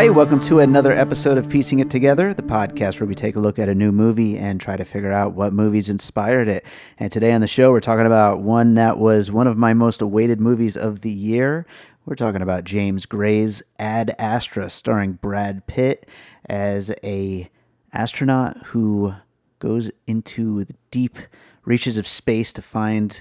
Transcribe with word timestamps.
Right, 0.00 0.14
welcome 0.14 0.40
to 0.44 0.60
another 0.60 0.92
episode 0.92 1.36
of 1.36 1.50
Piecing 1.50 1.80
It 1.80 1.90
Together, 1.90 2.32
the 2.32 2.42
podcast 2.42 2.98
where 2.98 3.06
we 3.06 3.14
take 3.14 3.36
a 3.36 3.38
look 3.38 3.58
at 3.58 3.68
a 3.68 3.74
new 3.74 3.92
movie 3.92 4.38
and 4.38 4.58
try 4.58 4.74
to 4.78 4.84
figure 4.86 5.12
out 5.12 5.34
what 5.34 5.52
movies 5.52 5.90
inspired 5.90 6.48
it. 6.48 6.64
And 6.98 7.12
today 7.12 7.32
on 7.32 7.42
the 7.42 7.46
show, 7.46 7.70
we're 7.70 7.80
talking 7.80 8.06
about 8.06 8.40
one 8.40 8.72
that 8.76 8.96
was 8.96 9.30
one 9.30 9.46
of 9.46 9.58
my 9.58 9.74
most 9.74 10.00
awaited 10.00 10.40
movies 10.40 10.74
of 10.74 11.02
the 11.02 11.10
year. 11.10 11.66
We're 12.06 12.14
talking 12.14 12.40
about 12.40 12.64
James 12.64 13.04
Gray's 13.04 13.62
Ad 13.78 14.16
Astra, 14.18 14.70
starring 14.70 15.18
Brad 15.20 15.66
Pitt 15.66 16.08
as 16.48 16.90
a 17.04 17.50
astronaut 17.92 18.56
who 18.68 19.12
goes 19.58 19.90
into 20.06 20.64
the 20.64 20.76
deep 20.90 21.18
reaches 21.66 21.98
of 21.98 22.08
space 22.08 22.54
to 22.54 22.62
find 22.62 23.20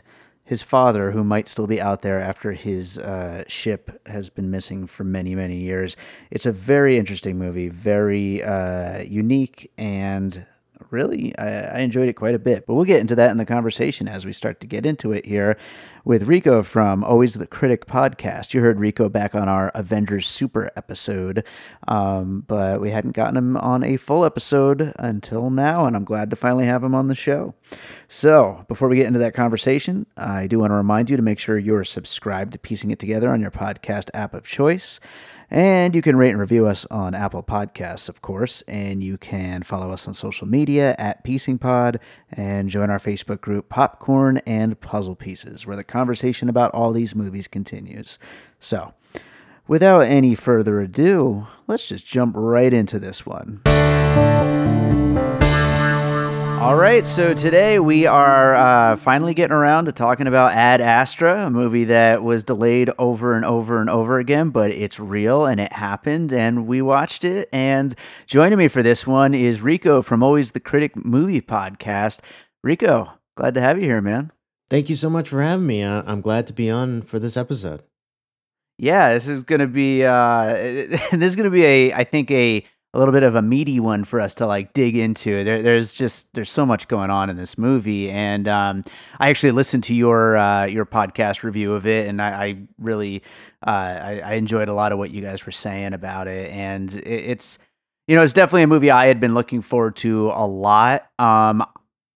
his 0.49 0.63
father, 0.63 1.11
who 1.11 1.23
might 1.23 1.47
still 1.47 1.67
be 1.67 1.79
out 1.79 2.01
there 2.01 2.19
after 2.19 2.53
his 2.53 2.97
uh, 2.97 3.43
ship 3.47 4.01
has 4.07 4.31
been 4.31 4.49
missing 4.49 4.87
for 4.87 5.03
many, 5.03 5.35
many 5.35 5.57
years. 5.57 5.95
It's 6.31 6.47
a 6.47 6.51
very 6.51 6.97
interesting 6.97 7.37
movie, 7.37 7.69
very 7.69 8.41
uh, 8.41 9.03
unique, 9.03 9.71
and 9.77 10.47
really, 10.91 11.37
I, 11.37 11.77
I 11.77 11.79
enjoyed 11.79 12.09
it 12.09 12.13
quite 12.13 12.35
a 12.35 12.39
bit. 12.39 12.65
But 12.65 12.75
we'll 12.75 12.85
get 12.85 13.01
into 13.01 13.15
that 13.15 13.31
in 13.31 13.37
the 13.37 13.45
conversation 13.45 14.07
as 14.07 14.25
we 14.25 14.33
start 14.33 14.59
to 14.61 14.67
get 14.67 14.85
into 14.85 15.11
it 15.11 15.25
here 15.25 15.57
with 16.05 16.27
Rico 16.27 16.63
from 16.63 17.03
Always 17.03 17.35
the 17.35 17.47
Critic 17.47 17.85
podcast. 17.85 18.53
You 18.53 18.61
heard 18.61 18.79
Rico 18.79 19.09
back 19.09 19.35
on 19.35 19.47
our 19.47 19.69
Avengers 19.75 20.27
Super 20.27 20.71
episode, 20.75 21.43
um, 21.87 22.43
but 22.47 22.81
we 22.81 22.91
hadn't 22.91 23.11
gotten 23.11 23.37
him 23.37 23.57
on 23.57 23.83
a 23.83 23.97
full 23.97 24.25
episode 24.25 24.93
until 24.97 25.49
now, 25.49 25.85
and 25.85 25.95
I'm 25.95 26.05
glad 26.05 26.29
to 26.29 26.35
finally 26.35 26.65
have 26.65 26.83
him 26.83 26.95
on 26.95 27.07
the 27.07 27.15
show. 27.15 27.53
So, 28.07 28.65
before 28.67 28.87
we 28.87 28.95
get 28.95 29.07
into 29.07 29.19
that 29.19 29.35
conversation, 29.35 30.05
I 30.17 30.47
do 30.47 30.59
want 30.59 30.71
to 30.71 30.75
remind 30.75 31.09
you 31.09 31.17
to 31.17 31.23
make 31.23 31.39
sure 31.39 31.57
you're 31.57 31.83
subscribed 31.83 32.53
to 32.53 32.59
Piecing 32.59 32.91
It 32.91 32.99
Together 32.99 33.29
on 33.29 33.41
your 33.41 33.51
podcast 33.51 34.09
app 34.13 34.33
of 34.33 34.47
choice. 34.47 34.99
And 35.51 35.95
you 35.95 36.01
can 36.01 36.15
rate 36.15 36.29
and 36.29 36.39
review 36.39 36.67
us 36.67 36.85
on 36.91 37.15
Apple 37.15 37.41
Podcasts, 37.41 38.07
of 38.07 38.21
course. 38.21 38.61
And 38.67 39.03
you 39.03 39.17
can 39.17 39.63
follow 39.63 39.91
us 39.91 40.07
on 40.07 40.13
social 40.13 40.47
media 40.47 40.95
at 40.99 41.23
Piecing 41.23 41.57
Pod 41.57 41.99
and 42.31 42.69
join 42.69 42.89
our 42.89 42.99
Facebook 42.99 43.41
group 43.41 43.69
Popcorn 43.69 44.37
and 44.45 44.79
Puzzle 44.79 45.15
Pieces, 45.15 45.65
where 45.65 45.75
the 45.75 45.83
conversation 45.83 46.49
about 46.49 46.71
all 46.73 46.91
these 46.91 47.15
movies 47.15 47.47
continues. 47.47 48.19
So, 48.59 48.93
without 49.67 50.01
any 50.01 50.35
further 50.35 50.79
ado, 50.81 51.47
let's 51.67 51.87
just 51.87 52.05
jump 52.05 52.35
right 52.37 52.73
into 52.73 52.99
this 52.99 53.25
one. 53.25 53.61
All 56.59 56.75
right, 56.75 57.05
so 57.05 57.33
today 57.33 57.79
we 57.79 58.05
are 58.05 58.53
uh, 58.53 58.97
finally 58.97 59.33
getting 59.33 59.55
around 59.55 59.85
to 59.85 59.93
talking 59.93 60.27
about 60.27 60.51
Ad 60.51 60.81
Astra, 60.81 61.45
a 61.45 61.49
movie 61.49 61.85
that 61.85 62.21
was 62.21 62.43
delayed 62.43 62.91
over 62.99 63.33
and 63.33 63.45
over 63.45 63.79
and 63.79 63.89
over 63.89 64.19
again, 64.19 64.49
but 64.49 64.69
it's 64.71 64.99
real 64.99 65.45
and 65.45 65.61
it 65.61 65.71
happened, 65.71 66.33
and 66.33 66.67
we 66.67 66.81
watched 66.81 67.23
it. 67.23 67.47
And 67.53 67.95
joining 68.27 68.57
me 68.57 68.67
for 68.67 68.83
this 68.83 69.07
one 69.07 69.33
is 69.33 69.61
Rico 69.61 70.01
from 70.01 70.21
Always 70.21 70.51
the 70.51 70.59
Critic 70.59 70.97
Movie 70.97 71.39
Podcast. 71.39 72.19
Rico, 72.61 73.09
glad 73.37 73.53
to 73.53 73.61
have 73.61 73.77
you 73.79 73.85
here, 73.85 74.01
man. 74.01 74.29
Thank 74.69 74.89
you 74.89 74.97
so 74.97 75.09
much 75.09 75.29
for 75.29 75.41
having 75.41 75.65
me. 75.65 75.81
Uh, 75.81 76.03
I'm 76.05 76.19
glad 76.19 76.45
to 76.47 76.53
be 76.53 76.69
on 76.69 77.03
for 77.03 77.19
this 77.19 77.37
episode. 77.37 77.83
Yeah, 78.77 79.13
this 79.13 79.29
is 79.29 79.43
gonna 79.43 79.65
be 79.65 80.03
uh, 80.03 80.47
this 81.11 81.11
is 81.13 81.37
gonna 81.37 81.49
be 81.49 81.63
a 81.63 81.93
I 81.93 82.03
think 82.03 82.29
a 82.31 82.65
a 82.93 82.97
little 82.97 83.11
bit 83.11 83.21
of 83.21 83.35
a 83.35 83.41
meaty 83.41 83.79
one 83.79 84.03
for 84.03 84.19
us 84.19 84.33
to 84.35 84.47
like 84.47 84.73
dig 84.73 84.95
into. 84.95 85.43
There, 85.43 85.61
there's 85.61 85.91
just 85.91 86.27
there's 86.33 86.49
so 86.49 86.65
much 86.65 86.87
going 86.87 87.11
on 87.11 87.29
in 87.29 87.37
this 87.37 87.57
movie, 87.57 88.09
and 88.09 88.47
um, 88.47 88.83
I 89.19 89.29
actually 89.29 89.51
listened 89.51 89.83
to 89.85 89.95
your 89.95 90.37
uh, 90.37 90.65
your 90.65 90.85
podcast 90.85 91.43
review 91.43 91.73
of 91.73 91.85
it, 91.85 92.07
and 92.07 92.21
I, 92.21 92.45
I 92.45 92.57
really 92.79 93.21
uh, 93.65 93.69
I, 93.69 94.21
I, 94.25 94.33
enjoyed 94.33 94.69
a 94.69 94.73
lot 94.73 94.91
of 94.91 94.97
what 94.97 95.11
you 95.11 95.21
guys 95.21 95.45
were 95.45 95.51
saying 95.51 95.93
about 95.93 96.27
it, 96.27 96.51
and 96.51 96.95
it, 96.95 97.05
it's 97.05 97.59
you 98.07 98.15
know 98.15 98.23
it's 98.23 98.33
definitely 98.33 98.63
a 98.63 98.67
movie 98.67 98.89
I 98.89 99.05
had 99.05 99.19
been 99.19 99.35
looking 99.35 99.61
forward 99.61 99.95
to 99.97 100.31
a 100.33 100.47
lot. 100.47 101.09
Um, 101.19 101.63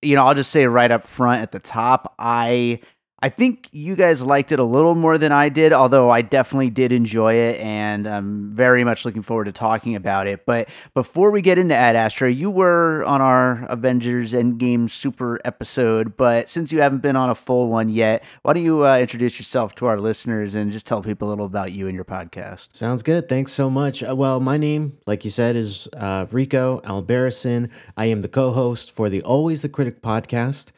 you 0.01 0.15
know, 0.15 0.25
I'll 0.25 0.35
just 0.35 0.51
say 0.51 0.65
right 0.65 0.91
up 0.91 1.03
front 1.07 1.43
at 1.43 1.51
the 1.51 1.59
top, 1.59 2.15
I 2.17 2.79
I 3.23 3.29
think 3.29 3.69
you 3.71 3.95
guys 3.95 4.21
liked 4.21 4.51
it 4.51 4.59
a 4.59 4.65
little 4.65 4.95
more 4.95 5.17
than 5.17 5.31
I 5.31 5.47
did, 5.47 5.71
although 5.71 6.09
I 6.09 6.21
definitely 6.21 6.69
did 6.69 6.91
enjoy 6.91 7.35
it 7.35 7.57
and 7.61 8.05
I'm 8.05 8.53
very 8.53 8.83
much 8.83 9.05
looking 9.05 9.21
forward 9.21 9.45
to 9.45 9.53
talking 9.53 9.95
about 9.95 10.27
it. 10.27 10.45
But 10.45 10.67
before 10.93 11.31
we 11.31 11.41
get 11.41 11.57
into 11.57 11.73
Ad 11.73 11.95
Astra, 11.95 12.29
you 12.29 12.51
were 12.51 13.01
on 13.05 13.21
our 13.21 13.65
Avengers 13.69 14.33
Endgame 14.33 14.89
Super 14.89 15.39
episode, 15.45 16.17
but 16.17 16.49
since 16.49 16.69
you 16.73 16.81
haven't 16.81 17.01
been 17.01 17.15
on 17.15 17.29
a 17.29 17.35
full 17.35 17.69
one 17.69 17.87
yet, 17.87 18.25
why 18.41 18.51
don't 18.51 18.65
you 18.65 18.85
uh, 18.85 18.97
introduce 18.97 19.39
yourself 19.39 19.73
to 19.75 19.85
our 19.85 19.97
listeners 19.97 20.53
and 20.53 20.73
just 20.73 20.85
tell 20.85 21.01
people 21.01 21.29
a 21.29 21.29
little 21.29 21.45
about 21.45 21.71
you 21.71 21.87
and 21.87 21.95
your 21.95 22.03
podcast? 22.03 22.75
Sounds 22.75 23.03
good. 23.03 23.29
Thanks 23.29 23.53
so 23.53 23.69
much. 23.69 24.03
Uh, 24.03 24.13
well, 24.13 24.41
my 24.41 24.57
name, 24.57 24.97
like 25.07 25.23
you 25.23 25.31
said, 25.31 25.55
is 25.55 25.87
uh, 25.95 26.25
Rico 26.29 26.81
Albarracin. 26.81 27.69
I 27.95 28.07
am 28.07 28.21
the 28.21 28.27
co 28.27 28.51
host 28.51 28.91
for 28.91 29.09
the 29.09 29.21
Always 29.21 29.61
the 29.61 29.69
Critic 29.69 30.01
podcast 30.01 30.73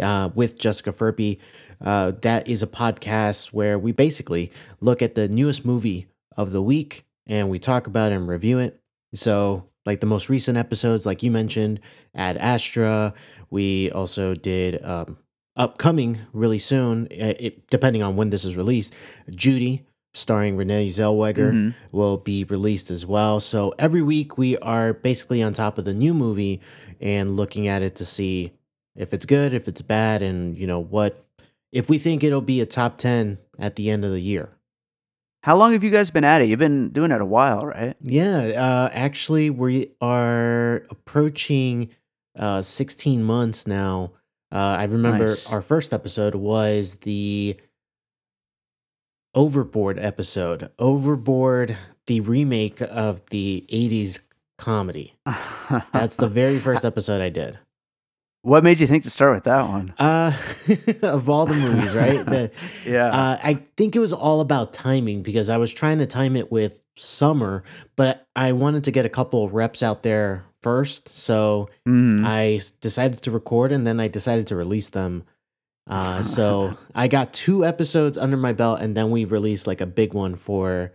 uh, 0.00 0.30
with 0.34 0.58
Jessica 0.58 0.92
Furby. 0.92 1.38
Uh, 1.82 2.12
that 2.22 2.48
is 2.48 2.62
a 2.62 2.66
podcast 2.66 3.48
where 3.48 3.78
we 3.78 3.92
basically 3.92 4.52
look 4.80 5.00
at 5.02 5.14
the 5.14 5.28
newest 5.28 5.64
movie 5.64 6.06
of 6.36 6.52
the 6.52 6.62
week 6.62 7.04
and 7.26 7.48
we 7.48 7.58
talk 7.58 7.86
about 7.86 8.12
it 8.12 8.16
and 8.16 8.28
review 8.28 8.58
it. 8.58 8.80
So, 9.14 9.66
like 9.86 10.00
the 10.00 10.06
most 10.06 10.28
recent 10.28 10.58
episodes, 10.58 11.06
like 11.06 11.22
you 11.22 11.30
mentioned, 11.30 11.80
Ad 12.14 12.36
Astra. 12.36 13.14
We 13.50 13.90
also 13.90 14.34
did 14.34 14.84
um, 14.84 15.16
upcoming 15.56 16.20
really 16.32 16.58
soon, 16.58 17.08
it, 17.10 17.68
depending 17.70 18.02
on 18.02 18.16
when 18.16 18.30
this 18.30 18.44
is 18.44 18.56
released, 18.56 18.94
Judy, 19.30 19.86
starring 20.14 20.56
Renee 20.56 20.88
Zellweger, 20.88 21.52
mm-hmm. 21.52 21.70
will 21.96 22.18
be 22.18 22.44
released 22.44 22.90
as 22.90 23.06
well. 23.06 23.40
So 23.40 23.74
every 23.78 24.02
week 24.02 24.38
we 24.38 24.56
are 24.58 24.92
basically 24.92 25.42
on 25.42 25.52
top 25.52 25.78
of 25.78 25.84
the 25.84 25.94
new 25.94 26.14
movie 26.14 26.60
and 27.00 27.36
looking 27.36 27.68
at 27.68 27.82
it 27.82 27.96
to 27.96 28.04
see 28.04 28.52
if 28.96 29.14
it's 29.14 29.26
good, 29.26 29.54
if 29.54 29.68
it's 29.68 29.82
bad, 29.82 30.22
and 30.22 30.58
you 30.58 30.66
know 30.66 30.80
what 30.80 31.24
if 31.72 31.88
we 31.88 31.98
think 31.98 32.24
it'll 32.24 32.40
be 32.40 32.60
a 32.60 32.66
top 32.66 32.98
10 32.98 33.38
at 33.58 33.76
the 33.76 33.90
end 33.90 34.04
of 34.04 34.10
the 34.10 34.20
year. 34.20 34.50
How 35.42 35.56
long 35.56 35.72
have 35.72 35.82
you 35.82 35.90
guys 35.90 36.10
been 36.10 36.24
at 36.24 36.42
it? 36.42 36.48
You've 36.48 36.58
been 36.58 36.90
doing 36.90 37.12
it 37.12 37.20
a 37.20 37.26
while, 37.26 37.64
right? 37.64 37.96
Yeah, 38.02 38.38
uh, 38.38 38.90
actually, 38.92 39.48
we 39.48 39.92
are 40.00 40.84
approaching 40.90 41.90
uh, 42.38 42.60
16 42.60 43.22
months 43.22 43.66
now. 43.66 44.12
Uh, 44.52 44.76
I 44.78 44.84
remember 44.84 45.28
nice. 45.28 45.50
our 45.50 45.62
first 45.62 45.94
episode 45.94 46.34
was 46.34 46.96
the 46.96 47.56
Overboard 49.34 49.98
episode. 49.98 50.70
Overboard, 50.78 51.76
the 52.06 52.20
remake 52.20 52.80
of 52.80 53.24
the 53.30 53.64
80s 53.72 54.18
comedy. 54.58 55.14
That's 55.92 56.16
the 56.16 56.28
very 56.28 56.58
first 56.58 56.84
episode 56.84 57.20
I 57.22 57.28
did. 57.28 57.58
What 58.42 58.64
made 58.64 58.80
you 58.80 58.86
think 58.86 59.04
to 59.04 59.10
start 59.10 59.34
with 59.34 59.44
that 59.44 59.68
one? 59.68 59.92
Uh, 59.98 60.34
of 61.02 61.28
all 61.28 61.44
the 61.44 61.54
movies, 61.54 61.94
right? 61.94 62.24
The, 62.24 62.50
yeah. 62.86 63.08
Uh, 63.08 63.38
I 63.42 63.62
think 63.76 63.94
it 63.94 63.98
was 63.98 64.14
all 64.14 64.40
about 64.40 64.72
timing 64.72 65.22
because 65.22 65.50
I 65.50 65.58
was 65.58 65.70
trying 65.70 65.98
to 65.98 66.06
time 66.06 66.36
it 66.36 66.50
with 66.50 66.80
summer, 66.96 67.64
but 67.96 68.26
I 68.34 68.52
wanted 68.52 68.84
to 68.84 68.90
get 68.90 69.04
a 69.04 69.10
couple 69.10 69.44
of 69.44 69.52
reps 69.52 69.82
out 69.82 70.02
there 70.02 70.44
first. 70.62 71.08
So 71.10 71.68
mm. 71.86 72.24
I 72.24 72.60
decided 72.80 73.22
to 73.22 73.30
record 73.30 73.72
and 73.72 73.86
then 73.86 74.00
I 74.00 74.08
decided 74.08 74.46
to 74.48 74.56
release 74.56 74.88
them. 74.88 75.24
Uh, 75.86 76.22
so 76.22 76.76
I 76.94 77.08
got 77.08 77.34
two 77.34 77.64
episodes 77.64 78.16
under 78.16 78.38
my 78.38 78.54
belt 78.54 78.80
and 78.80 78.96
then 78.96 79.10
we 79.10 79.26
released 79.26 79.66
like 79.66 79.82
a 79.82 79.86
big 79.86 80.14
one 80.14 80.34
for 80.34 80.92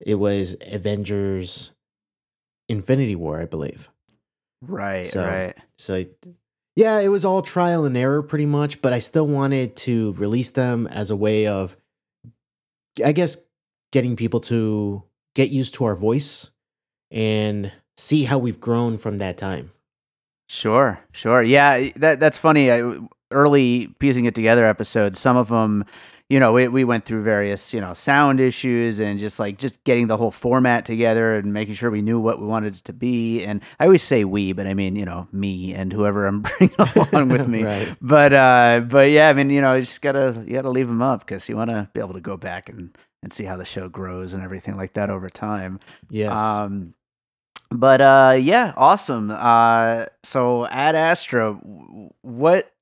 it 0.00 0.16
was 0.16 0.56
Avengers 0.62 1.70
Infinity 2.68 3.14
War, 3.14 3.40
I 3.40 3.44
believe. 3.44 3.88
Right, 4.62 5.06
So- 5.06 5.24
right. 5.24 5.56
So 5.78 6.04
yeah, 6.80 6.98
it 7.00 7.08
was 7.08 7.26
all 7.26 7.42
trial 7.42 7.84
and 7.84 7.94
error 7.94 8.22
pretty 8.22 8.46
much, 8.46 8.80
but 8.80 8.94
I 8.94 9.00
still 9.00 9.26
wanted 9.26 9.76
to 9.76 10.14
release 10.14 10.48
them 10.48 10.86
as 10.86 11.10
a 11.10 11.16
way 11.16 11.46
of 11.46 11.76
I 13.04 13.12
guess 13.12 13.36
getting 13.92 14.16
people 14.16 14.40
to 14.40 15.02
get 15.34 15.50
used 15.50 15.74
to 15.74 15.84
our 15.84 15.94
voice 15.94 16.50
and 17.10 17.70
see 17.98 18.24
how 18.24 18.38
we've 18.38 18.58
grown 18.60 18.96
from 18.96 19.18
that 19.18 19.36
time. 19.36 19.72
Sure, 20.48 20.98
sure. 21.12 21.42
Yeah, 21.42 21.90
that 21.96 22.18
that's 22.18 22.38
funny. 22.38 22.72
I, 22.72 22.96
early 23.30 23.88
piecing 23.98 24.24
it 24.24 24.34
together 24.34 24.64
episodes, 24.64 25.20
some 25.20 25.36
of 25.36 25.48
them, 25.48 25.84
you 26.30 26.38
know, 26.38 26.52
we 26.52 26.68
we 26.68 26.84
went 26.84 27.04
through 27.04 27.24
various, 27.24 27.74
you 27.74 27.80
know, 27.80 27.92
sound 27.92 28.38
issues 28.38 29.00
and 29.00 29.18
just 29.18 29.40
like 29.40 29.58
just 29.58 29.82
getting 29.82 30.06
the 30.06 30.16
whole 30.16 30.30
format 30.30 30.86
together 30.86 31.34
and 31.34 31.52
making 31.52 31.74
sure 31.74 31.90
we 31.90 32.02
knew 32.02 32.20
what 32.20 32.40
we 32.40 32.46
wanted 32.46 32.76
it 32.76 32.84
to 32.84 32.92
be. 32.92 33.44
And 33.44 33.60
I 33.80 33.84
always 33.84 34.04
say 34.04 34.24
we, 34.24 34.52
but 34.52 34.68
I 34.68 34.74
mean, 34.74 34.94
you 34.94 35.04
know, 35.04 35.26
me 35.32 35.74
and 35.74 35.92
whoever 35.92 36.28
I'm 36.28 36.42
bringing 36.58 36.74
along 36.78 37.28
with 37.30 37.48
me. 37.48 37.64
right. 37.64 37.96
But 38.00 38.32
uh, 38.32 38.84
but 38.88 39.10
yeah, 39.10 39.28
I 39.28 39.32
mean, 39.32 39.50
you 39.50 39.60
know, 39.60 39.74
you 39.74 39.82
just 39.82 40.00
gotta 40.02 40.44
you 40.46 40.52
gotta 40.52 40.70
leave 40.70 40.86
them 40.86 41.02
up 41.02 41.26
because 41.26 41.48
you 41.48 41.56
want 41.56 41.70
to 41.70 41.90
be 41.92 41.98
able 41.98 42.14
to 42.14 42.20
go 42.20 42.36
back 42.36 42.68
and 42.68 42.96
and 43.24 43.32
see 43.32 43.44
how 43.44 43.56
the 43.56 43.64
show 43.64 43.88
grows 43.88 44.32
and 44.32 44.42
everything 44.42 44.76
like 44.76 44.94
that 44.94 45.10
over 45.10 45.28
time. 45.28 45.80
Yes. 46.10 46.38
Um, 46.38 46.94
but 47.72 48.00
uh, 48.00 48.36
yeah, 48.40 48.72
awesome. 48.76 49.32
Uh, 49.32 50.06
so 50.22 50.66
Ad 50.66 50.94
Astra, 50.94 51.54
what 52.22 52.72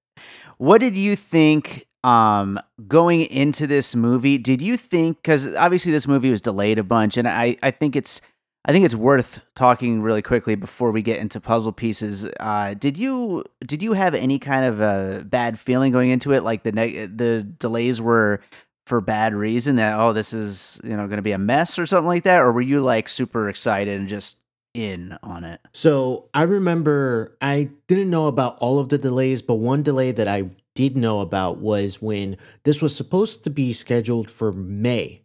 what 0.58 0.78
did 0.82 0.96
you 0.96 1.16
think? 1.16 1.86
Um, 2.04 2.60
going 2.86 3.22
into 3.22 3.66
this 3.66 3.94
movie, 3.94 4.38
did 4.38 4.62
you 4.62 4.76
think? 4.76 5.18
Because 5.18 5.52
obviously 5.54 5.92
this 5.92 6.06
movie 6.06 6.30
was 6.30 6.40
delayed 6.40 6.78
a 6.78 6.84
bunch, 6.84 7.16
and 7.16 7.26
I 7.26 7.56
I 7.62 7.70
think 7.70 7.96
it's 7.96 8.20
I 8.64 8.72
think 8.72 8.84
it's 8.84 8.94
worth 8.94 9.40
talking 9.54 10.02
really 10.02 10.22
quickly 10.22 10.54
before 10.54 10.90
we 10.90 11.02
get 11.02 11.18
into 11.18 11.40
puzzle 11.40 11.72
pieces. 11.72 12.26
Uh, 12.38 12.74
did 12.74 12.98
you 12.98 13.44
did 13.66 13.82
you 13.82 13.94
have 13.94 14.14
any 14.14 14.38
kind 14.38 14.64
of 14.64 14.80
a 14.80 15.24
bad 15.24 15.58
feeling 15.58 15.90
going 15.92 16.10
into 16.10 16.32
it? 16.32 16.44
Like 16.44 16.62
the 16.62 16.72
neg- 16.72 17.16
the 17.16 17.42
delays 17.42 18.00
were 18.00 18.40
for 18.86 19.00
bad 19.02 19.34
reason 19.34 19.76
that 19.76 20.00
oh 20.00 20.14
this 20.14 20.32
is 20.32 20.80
you 20.82 20.96
know 20.96 21.06
going 21.06 21.18
to 21.18 21.22
be 21.22 21.32
a 21.32 21.38
mess 21.38 21.78
or 21.78 21.84
something 21.84 22.06
like 22.06 22.22
that 22.24 22.40
or 22.40 22.50
were 22.50 22.62
you 22.62 22.80
like 22.80 23.06
super 23.06 23.50
excited 23.50 24.00
and 24.00 24.08
just 24.08 24.38
in 24.72 25.18
on 25.22 25.44
it 25.44 25.60
So 25.74 26.30
I 26.32 26.42
remember 26.42 27.36
I 27.42 27.68
didn't 27.86 28.08
know 28.08 28.28
about 28.28 28.56
all 28.60 28.78
of 28.78 28.88
the 28.88 28.96
delays, 28.96 29.42
but 29.42 29.56
one 29.56 29.82
delay 29.82 30.12
that 30.12 30.26
I 30.26 30.50
did 30.78 30.96
know 30.96 31.18
about 31.20 31.58
was 31.58 32.00
when 32.00 32.36
this 32.62 32.80
was 32.80 32.94
supposed 32.94 33.42
to 33.42 33.50
be 33.50 33.72
scheduled 33.72 34.30
for 34.30 34.52
May. 34.52 35.22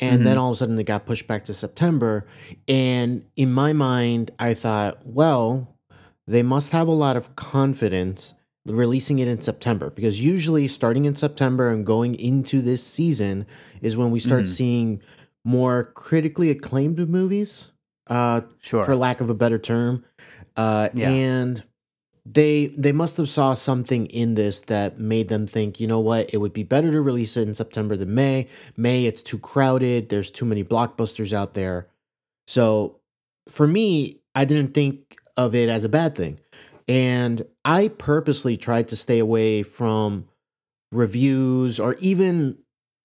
And 0.00 0.26
then 0.26 0.36
all 0.36 0.50
of 0.50 0.54
a 0.54 0.58
sudden 0.58 0.76
it 0.80 0.82
got 0.84 1.06
pushed 1.06 1.28
back 1.28 1.44
to 1.44 1.54
September. 1.54 2.26
And 2.66 3.24
in 3.36 3.52
my 3.52 3.72
mind, 3.72 4.32
I 4.40 4.52
thought, 4.54 5.06
well, 5.06 5.76
they 6.26 6.42
must 6.42 6.72
have 6.72 6.88
a 6.88 6.92
lot 6.92 7.16
of 7.16 7.36
confidence 7.36 8.34
releasing 8.66 9.20
it 9.20 9.28
in 9.28 9.40
September 9.40 9.90
because 9.90 10.20
usually 10.20 10.66
starting 10.66 11.04
in 11.04 11.14
September 11.14 11.70
and 11.70 11.86
going 11.86 12.16
into 12.16 12.60
this 12.60 12.84
season 12.84 13.46
is 13.80 13.96
when 13.96 14.10
we 14.10 14.18
start 14.18 14.42
Mhm. 14.44 14.48
seeing 14.48 15.00
more 15.44 15.84
critically 15.94 16.50
acclaimed 16.50 17.08
movies. 17.08 17.68
Uh, 18.08 18.40
sure 18.60 18.82
for 18.82 18.96
lack 18.96 19.20
of 19.20 19.30
a 19.30 19.34
better 19.34 19.58
term. 19.58 20.04
Uh, 20.56 20.88
Yeah. 20.94 21.10
And 21.10 21.62
they 22.24 22.66
they 22.68 22.92
must 22.92 23.16
have 23.16 23.28
saw 23.28 23.54
something 23.54 24.06
in 24.06 24.34
this 24.34 24.60
that 24.60 24.98
made 24.98 25.28
them 25.28 25.46
think, 25.46 25.80
you 25.80 25.86
know 25.86 26.00
what, 26.00 26.32
it 26.32 26.38
would 26.38 26.52
be 26.52 26.62
better 26.62 26.90
to 26.92 27.00
release 27.00 27.36
it 27.36 27.48
in 27.48 27.54
September 27.54 27.96
than 27.96 28.14
May. 28.14 28.48
May 28.76 29.06
it's 29.06 29.22
too 29.22 29.38
crowded. 29.38 30.08
There's 30.08 30.30
too 30.30 30.44
many 30.44 30.62
blockbusters 30.62 31.32
out 31.32 31.54
there. 31.54 31.88
So 32.46 33.00
for 33.48 33.66
me, 33.66 34.20
I 34.34 34.44
didn't 34.44 34.72
think 34.74 35.16
of 35.36 35.54
it 35.54 35.68
as 35.68 35.82
a 35.84 35.88
bad 35.88 36.14
thing. 36.14 36.38
And 36.88 37.44
I 37.64 37.88
purposely 37.88 38.56
tried 38.56 38.88
to 38.88 38.96
stay 38.96 39.18
away 39.18 39.62
from 39.62 40.26
reviews 40.92 41.80
or 41.80 41.94
even 42.00 42.58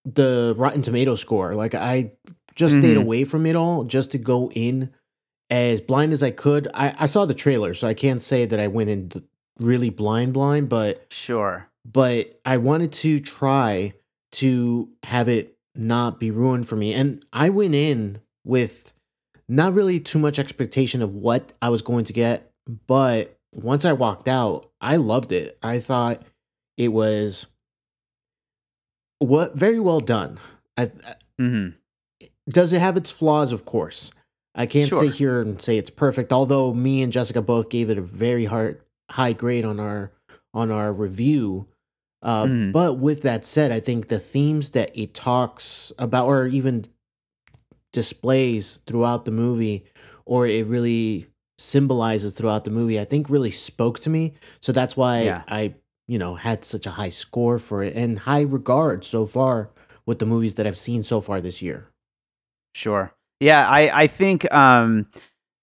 the 0.06 0.54
Rotten 0.58 0.81
Tomato 0.81 1.16
score. 1.16 1.56
Like 1.56 1.74
I 1.74 2.12
just 2.56 2.75
stayed 2.75 2.98
Mhm. 2.98 3.02
away 3.02 3.24
from 3.24 3.46
it 3.46 3.56
all 3.56 3.84
just 3.84 4.12
to 4.12 4.18
go 4.18 4.52
in 4.52 4.90
as 5.50 5.82
blind 5.82 6.14
as 6.14 6.24
I 6.24 6.32
could. 6.32 6.68
I, 6.74 6.96
I 7.00 7.06
saw 7.06 7.26
the 7.26 7.34
trailer, 7.34 7.74
so 7.74 7.88
I 7.88 7.94
can't 7.94 8.22
say 8.22 8.46
that 8.46 8.60
I 8.60 8.68
went 8.68 8.90
in 8.90 9.12
really 9.60 9.90
blind 9.90 10.34
blind, 10.34 10.70
but 10.70 11.06
sure 11.10 11.70
but 11.92 12.40
I 12.46 12.58
wanted 12.58 12.92
to 12.94 13.20
try 13.20 13.94
to 14.34 14.90
have 15.04 15.30
it 15.30 15.58
not 15.74 16.20
be 16.20 16.32
ruined 16.32 16.68
for 16.68 16.76
me. 16.76 16.94
And 16.94 17.24
I 17.32 17.50
went 17.50 17.76
in 17.76 18.20
with 18.44 18.92
not 19.48 19.74
really 19.74 20.00
too 20.00 20.20
much 20.20 20.38
expectation 20.38 21.02
of 21.02 21.16
what 21.16 21.54
I 21.62 21.70
was 21.70 21.82
going 21.82 22.04
to 22.06 22.14
get, 22.14 22.52
but 22.88 23.38
once 23.54 23.86
I 23.86 23.94
walked 23.94 24.28
out, 24.28 24.70
I 24.82 24.98
loved 24.98 25.32
it. 25.32 25.58
I 25.64 25.80
thought 25.80 26.24
it 26.76 26.90
was 26.90 27.46
what 29.20 29.56
very 29.56 29.80
well 29.80 30.02
done. 30.02 30.40
I, 30.76 30.92
hmm 31.38 31.70
does 32.50 32.72
it 32.72 32.80
have 32.80 32.96
its 32.96 33.12
flaws? 33.12 33.52
Of 33.52 33.66
course. 33.66 34.12
I 34.57 34.65
can't 34.65 34.89
Sure. 34.89 35.04
sit 35.04 35.13
here 35.13 35.39
and 35.42 35.62
say 35.62 35.77
it's 35.77 35.89
perfect. 35.92 36.33
Although 36.33 36.74
me 36.74 37.01
and 37.04 37.13
Jessica 37.13 37.42
both 37.42 37.69
gave 37.69 37.89
it 37.89 37.98
a 37.98 38.01
very 38.01 38.45
hard 38.45 38.81
high 39.09 39.33
grade 39.33 39.63
on 39.65 39.80
our 39.80 40.12
on 40.54 40.71
our 40.71 40.92
review. 40.92 41.68
Uh, 42.24 42.45
Mhm. 42.45 42.71
But 42.74 42.95
with 42.95 43.21
that 43.21 43.45
said, 43.45 43.71
I 43.71 43.80
think 43.80 44.07
the 44.07 44.19
themes 44.19 44.71
that 44.71 44.89
it 44.95 45.13
talks 45.13 45.92
about, 46.00 46.25
or 46.25 46.48
even 46.48 46.86
displays 47.94 48.77
throughout 48.88 49.25
the 49.25 49.31
movie, 49.31 49.86
or 50.25 50.48
it 50.48 50.65
really 50.68 51.27
symbolizes 51.57 52.33
throughout 52.33 52.63
the 52.65 52.71
movie, 52.71 53.00
I 53.00 53.06
think 53.06 53.30
really 53.30 53.51
spoke 53.51 54.00
to 54.01 54.10
me. 54.10 54.33
So 54.62 54.71
that's 54.71 54.98
why 54.98 55.24
Yeah. 55.24 55.44
I, 55.48 55.75
you 56.07 56.18
know, 56.19 56.36
had 56.36 56.63
such 56.65 56.86
a 56.86 56.92
high 56.92 57.10
score 57.10 57.60
for 57.60 57.83
it 57.83 57.95
and 57.95 58.19
high 58.19 58.42
regard 58.42 59.03
so 59.06 59.25
far 59.25 59.69
with 60.06 60.19
the 60.19 60.25
movies 60.25 60.56
that 60.56 60.65
I've 60.68 60.77
seen 60.77 61.03
so 61.03 61.21
far 61.21 61.42
this 61.42 61.62
year. 61.62 61.88
Sure. 62.74 63.13
Yeah, 63.39 63.68
I 63.68 64.04
I 64.04 64.07
think 64.07 64.51
um 64.54 65.07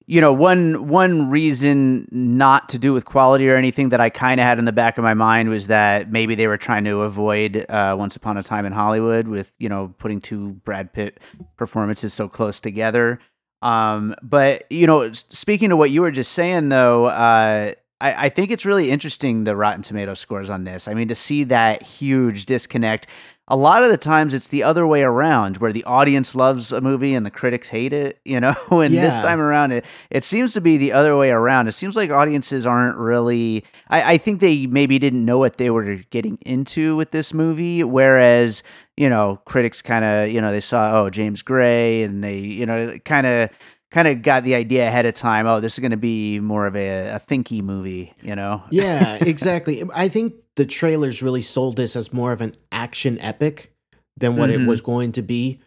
you 0.06 0.20
know 0.20 0.32
one 0.32 0.88
one 0.88 1.30
reason 1.30 2.08
not 2.10 2.68
to 2.70 2.78
do 2.78 2.92
with 2.92 3.04
quality 3.04 3.48
or 3.48 3.56
anything 3.56 3.88
that 3.88 4.00
I 4.00 4.10
kind 4.10 4.38
of 4.40 4.44
had 4.44 4.58
in 4.58 4.64
the 4.64 4.72
back 4.72 4.98
of 4.98 5.04
my 5.04 5.14
mind 5.14 5.48
was 5.48 5.66
that 5.68 6.10
maybe 6.10 6.34
they 6.34 6.46
were 6.46 6.58
trying 6.58 6.84
to 6.84 7.02
avoid 7.02 7.66
uh, 7.68 7.96
Once 7.98 8.14
Upon 8.14 8.36
a 8.36 8.42
Time 8.42 8.66
in 8.66 8.72
Hollywood 8.72 9.28
with 9.28 9.52
you 9.58 9.68
know 9.68 9.94
putting 9.98 10.20
two 10.20 10.50
Brad 10.64 10.92
Pitt 10.92 11.20
performances 11.56 12.12
so 12.14 12.28
close 12.28 12.60
together. 12.60 13.18
Um, 13.62 14.14
but 14.22 14.70
you 14.70 14.86
know, 14.86 15.10
speaking 15.12 15.70
to 15.70 15.76
what 15.76 15.90
you 15.90 16.02
were 16.02 16.10
just 16.10 16.32
saying 16.32 16.68
though, 16.68 17.06
uh, 17.06 17.72
I, 18.00 18.26
I 18.26 18.28
think 18.28 18.50
it's 18.50 18.66
really 18.66 18.90
interesting 18.90 19.44
the 19.44 19.56
Rotten 19.56 19.82
Tomato 19.82 20.12
scores 20.12 20.50
on 20.50 20.64
this. 20.64 20.86
I 20.86 20.92
mean, 20.92 21.08
to 21.08 21.14
see 21.14 21.44
that 21.44 21.82
huge 21.82 22.44
disconnect 22.44 23.06
a 23.48 23.56
lot 23.56 23.84
of 23.84 23.90
the 23.90 23.98
times 23.98 24.32
it's 24.32 24.48
the 24.48 24.62
other 24.62 24.86
way 24.86 25.02
around 25.02 25.58
where 25.58 25.72
the 25.72 25.84
audience 25.84 26.34
loves 26.34 26.72
a 26.72 26.80
movie 26.80 27.14
and 27.14 27.26
the 27.26 27.30
critics 27.30 27.68
hate 27.68 27.92
it 27.92 28.20
you 28.24 28.40
know? 28.40 28.54
And 28.70 28.94
this 28.94 29.14
time 29.14 29.40
around 29.40 29.72
it 29.72 29.84
it 30.10 30.24
seems 30.24 30.52
to 30.54 30.60
be 30.60 30.76
the 30.76 30.92
other 30.92 31.16
way 31.16 31.30
around. 31.30 31.68
It 31.68 31.72
seems 31.72 31.96
like 31.96 32.10
audiences 32.10 32.66
aren't 32.66 32.96
really 32.96 33.64
I, 33.88 34.14
I 34.14 34.18
think 34.18 34.40
they 34.40 34.66
maybe 34.66 34.98
didn't 34.98 35.24
know 35.24 35.38
what 35.38 35.56
they 35.56 35.70
were 35.70 35.96
getting 36.10 36.38
into 36.42 36.96
with 36.96 37.10
this 37.10 37.34
movie 37.34 37.84
whereas 37.84 38.62
you 38.96 39.08
know 39.08 39.40
critics 39.44 39.82
kind 39.82 40.04
of 40.04 40.30
you 40.30 40.40
know 40.40 40.52
they 40.52 40.60
saw 40.60 41.00
oh 41.00 41.10
james 41.10 41.42
gray 41.42 42.02
and 42.02 42.22
they 42.22 42.38
you 42.38 42.64
know 42.64 42.96
kind 43.04 43.26
of 43.26 43.50
kind 43.90 44.08
of 44.08 44.22
got 44.22 44.44
the 44.44 44.54
idea 44.54 44.86
ahead 44.86 45.06
of 45.06 45.14
time 45.14 45.46
oh 45.46 45.60
this 45.60 45.74
is 45.74 45.78
going 45.80 45.90
to 45.90 45.96
be 45.96 46.40
more 46.40 46.66
of 46.66 46.76
a, 46.76 47.08
a 47.08 47.20
thinky 47.20 47.62
movie 47.62 48.14
you 48.24 48.34
know? 48.34 48.62
Yeah, 48.70 49.14
exactly. 49.20 49.84
I 49.94 50.08
think 50.08 50.34
the 50.56 50.66
trailers 50.66 51.22
really 51.22 51.42
sold 51.42 51.76
this 51.76 51.94
as 51.94 52.12
more 52.12 52.32
of 52.32 52.40
an 52.40 52.54
action 52.84 53.18
epic 53.20 53.72
than 54.16 54.36
what 54.36 54.50
Mhm. 54.50 54.62
it 54.64 54.66
was 54.68 54.80
going 54.80 55.12
to 55.12 55.22
be. 55.22 55.60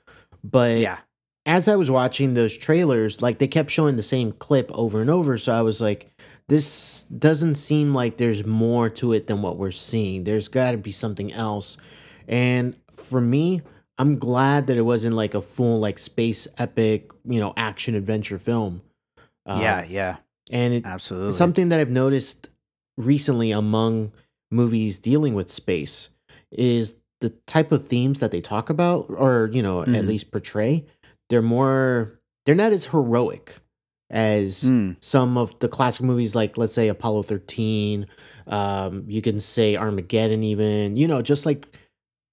But 0.43 0.77
yeah 0.79 0.97
as 1.47 1.69
I 1.69 1.77
was 1.77 1.89
watching 1.89 2.33
those 2.33 2.57
trailers, 2.57 3.21
like 3.21 3.37
they 3.37 3.47
kept 3.47 3.71
showing 3.71 3.95
the 3.95 4.03
same 4.03 4.33
clip 4.33 4.69
over 4.73 4.99
and 4.99 5.09
over. 5.09 5.37
So 5.37 5.53
I 5.53 5.61
was 5.61 5.79
like, 5.79 6.11
this 6.49 7.05
doesn't 7.05 7.53
seem 7.53 7.95
like 7.95 8.17
there's 8.17 8.45
more 8.45 8.89
to 8.89 9.13
it 9.13 9.27
than 9.27 9.41
what 9.41 9.55
we're 9.57 9.71
seeing. 9.71 10.25
There's 10.25 10.49
got 10.49 10.71
to 10.71 10.77
be 10.77 10.91
something 10.91 11.31
else. 11.31 11.77
And 12.27 12.75
for 12.97 13.21
me, 13.21 13.61
I'm 13.97 14.19
glad 14.19 14.67
that 14.67 14.75
it 14.77 14.81
wasn't 14.81 15.15
like 15.15 15.33
a 15.35 15.41
full, 15.41 15.79
like 15.79 15.99
space 15.99 16.49
epic, 16.57 17.11
you 17.23 17.39
know, 17.39 17.53
action 17.55 17.95
adventure 17.95 18.37
film. 18.39 18.81
Um, 19.45 19.61
yeah 19.61 19.85
yeah 19.85 20.17
And 20.51 20.73
it, 20.73 20.85
absolutely 20.85 21.31
Something 21.31 21.69
that 21.69 21.79
I've 21.79 21.89
noticed 21.89 22.49
recently 22.97 23.51
among 23.51 24.11
movies 24.51 24.99
dealing 24.99 25.33
with 25.33 25.49
space 25.49 26.09
is 26.51 26.95
the 27.21 27.29
type 27.47 27.71
of 27.71 27.87
themes 27.87 28.19
that 28.19 28.31
they 28.31 28.41
talk 28.41 28.69
about 28.69 29.05
or, 29.09 29.49
you 29.51 29.61
know, 29.63 29.81
at 29.81 29.87
Mhm. 29.89 30.07
least 30.07 30.31
portray. 30.31 30.85
They're 31.29 31.41
more 31.41 32.19
they're 32.45 32.55
not 32.55 32.71
as 32.71 32.85
heroic 32.87 33.57
as 34.09 34.63
Mm, 34.63 34.95
some 35.01 35.37
of 35.37 35.59
the 35.59 35.67
classic 35.67 36.05
movies 36.05 36.33
like 36.33 36.57
let's 36.57 36.73
say 36.73 36.87
Apollo 36.87 37.23
13, 37.23 38.05
um 38.47 39.03
you 39.07 39.21
can 39.21 39.39
say 39.41 39.75
Armageddon 39.75 40.43
even, 40.43 40.95
you 40.95 41.07
know, 41.07 41.21
just 41.21 41.45
like 41.45 41.65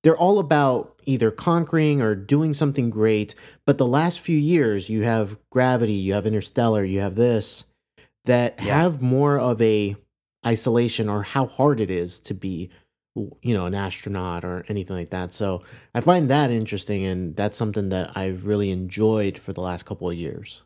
they're 0.05 0.17
all 0.17 0.39
about 0.39 1.01
either 1.07 1.31
conquering 1.31 2.01
or 2.03 2.15
doing 2.15 2.53
something 2.55 2.91
great. 2.91 3.35
But 3.67 3.79
the 3.79 3.87
last 3.87 4.21
few 4.21 4.37
years, 4.39 4.89
you 4.91 5.03
have 5.03 5.37
Gravity, 5.51 5.95
you 5.95 6.13
have 6.13 6.27
Interstellar, 6.27 6.85
you 6.85 7.01
have 7.01 7.17
this 7.17 7.65
that 8.27 8.55
Yeah. 8.59 8.65
have 8.83 9.03
more 9.03 9.39
of 9.39 9.61
a 9.61 9.97
isolation 10.47 11.09
or 11.09 11.23
how 11.23 11.47
hard 11.47 11.81
it 11.81 11.91
is 11.91 12.21
to 12.21 12.35
be 12.35 12.69
you 13.15 13.55
know 13.55 13.67
an 13.67 13.75
astronaut 13.75 14.45
or 14.45 14.65
anything 14.69 14.97
like 14.97 15.11
that 15.11 15.33
so 15.33 15.63
i 15.95 16.01
find 16.01 16.29
that 16.29 16.51
interesting 16.51 17.05
and 17.05 17.37
that's 17.37 17.57
something 17.57 17.89
that 17.89 18.11
i've 18.17 18.45
really 18.45 18.71
enjoyed 18.71 19.39
for 19.39 19.53
the 19.53 19.61
last 19.61 19.85
couple 19.85 20.11
of 20.11 20.17
years 20.17 20.63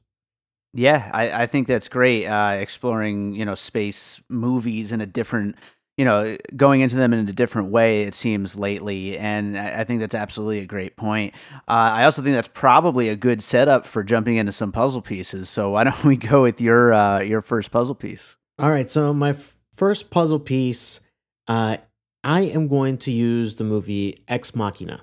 Yeah, 0.74 1.10
I, 1.12 1.42
I 1.44 1.46
think 1.46 1.66
that's 1.66 1.88
great. 1.88 2.26
Uh, 2.26 2.56
exploring, 2.60 3.34
you 3.34 3.44
know, 3.44 3.54
space 3.54 4.20
movies 4.28 4.92
in 4.92 5.00
a 5.00 5.06
different, 5.06 5.56
you 5.96 6.04
know, 6.04 6.36
going 6.56 6.82
into 6.82 6.94
them 6.94 7.12
in 7.14 7.28
a 7.28 7.32
different 7.32 7.70
way. 7.70 8.02
It 8.02 8.14
seems 8.14 8.54
lately, 8.54 9.16
and 9.18 9.58
I, 9.58 9.80
I 9.80 9.84
think 9.84 10.00
that's 10.00 10.14
absolutely 10.14 10.60
a 10.60 10.66
great 10.66 10.96
point. 10.96 11.34
Uh, 11.66 12.00
I 12.00 12.04
also 12.04 12.22
think 12.22 12.34
that's 12.34 12.48
probably 12.48 13.08
a 13.08 13.16
good 13.16 13.42
setup 13.42 13.86
for 13.86 14.04
jumping 14.04 14.36
into 14.36 14.52
some 14.52 14.70
puzzle 14.70 15.00
pieces. 15.02 15.48
So 15.48 15.70
why 15.70 15.84
don't 15.84 16.04
we 16.12 16.16
go 16.16 16.42
with 16.42 16.60
your 16.60 16.92
uh, 16.92 17.20
your 17.20 17.40
first 17.42 17.70
puzzle 17.70 17.94
piece? 17.94 18.36
all 18.58 18.70
right 18.70 18.90
so 18.90 19.14
my 19.14 19.30
f- 19.30 19.56
first 19.72 20.10
puzzle 20.10 20.40
piece 20.40 21.00
uh 21.46 21.76
i 22.24 22.40
am 22.42 22.68
going 22.68 22.96
to 22.98 23.10
use 23.10 23.56
the 23.56 23.64
movie 23.64 24.16
ex 24.28 24.54
machina 24.54 25.00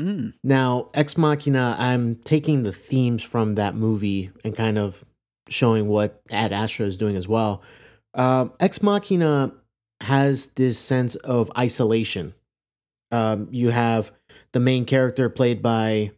Mm, 0.00 0.32
Now, 0.42 0.88
Ex 0.94 1.16
Machina, 1.18 1.76
I'm 1.78 2.16
taking 2.16 2.62
the 2.62 2.72
themes 2.72 3.22
from 3.22 3.54
that 3.56 3.74
movie 3.76 4.30
and 4.42 4.56
kind 4.56 4.78
of 4.78 5.04
showing 5.48 5.86
what 5.86 6.22
Ad 6.30 6.52
Astra 6.52 6.86
is 6.86 6.96
doing 6.96 7.14
as 7.14 7.28
well. 7.28 7.62
Um, 8.14 8.52
Ex 8.58 8.82
Machina 8.82 9.52
has 10.00 10.46
this 10.48 10.78
sense 10.78 11.14
of 11.16 11.52
isolation. 11.56 12.34
Um, 13.12 13.48
you 13.52 13.68
have 13.70 14.10
the 14.52 14.60
main 14.60 14.86
character 14.86 15.28
played 15.28 15.62
by 15.62 16.12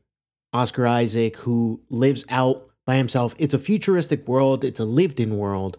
Oscar 0.53 0.87
Isaac 0.87 1.37
who 1.39 1.81
lives 1.91 2.25
out 2.29 2.71
by 2.87 2.97
himself. 2.97 3.35
It's 3.39 3.55
a 3.55 3.59
futuristic 3.59 4.27
world, 4.29 4.65
it's 4.65 4.81
a 4.81 4.85
lived 4.85 5.19
in 5.21 5.37
world, 5.37 5.79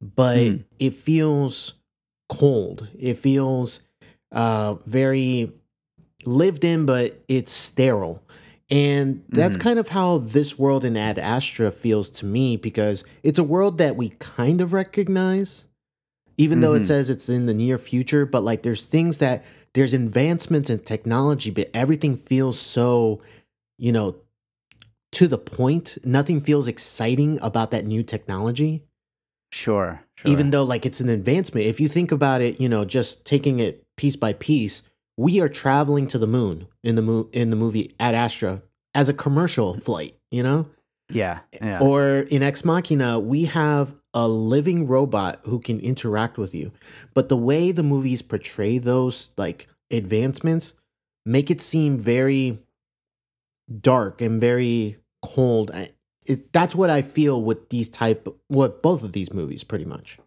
but 0.00 0.38
Hmm. 0.38 0.56
it 0.78 0.94
feels 0.94 1.74
cold. 2.28 2.88
It 2.98 3.14
feels 3.14 3.80
uh, 4.32 4.74
very 4.86 5.52
lived 6.24 6.64
in, 6.64 6.86
but 6.86 7.20
it's 7.28 7.52
sterile. 7.52 8.22
And 8.70 9.22
that's 9.28 9.56
Mhm. 9.56 9.60
kind 9.60 9.78
of 9.78 9.88
how 9.88 10.18
this 10.18 10.58
world 10.58 10.84
in 10.84 10.96
Ad 10.96 11.18
Astra 11.18 11.70
feels 11.70 12.10
to 12.12 12.26
me 12.26 12.56
because 12.56 13.04
it's 13.22 13.38
a 13.38 13.44
world 13.44 13.78
that 13.78 13.96
we 13.96 14.10
kind 14.20 14.60
of 14.60 14.72
recognize, 14.72 15.66
even 16.38 16.60
though 16.60 16.74
it 16.74 16.80
Mhm. 16.82 16.86
says 16.86 17.10
it's 17.10 17.28
in 17.28 17.46
the 17.46 17.54
near 17.54 17.78
future. 17.78 18.24
But 18.24 18.42
like 18.42 18.62
there's 18.62 18.84
things 18.84 19.18
that 19.18 19.44
there's 19.74 19.92
advancements 19.92 20.70
in 20.70 20.78
technology, 20.80 21.50
but 21.50 21.70
everything 21.74 22.16
feels 22.16 22.58
so, 22.58 23.20
you 23.76 23.92
know, 23.92 24.16
to 25.12 25.28
the 25.28 25.38
point. 25.38 25.98
Nothing 26.04 26.40
feels 26.40 26.66
exciting 26.66 27.38
about 27.42 27.70
that 27.70 27.86
new 27.86 28.02
technology 28.02 28.82
sure, 29.54 30.02
sure. 30.16 30.30
even 30.30 30.50
though 30.50 30.64
like 30.64 30.84
it's 30.84 31.00
an 31.00 31.08
advancement. 31.08 31.66
If 31.66 31.80
you 31.80 31.88
think 31.88 32.10
about 32.10 32.40
it 32.40 32.60
you 32.60 32.68
know 32.68 32.84
just 32.84 33.24
taking 33.24 33.60
it 33.60 33.84
piece 33.96 34.16
by 34.16 34.32
piece 34.32 34.82
we 35.16 35.40
are 35.40 35.48
traveling 35.48 36.08
to 36.08 36.18
the 36.18 36.26
moon 36.26 36.66
in 36.82 36.96
the 36.96 37.02
mo- 37.02 37.28
in 37.32 37.50
the 37.50 37.56
movie 37.56 37.94
ad 38.00 38.14
astra 38.14 38.62
as 38.94 39.08
a 39.08 39.14
commercial 39.14 39.78
flight 39.78 40.18
you 40.30 40.42
know? 40.42 40.68
Yeah, 41.10 41.40
yeah, 41.62 41.80
or 41.80 42.20
in 42.30 42.42
ex 42.42 42.64
machina 42.64 43.20
we 43.20 43.44
have 43.44 43.94
a 44.14 44.26
living 44.26 44.86
robot 44.86 45.40
who 45.44 45.58
can 45.58 45.80
interact 45.80 46.38
with 46.38 46.54
you. 46.54 46.72
But 47.12 47.28
the 47.28 47.36
way 47.36 47.72
the 47.72 47.82
movies 47.82 48.22
portray 48.22 48.78
those 48.78 49.30
like 49.36 49.68
advancements 49.90 50.74
make 51.26 51.50
it 51.50 51.60
seem 51.60 51.98
very 51.98 52.58
dark 53.80 54.20
and 54.20 54.40
very 54.40 54.96
cold 55.22 55.70
it, 56.26 56.52
that's 56.52 56.74
what 56.74 56.90
i 56.90 57.02
feel 57.02 57.42
with 57.42 57.68
these 57.70 57.88
type 57.88 58.26
what 58.48 58.82
both 58.82 59.02
of 59.02 59.12
these 59.12 59.32
movies 59.32 59.64
pretty 59.64 59.84
much 59.84 60.18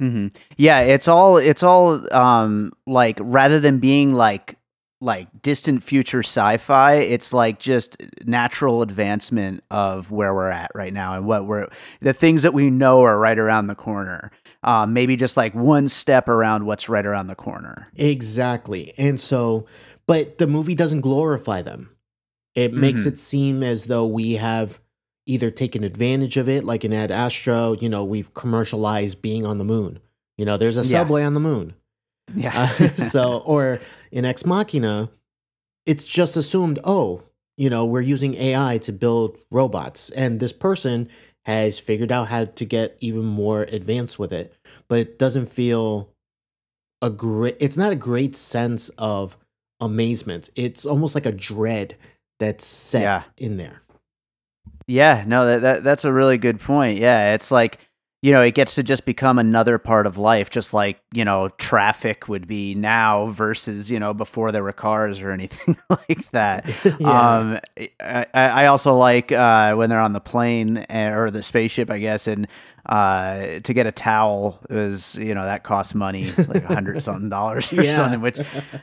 hmm 0.00 0.26
Yeah, 0.56 0.80
it's 0.80 1.06
all 1.06 1.36
it's 1.36 1.62
all 1.62 2.12
um 2.12 2.72
like 2.86 3.16
rather 3.20 3.60
than 3.60 3.78
being 3.78 4.12
like 4.12 4.56
like 5.00 5.28
distant 5.42 5.84
future 5.84 6.20
sci-fi, 6.22 6.94
it's 6.94 7.32
like 7.32 7.58
just 7.60 7.96
natural 8.24 8.80
advancement 8.82 9.62
of 9.70 10.10
where 10.10 10.34
we're 10.34 10.48
at 10.50 10.70
right 10.74 10.92
now 10.92 11.14
and 11.14 11.26
what 11.26 11.46
we're 11.46 11.68
the 12.00 12.12
things 12.14 12.42
that 12.42 12.54
we 12.54 12.70
know 12.70 13.02
are 13.02 13.18
right 13.18 13.38
around 13.38 13.66
the 13.68 13.74
corner. 13.76 14.32
Um, 14.64 14.94
maybe 14.94 15.14
just 15.14 15.36
like 15.36 15.54
one 15.54 15.88
step 15.90 16.26
around 16.26 16.64
what's 16.66 16.88
right 16.88 17.04
around 17.06 17.26
the 17.28 17.34
corner. 17.34 17.86
Exactly. 17.96 18.94
And 18.96 19.20
so, 19.20 19.66
but 20.06 20.38
the 20.38 20.46
movie 20.46 20.74
doesn't 20.74 21.02
glorify 21.02 21.60
them. 21.62 21.90
It 22.54 22.72
makes 22.72 23.02
Mhm. 23.02 23.06
it 23.08 23.18
seem 23.18 23.62
as 23.62 23.86
though 23.86 24.06
we 24.06 24.32
have 24.34 24.80
either 25.26 25.50
taken 25.50 25.82
advantage 25.84 26.36
of 26.36 26.48
it, 26.48 26.64
like 26.64 26.84
in 26.84 26.92
Ad 26.92 27.10
Astra, 27.10 27.76
you 27.80 27.88
know, 27.88 28.04
we've 28.04 28.32
commercialized 28.34 29.22
being 29.22 29.46
on 29.46 29.58
the 29.58 29.64
moon. 29.64 29.98
You 30.36 30.44
know, 30.44 30.56
there's 30.56 30.76
a 30.76 30.80
Yeah. 30.80 30.86
subway 31.00 31.24
on 31.24 31.34
the 31.34 31.40
moon. 31.40 31.74
Yeah. 32.34 32.68
Uh, 32.78 32.88
so, 33.08 33.38
or 33.38 33.80
in 34.12 34.24
Ex 34.24 34.44
Machina, 34.44 35.10
it's 35.86 36.04
just 36.04 36.36
assumed, 36.36 36.78
oh, 36.84 37.22
you 37.56 37.70
know, 37.70 37.84
we're 37.84 38.00
using 38.00 38.34
AI 38.34 38.78
to 38.78 38.92
build 38.92 39.38
robots, 39.50 40.10
and 40.10 40.40
this 40.40 40.52
person 40.52 41.08
has 41.44 41.78
figured 41.78 42.10
out 42.10 42.28
how 42.28 42.46
to 42.46 42.64
get 42.64 42.96
even 43.00 43.24
more 43.24 43.62
advanced 43.64 44.18
with 44.18 44.32
it, 44.32 44.54
but 44.88 44.98
it 44.98 45.18
doesn't 45.18 45.46
feel 45.52 46.08
a 47.02 47.10
great. 47.10 47.56
It's 47.60 47.76
not 47.76 47.92
a 47.92 47.96
great 47.96 48.34
sense 48.34 48.88
of 48.98 49.36
amazement. 49.78 50.48
It's 50.56 50.84
almost 50.86 51.14
like 51.14 51.26
a 51.26 51.32
dread 51.32 51.96
that's 52.40 52.66
set 52.66 53.02
Yeah. 53.02 53.22
in 53.36 53.56
there. 53.58 53.82
Yeah, 54.86 55.24
no, 55.26 55.46
that, 55.46 55.62
that 55.62 55.84
that's 55.84 56.04
a 56.04 56.12
really 56.12 56.38
good 56.38 56.60
point. 56.60 56.98
Yeah, 56.98 57.34
it's 57.34 57.50
like 57.50 57.78
you 58.22 58.32
know, 58.32 58.42
it 58.42 58.54
gets 58.54 58.74
to 58.76 58.82
just 58.82 59.04
become 59.04 59.38
another 59.38 59.78
part 59.78 60.06
of 60.06 60.16
life, 60.16 60.48
just 60.48 60.72
like 60.72 60.98
you 61.14 61.24
know, 61.24 61.48
traffic 61.58 62.28
would 62.28 62.46
be 62.46 62.74
now 62.74 63.28
versus 63.28 63.90
you 63.90 63.98
know 64.00 64.12
before 64.12 64.52
there 64.52 64.62
were 64.62 64.72
cars 64.72 65.20
or 65.20 65.30
anything 65.38 65.76
like 65.88 66.30
that. 66.32 66.66
Yeah. 67.00 67.38
Um, 67.38 67.60
I, 68.00 68.26
I 68.34 68.66
also 68.66 68.94
like 68.96 69.32
uh, 69.32 69.74
when 69.74 69.90
they're 69.90 70.00
on 70.00 70.12
the 70.12 70.20
plane 70.20 70.78
eh, 70.88 71.08
or 71.10 71.30
the 71.30 71.42
spaceship, 71.42 71.90
I 71.90 71.98
guess, 71.98 72.26
and 72.26 72.46
uh, 72.86 73.60
to 73.60 73.72
get 73.72 73.86
a 73.86 73.92
towel 73.92 74.60
is 74.68 75.14
you 75.16 75.34
know 75.34 75.42
that 75.44 75.64
costs 75.64 75.94
money, 75.94 76.30
like 76.32 76.64
a 76.64 76.74
hundred 76.74 77.02
something 77.02 77.28
dollars 77.30 77.72
or 77.72 77.82
Yeah. 77.82 77.96
something. 77.96 78.20
Which, 78.20 78.38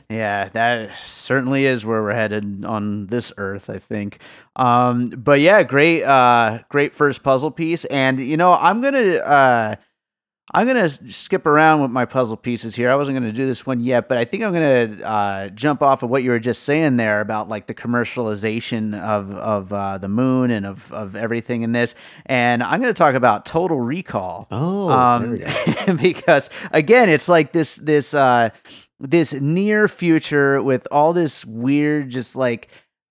yeah, 0.08 0.48
that 0.50 0.90
certainly 1.04 1.66
is 1.66 1.84
where 1.84 2.02
we're 2.02 2.12
headed 2.14 2.64
on 2.64 3.06
this 3.06 3.32
earth, 3.36 3.70
I 3.70 3.78
think. 3.78 4.20
Um, 4.56 5.06
but 5.06 5.40
yeah, 5.40 5.62
great, 5.62 6.02
uh, 6.02 6.60
great 6.68 6.94
first 6.94 7.22
puzzle 7.22 7.50
piece, 7.50 7.84
and 7.86 8.18
you 8.20 8.36
know, 8.36 8.52
I'm 8.54 8.80
gonna. 8.80 9.16
Uh, 9.16 9.76
I'm 10.54 10.66
gonna 10.66 10.90
skip 11.10 11.46
around 11.46 11.80
with 11.80 11.90
my 11.90 12.04
puzzle 12.04 12.36
pieces 12.36 12.74
here. 12.74 12.90
I 12.90 12.94
wasn't 12.94 13.16
gonna 13.16 13.32
do 13.32 13.46
this 13.46 13.64
one 13.64 13.80
yet, 13.80 14.08
but 14.08 14.18
I 14.18 14.26
think 14.26 14.42
I'm 14.42 14.52
gonna 14.52 15.02
uh, 15.02 15.48
jump 15.48 15.80
off 15.80 16.02
of 16.02 16.10
what 16.10 16.22
you 16.22 16.30
were 16.30 16.38
just 16.38 16.64
saying 16.64 16.96
there 16.96 17.20
about 17.20 17.48
like 17.48 17.66
the 17.66 17.74
commercialization 17.74 18.98
of 19.00 19.30
of 19.32 19.72
uh, 19.72 19.98
the 19.98 20.08
moon 20.08 20.50
and 20.50 20.66
of 20.66 20.92
of 20.92 21.16
everything 21.16 21.62
in 21.62 21.72
this, 21.72 21.94
and 22.26 22.62
I'm 22.62 22.80
gonna 22.80 22.92
talk 22.92 23.14
about 23.14 23.46
Total 23.46 23.80
Recall. 23.80 24.46
oh, 24.50 24.90
Um, 24.90 25.38
because 26.02 26.50
again, 26.72 27.08
it's 27.08 27.28
like 27.28 27.52
this 27.52 27.76
this 27.76 28.12
uh 28.12 28.50
this 29.00 29.32
near 29.32 29.88
future 29.88 30.62
with 30.62 30.86
all 30.90 31.12
this 31.12 31.44
weird, 31.44 32.10
just 32.10 32.36
like 32.36 32.68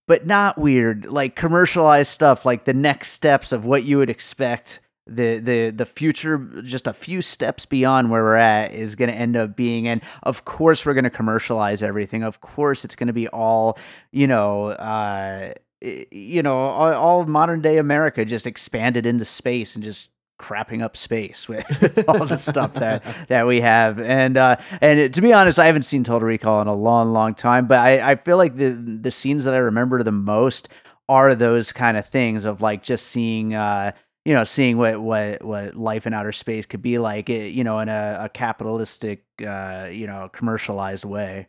but 0.08 0.28
not 0.28 0.58
weird, 0.58 1.06
like 1.06 1.36
commercialized 1.36 2.12
stuff, 2.12 2.46
like 2.46 2.66
the 2.66 2.74
next 2.74 3.12
steps 3.12 3.52
of 3.52 3.66
what 3.66 3.84
you 3.84 3.98
would 3.98 4.10
expect 4.10 4.80
the 5.16 5.40
the 5.40 5.70
the 5.72 5.86
future 5.86 6.38
just 6.64 6.88
a 6.88 6.94
few 6.94 7.22
steps 7.22 7.66
beyond 7.66 8.10
where 8.10 8.24
we're 8.24 8.36
at 8.36 8.74
is 8.74 8.96
going 8.96 9.10
to 9.10 9.16
end 9.16 9.36
up 9.36 9.56
being. 9.56 9.88
And 9.88 10.02
of 10.24 10.46
course 10.46 10.86
we're 10.86 10.94
going 10.94 11.04
to 11.04 11.10
commercialize 11.10 11.84
everything. 11.84 12.24
Of 12.24 12.42
course 12.42 12.84
it's 12.86 12.96
going 12.96 13.08
to 13.08 13.14
be 13.14 13.28
all 13.30 13.78
you 14.12 14.28
know 14.28 14.68
uh 14.68 15.54
you 15.82 16.44
know 16.44 16.58
all, 16.58 16.94
all 16.94 17.22
of 17.22 17.28
modern 17.28 17.60
day 17.60 17.78
america 17.80 18.24
just 18.24 18.46
expanded 18.46 19.08
into 19.08 19.26
space 19.26 19.74
and 19.74 19.84
just 19.84 20.10
crapping 20.40 20.82
up 20.82 20.98
space 20.98 21.48
with 21.50 22.04
all 22.08 22.26
the 22.26 22.38
stuff 22.38 22.74
that 22.74 23.04
that 23.30 23.46
we 23.48 23.62
have. 23.62 24.00
And 24.00 24.38
uh 24.38 24.58
and 24.82 25.00
it, 25.00 25.14
to 25.14 25.22
be 25.22 25.32
honest 25.34 25.60
i 25.60 25.66
haven't 25.66 25.84
seen 25.84 26.04
total 26.04 26.28
recall 26.28 26.62
in 26.62 26.68
a 26.68 26.76
long 26.76 27.14
long 27.14 27.36
time 27.36 27.68
but 27.68 27.80
i 27.80 28.12
i 28.12 28.16
feel 28.16 28.38
like 28.38 28.56
the 28.56 28.72
the 28.72 29.12
scenes 29.12 29.44
that 29.46 29.54
i 29.54 29.58
remember 29.58 30.02
the 30.04 30.12
most 30.12 30.70
are 31.08 31.36
those 31.36 31.72
kind 31.72 31.98
of 31.98 32.06
things 32.08 32.46
of 32.46 32.62
like 32.62 32.84
just 32.84 33.08
seeing 33.08 33.54
uh 33.54 33.92
you 34.26 34.34
know 34.34 34.44
seeing 34.44 34.78
what 34.78 35.02
what 35.02 35.44
what 35.44 35.76
life 35.76 36.06
in 36.06 36.14
outer 36.14 36.32
space 36.32 36.66
could 36.66 36.82
be 36.82 36.98
like 36.98 37.30
eh, 37.30 37.46
you 37.46 37.64
know 37.64 37.80
in 37.80 37.90
a, 37.90 38.20
a 38.22 38.30
capitalistic 38.30 39.24
uh 39.46 39.88
you 39.92 40.08
know 40.08 40.30
commercialized 40.34 41.06
way 41.06 41.48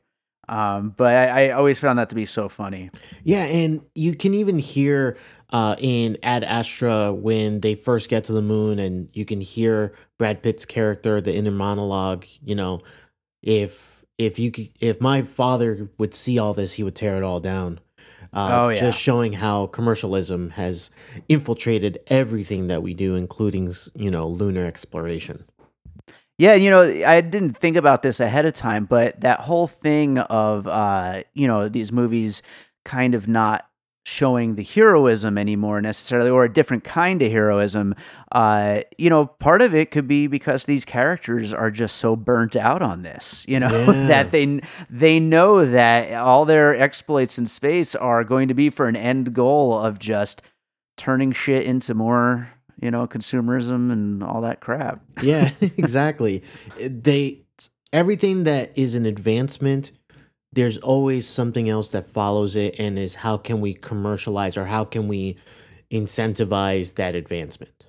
um 0.48 0.94
but 0.96 1.14
I, 1.14 1.46
I 1.46 1.50
always 1.50 1.78
found 1.78 1.98
that 1.98 2.08
to 2.08 2.14
be 2.14 2.26
so 2.26 2.48
funny 2.48 2.90
Yeah, 3.24 3.44
and 3.44 3.82
you 3.94 4.14
can 4.14 4.34
even 4.34 4.58
hear 4.58 5.16
uh, 5.50 5.76
in 5.78 6.16
Ad 6.22 6.44
Astra 6.44 7.12
when 7.12 7.60
they 7.60 7.74
first 7.74 8.08
get 8.08 8.24
to 8.24 8.32
the 8.32 8.42
moon, 8.42 8.78
and 8.78 9.08
you 9.12 9.24
can 9.24 9.40
hear 9.40 9.94
Brad 10.18 10.42
Pitt's 10.42 10.64
character, 10.64 11.20
the 11.20 11.34
inner 11.34 11.50
monologue. 11.50 12.24
You 12.42 12.54
know, 12.54 12.80
if 13.42 14.04
if 14.18 14.38
you 14.38 14.50
could, 14.50 14.70
if 14.80 15.00
my 15.00 15.22
father 15.22 15.90
would 15.98 16.14
see 16.14 16.38
all 16.38 16.54
this, 16.54 16.72
he 16.72 16.82
would 16.82 16.96
tear 16.96 17.18
it 17.18 17.22
all 17.22 17.38
down. 17.40 17.80
Uh, 18.32 18.48
Oh, 18.62 18.68
yeah. 18.70 18.80
Just 18.80 18.98
showing 18.98 19.34
how 19.34 19.66
commercialism 19.66 20.50
has 20.50 20.90
infiltrated 21.28 21.98
everything 22.06 22.68
that 22.68 22.82
we 22.82 22.94
do, 22.94 23.14
including 23.14 23.74
you 23.94 24.10
know 24.10 24.26
lunar 24.26 24.64
exploration. 24.66 25.44
Yeah, 26.38 26.54
you 26.54 26.70
know, 26.70 26.82
I 26.82 27.20
didn't 27.20 27.58
think 27.58 27.76
about 27.76 28.02
this 28.02 28.18
ahead 28.18 28.46
of 28.46 28.54
time, 28.54 28.86
but 28.86 29.20
that 29.20 29.40
whole 29.40 29.68
thing 29.68 30.18
of 30.18 30.66
uh, 30.66 31.22
you 31.34 31.46
know, 31.46 31.68
these 31.68 31.92
movies 31.92 32.42
kind 32.84 33.14
of 33.14 33.28
not 33.28 33.68
showing 34.04 34.56
the 34.56 34.64
heroism 34.64 35.38
anymore 35.38 35.80
necessarily 35.80 36.28
or 36.28 36.42
a 36.44 36.52
different 36.52 36.82
kind 36.82 37.22
of 37.22 37.30
heroism 37.30 37.94
uh 38.32 38.80
you 38.98 39.08
know 39.08 39.26
part 39.26 39.62
of 39.62 39.74
it 39.76 39.92
could 39.92 40.08
be 40.08 40.26
because 40.26 40.64
these 40.64 40.84
characters 40.84 41.52
are 41.52 41.70
just 41.70 41.98
so 41.98 42.16
burnt 42.16 42.56
out 42.56 42.82
on 42.82 43.02
this 43.02 43.44
you 43.46 43.60
know 43.60 43.68
Yeah. 43.92 44.06
that 44.08 44.32
they 44.32 44.60
they 44.90 45.20
know 45.20 45.64
that 45.64 46.12
all 46.14 46.44
their 46.44 46.74
exploits 46.74 47.38
in 47.38 47.46
space 47.46 47.94
are 47.94 48.24
going 48.24 48.48
to 48.48 48.54
be 48.54 48.70
for 48.70 48.88
an 48.88 48.96
end 48.96 49.32
goal 49.34 49.78
of 49.78 50.00
just 50.00 50.42
turning 50.96 51.30
shit 51.30 51.64
into 51.64 51.94
more 51.94 52.50
you 52.80 52.90
know 52.90 53.06
consumerism 53.06 53.92
and 53.92 54.24
all 54.24 54.40
that 54.40 54.60
crap 54.60 55.00
Yeah, 55.22 55.50
exactly. 55.60 56.42
They 56.76 57.44
everything 57.92 58.44
that 58.44 58.76
is 58.76 58.94
an 58.96 59.06
advancement, 59.06 59.92
there's 60.52 60.78
always 60.78 61.26
something 61.26 61.68
else 61.68 61.88
that 61.90 62.10
follows 62.10 62.56
it, 62.56 62.76
and 62.78 62.98
is 62.98 63.16
how 63.16 63.36
can 63.36 63.60
we 63.60 63.74
commercialize 63.74 64.56
or 64.56 64.66
how 64.66 64.84
can 64.84 65.08
we 65.08 65.36
incentivize 65.90 66.94
that 66.94 67.14
advancement? 67.14 67.86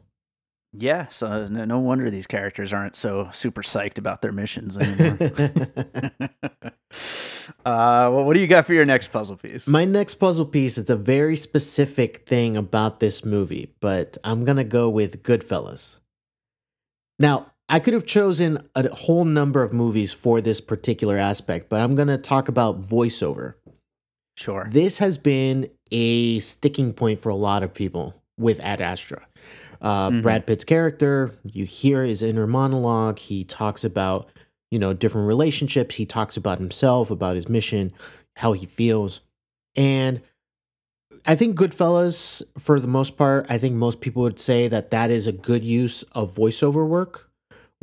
Yeah, 0.75 1.07
so 1.09 1.47
no, 1.47 1.65
no 1.65 1.79
wonder 1.79 2.09
these 2.09 2.25
characters 2.25 2.73
aren't 2.73 2.95
so 2.95 3.29
super 3.31 3.61
psyched 3.61 3.99
about 3.99 4.23
their 4.23 4.31
missions 4.31 4.75
anymore. 4.75 5.17
uh, 7.63 8.09
well, 8.09 8.25
what 8.25 8.33
do 8.33 8.39
you 8.39 8.47
got 8.47 8.65
for 8.65 8.73
your 8.73 8.85
next 8.85 9.11
puzzle 9.11 9.37
piece? 9.37 9.67
My 9.67 9.85
next 9.85 10.15
puzzle 10.15 10.47
piece 10.47 10.79
is 10.79 10.89
a 10.89 10.95
very 10.95 11.35
specific 11.35 12.27
thing 12.27 12.57
about 12.57 12.99
this 12.99 13.23
movie, 13.23 13.75
but 13.81 14.17
I'm 14.23 14.45
gonna 14.45 14.63
go 14.63 14.89
with 14.89 15.21
Goodfellas. 15.21 15.97
Now, 17.19 17.52
I 17.69 17.79
could 17.79 17.93
have 17.93 18.05
chosen 18.05 18.67
a 18.75 18.89
whole 18.93 19.25
number 19.25 19.63
of 19.63 19.73
movies 19.73 20.11
for 20.13 20.41
this 20.41 20.61
particular 20.61 21.17
aspect, 21.17 21.69
but 21.69 21.81
I'm 21.81 21.95
gonna 21.95 22.17
talk 22.17 22.47
about 22.47 22.81
voiceover. 22.81 23.55
Sure. 24.35 24.67
This 24.71 24.97
has 24.97 25.17
been 25.17 25.69
a 25.91 26.39
sticking 26.39 26.93
point 26.93 27.19
for 27.19 27.29
a 27.29 27.35
lot 27.35 27.63
of 27.63 27.73
people 27.73 28.15
with 28.37 28.59
Ad 28.61 28.81
Astra. 28.81 29.25
Uh, 29.81 30.09
Mhm. 30.09 30.21
Brad 30.21 30.47
Pitt's 30.47 30.63
character, 30.63 31.35
you 31.43 31.65
hear 31.65 32.03
his 32.03 32.23
inner 32.23 32.47
monologue. 32.47 33.19
He 33.19 33.43
talks 33.43 33.83
about, 33.83 34.27
you 34.71 34.79
know, 34.79 34.93
different 34.93 35.27
relationships. 35.27 35.95
He 35.95 36.05
talks 36.05 36.37
about 36.37 36.57
himself, 36.57 37.11
about 37.11 37.35
his 37.35 37.49
mission, 37.49 37.91
how 38.37 38.53
he 38.53 38.65
feels. 38.65 39.21
And 39.75 40.21
I 41.25 41.35
think 41.35 41.57
Goodfellas, 41.57 42.41
for 42.57 42.79
the 42.79 42.87
most 42.87 43.17
part, 43.17 43.45
I 43.49 43.57
think 43.57 43.75
most 43.75 44.01
people 44.01 44.23
would 44.23 44.39
say 44.39 44.67
that 44.67 44.89
that 44.91 45.11
is 45.11 45.27
a 45.27 45.31
good 45.31 45.63
use 45.63 46.03
of 46.13 46.33
voiceover 46.33 46.87
work 46.87 47.29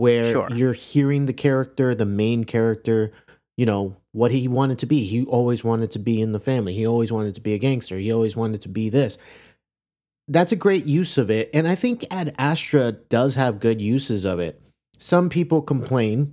where 0.00 0.32
Sure. 0.32 0.48
you're 0.54 0.72
hearing 0.72 1.26
the 1.26 1.32
character, 1.34 1.94
the 1.94 2.06
main 2.06 2.44
character, 2.44 3.12
you 3.58 3.66
know, 3.66 3.94
what 4.12 4.30
he 4.30 4.48
wanted 4.48 4.78
to 4.78 4.86
be. 4.86 5.04
He 5.04 5.26
always 5.26 5.62
wanted 5.62 5.90
to 5.90 5.98
be 5.98 6.22
in 6.22 6.32
the 6.32 6.40
family. 6.40 6.72
He 6.72 6.86
always 6.86 7.12
wanted 7.12 7.34
to 7.34 7.42
be 7.42 7.52
a 7.52 7.58
gangster. 7.58 7.98
He 7.98 8.10
always 8.10 8.34
wanted 8.34 8.62
to 8.62 8.70
be 8.70 8.88
this. 8.88 9.18
That's 10.26 10.52
a 10.52 10.56
great 10.56 10.86
use 10.86 11.18
of 11.18 11.30
it. 11.30 11.50
And 11.52 11.68
I 11.68 11.74
think 11.74 12.06
Ad 12.10 12.34
Astra 12.38 12.92
does 12.92 13.34
have 13.34 13.60
good 13.60 13.82
uses 13.82 14.24
of 14.24 14.40
it. 14.40 14.62
Some 14.96 15.28
people 15.28 15.60
complain 15.60 16.32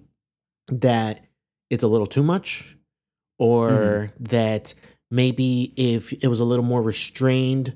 that 0.70 1.26
it's 1.70 1.84
a 1.84 1.88
little 1.88 2.08
too 2.08 2.24
much 2.24 2.78
or 3.38 3.70
mm-hmm. 3.70 4.24
that 4.26 4.74
maybe 5.12 5.74
if 5.76 6.14
it 6.14 6.28
was 6.28 6.40
a 6.40 6.46
little 6.46 6.64
more 6.64 6.82
restrained, 6.82 7.76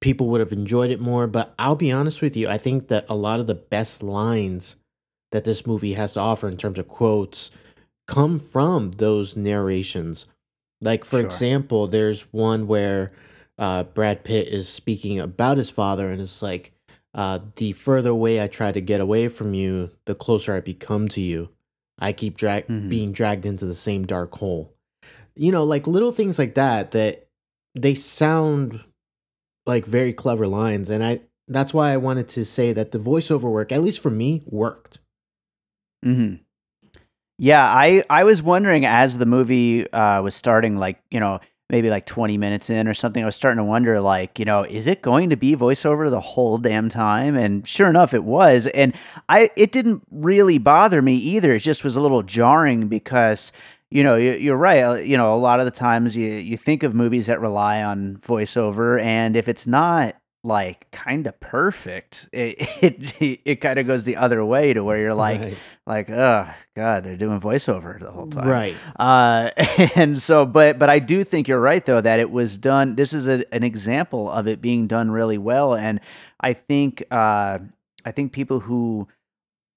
people 0.00 0.28
would 0.28 0.40
have 0.40 0.52
enjoyed 0.52 0.90
it 0.90 1.00
more. 1.00 1.26
But 1.26 1.54
I'll 1.58 1.76
be 1.76 1.92
honest 1.92 2.22
with 2.22 2.36
you, 2.36 2.48
I 2.48 2.58
think 2.58 2.88
that 2.88 3.06
a 3.08 3.14
lot 3.16 3.40
of 3.40 3.46
the 3.46 3.54
best 3.54 4.02
lines 4.02 4.76
that 5.32 5.44
this 5.44 5.66
movie 5.66 5.94
has 5.94 6.14
to 6.14 6.20
offer 6.20 6.48
in 6.48 6.56
terms 6.56 6.78
of 6.78 6.88
quotes 6.88 7.50
come 8.06 8.38
from 8.38 8.92
those 8.92 9.36
narrations. 9.36 10.26
Like, 10.80 11.04
for 11.04 11.18
Sure. 11.18 11.26
example, 11.26 11.86
there's 11.86 12.32
one 12.32 12.66
where 12.66 13.12
uh, 13.58 13.82
Brad 13.82 14.22
Pitt 14.22 14.46
is 14.48 14.68
speaking 14.68 15.18
about 15.18 15.58
his 15.58 15.68
father, 15.68 16.10
and 16.12 16.20
it's 16.22 16.40
like, 16.42 16.72
uh, 17.12 17.40
the 17.56 17.72
further 17.72 18.10
away 18.10 18.40
I 18.40 18.46
try 18.46 18.70
to 18.70 18.80
get 18.80 19.00
away 19.00 19.26
from 19.26 19.52
you, 19.52 19.90
the 20.04 20.14
closer 20.14 20.54
I 20.54 20.60
become 20.60 21.08
to 21.08 21.20
you. 21.20 21.48
I 21.98 22.12
keep 22.12 22.36
drag- 22.36 22.68
Mhm. 22.68 22.88
being 22.88 23.10
dragged 23.12 23.44
into 23.44 23.66
the 23.66 23.74
same 23.74 24.06
dark 24.06 24.36
hole. 24.36 24.72
You 25.34 25.50
know, 25.50 25.64
like 25.64 25.88
little 25.88 26.12
things 26.12 26.38
like 26.38 26.54
that 26.54 26.92
that 26.92 27.26
they 27.74 27.94
sound 27.96 28.80
like 29.68 29.84
very 29.86 30.12
clever 30.12 30.46
lines, 30.46 30.90
and 30.90 31.04
I 31.04 31.20
that's 31.46 31.72
why 31.72 31.92
I 31.92 31.96
wanted 31.96 32.28
to 32.30 32.44
say 32.44 32.72
that 32.72 32.90
the 32.92 32.98
voiceover 32.98 33.50
work, 33.50 33.72
at 33.72 33.82
least 33.82 34.00
for 34.00 34.10
me, 34.10 34.42
worked. 34.46 34.98
hmm 36.02 36.34
Yeah, 37.38 37.64
I 37.64 38.04
I 38.10 38.24
was 38.24 38.42
wondering 38.42 38.84
as 38.84 39.18
the 39.18 39.26
movie 39.26 39.90
uh, 39.92 40.22
was 40.22 40.34
starting, 40.34 40.76
like 40.76 41.00
you 41.10 41.20
know, 41.20 41.40
maybe 41.70 41.90
like 41.90 42.06
twenty 42.06 42.36
minutes 42.36 42.70
in 42.70 42.88
or 42.88 42.94
something. 42.94 43.22
I 43.22 43.26
was 43.26 43.36
starting 43.36 43.58
to 43.58 43.64
wonder, 43.64 44.00
like, 44.00 44.38
you 44.38 44.44
know, 44.44 44.64
is 44.64 44.86
it 44.86 45.02
going 45.02 45.30
to 45.30 45.36
be 45.36 45.54
voiceover 45.54 46.10
the 46.10 46.20
whole 46.20 46.58
damn 46.58 46.88
time? 46.88 47.36
And 47.36 47.66
sure 47.66 47.88
enough, 47.88 48.12
it 48.14 48.24
was. 48.24 48.66
And 48.68 48.94
I 49.28 49.50
it 49.56 49.72
didn't 49.72 50.02
really 50.10 50.58
bother 50.58 51.00
me 51.02 51.14
either. 51.14 51.52
It 51.54 51.60
just 51.60 51.84
was 51.84 51.96
a 51.96 52.00
little 52.00 52.22
jarring 52.22 52.88
because. 52.88 53.52
You 53.90 54.02
know, 54.02 54.16
you- 54.16 54.32
you're 54.34 54.56
right. 54.56 54.82
uh, 54.82 54.94
You 54.96 55.16
know, 55.16 55.34
a 55.34 55.38
lot 55.38 55.60
of 55.60 55.64
the 55.64 55.70
times 55.70 56.16
you 56.16 56.28
you 56.30 56.56
think 56.56 56.82
of 56.82 56.94
movies 56.94 57.26
that 57.26 57.40
rely 57.40 57.82
on 57.82 58.18
voiceover, 58.22 59.00
and 59.02 59.36
if 59.36 59.48
it's 59.48 59.66
not 59.66 60.14
like 60.44 60.88
kind 60.92 61.26
of 61.26 61.38
perfect, 61.40 62.28
it 62.32 62.56
it, 63.20 63.40
it 63.44 63.56
kind 63.60 63.78
of 63.78 63.86
goes 63.86 64.04
the 64.04 64.16
other 64.16 64.44
way 64.44 64.72
to 64.72 64.84
where 64.84 64.98
you're 64.98 65.14
like, 65.14 65.40
right. 65.40 65.56
like 65.86 66.10
oh 66.10 66.46
god 66.76 67.02
they're 67.02 67.16
doing 67.16 67.40
voiceover 67.40 67.98
the 67.98 68.10
whole 68.10 68.28
time 68.28 68.46
right. 68.46 68.74
uh 69.00 69.50
and 69.96 70.22
so 70.22 70.46
but 70.46 70.78
but 70.78 70.88
i 70.88 71.00
do 71.00 71.24
think 71.24 71.48
you're 71.48 71.58
right 71.60 71.84
though 71.86 72.00
that 72.00 72.20
it 72.20 72.30
was 72.30 72.56
done 72.56 72.94
this 72.94 73.12
is 73.12 73.26
a, 73.26 73.42
an 73.52 73.64
example 73.64 74.30
of 74.30 74.46
it 74.46 74.60
being 74.60 74.86
done 74.86 75.10
really 75.10 75.38
well 75.38 75.74
and 75.74 75.98
i 76.40 76.52
think 76.52 77.02
uh 77.10 77.58
i 78.04 78.12
think 78.12 78.30
people 78.32 78.60
who 78.60 79.08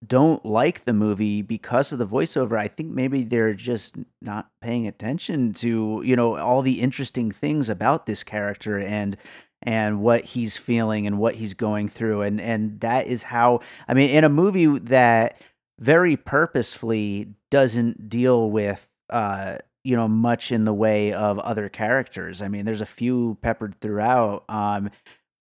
don't 0.05 0.43
like 0.45 0.85
the 0.85 0.93
movie 0.93 1.41
because 1.43 1.91
of 1.91 1.99
the 1.99 2.07
voiceover 2.07 2.57
i 2.57 2.67
think 2.67 2.89
maybe 2.89 3.23
they're 3.23 3.53
just 3.53 3.95
not 4.21 4.49
paying 4.61 4.87
attention 4.87 5.53
to 5.53 6.01
you 6.03 6.15
know 6.15 6.37
all 6.37 6.61
the 6.61 6.81
interesting 6.81 7.31
things 7.31 7.69
about 7.69 8.07
this 8.07 8.23
character 8.23 8.79
and 8.79 9.15
and 9.63 10.01
what 10.01 10.23
he's 10.25 10.57
feeling 10.57 11.05
and 11.05 11.19
what 11.19 11.35
he's 11.35 11.53
going 11.53 11.87
through. 11.87 12.21
And 12.21 12.41
and 12.41 12.79
that 12.81 13.07
is 13.07 13.23
how 13.23 13.61
i 13.87 13.93
mean 13.93 14.09
in 14.09 14.23
a 14.23 14.29
movie 14.29 14.65
that 14.79 15.39
very 15.79 16.17
purposefully 16.17 17.27
doesn't 17.49 18.09
deal 18.09 18.49
with 18.51 18.87
uh 19.09 19.57
you 19.83 19.95
know 19.95 20.07
much 20.07 20.51
in 20.51 20.65
the 20.65 20.73
way 20.73 21.13
of 21.13 21.39
other 21.39 21.69
characters. 21.69 22.41
I 22.41 22.47
mean 22.47 22.65
there's 22.65 22.81
a 22.81 22.85
few 22.85 23.37
peppered 23.41 23.79
throughout 23.79 24.45
um 24.49 24.89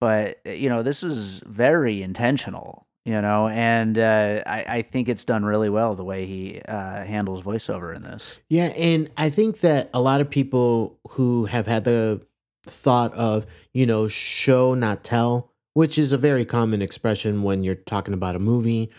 but 0.01 0.39
uh, 0.47 0.51
you 0.51 0.69
know 0.69 0.83
this 0.83 1.03
was 1.03 1.41
very 1.47 2.03
intentional 2.03 2.87
you 3.11 3.21
know 3.21 3.49
and 3.49 3.99
uh 3.99 4.43
i 4.47 4.65
i 4.69 4.83
think 4.83 5.09
it's 5.09 5.25
done 5.25 5.45
really 5.45 5.69
well 5.69 5.95
the 5.95 6.05
way 6.05 6.27
he 6.27 6.61
uh 6.69 7.05
handles 7.05 7.43
voiceover 7.43 7.95
in 7.95 8.03
this 8.03 8.39
Yeah, 8.49 8.67
and 8.77 9.11
I 9.17 9.31
think 9.31 9.61
that 9.61 9.91
a 9.93 10.01
lot 10.01 10.21
of 10.21 10.31
people 10.31 10.99
who 11.11 11.47
have 11.47 11.67
had 11.67 11.85
the 11.85 12.21
thought 12.67 13.13
of, 13.15 13.47
you 13.73 13.87
know, 13.87 14.09
show 14.09 14.75
not 14.75 15.03
tell, 15.03 15.51
which 15.75 15.99
is 15.99 16.13
a 16.13 16.19
very 16.19 16.45
common 16.45 16.83
expression 16.83 17.43
when 17.43 17.65
you're 17.65 17.75
talking 17.75 18.15
about 18.15 18.37
a 18.37 18.39
movie. 18.39 18.91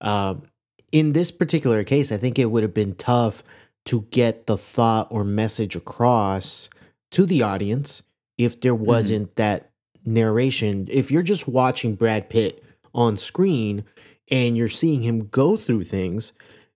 Um, 0.00 0.42
in 0.92 1.12
this 1.12 1.30
particular 1.30 1.84
case, 1.84 2.10
I 2.10 2.16
think 2.16 2.38
it 2.38 2.46
would 2.46 2.62
have 2.62 2.74
been 2.74 2.94
tough 2.94 3.42
to 3.86 4.02
get 4.10 4.46
the 4.46 4.56
thought 4.56 5.08
or 5.10 5.24
message 5.24 5.76
across 5.76 6.68
to 7.12 7.26
the 7.26 7.42
audience 7.42 8.02
if 8.38 8.60
there 8.60 8.74
wasn't 8.74 9.36
that 9.36 9.70
narration. 10.04 10.88
If 10.90 11.10
you're 11.10 11.22
just 11.22 11.46
watching 11.46 11.94
Brad 11.94 12.28
Pitt 12.28 12.64
on 12.94 13.16
screen 13.16 13.84
and 14.30 14.56
you're 14.56 14.68
seeing 14.68 15.02
him 15.02 15.28
go 15.28 15.56
through 15.56 15.84
things, 15.84 16.32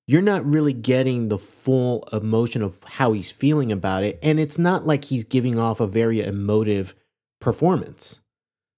you're 0.07 0.23
not 0.23 0.45
really 0.45 0.73
getting 0.73 1.29
the 1.29 1.39
full 1.39 2.07
emotion 2.13 2.63
of 2.63 2.79
how 2.85 3.13
he's 3.13 3.31
feeling 3.33 3.73
about 3.73 4.03
it. 4.03 4.19
And 4.23 4.39
it's 4.39 4.59
not 4.59 4.87
like 4.87 5.05
he's 5.05 5.25
giving 5.25 5.59
off 5.59 5.81
a 5.81 5.87
very 5.87 6.21
emotive 6.21 6.95
performance. 7.41 8.21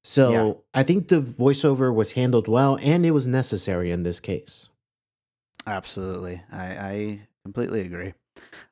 So 0.05 0.31
Yeah. 0.31 0.53
I 0.75 0.83
think 0.85 1.09
the 1.09 1.21
voiceover 1.21 1.93
was 1.93 2.13
handled 2.13 2.47
well 2.47 2.79
and 2.81 3.05
it 3.05 3.11
was 3.11 3.27
necessary 3.27 3.91
in 3.91 4.03
this 4.05 4.21
case. 4.21 4.69
Absolutely. 5.67 6.43
I, 6.53 6.65
I 6.65 7.21
completely 7.45 7.81
agree. 7.81 8.13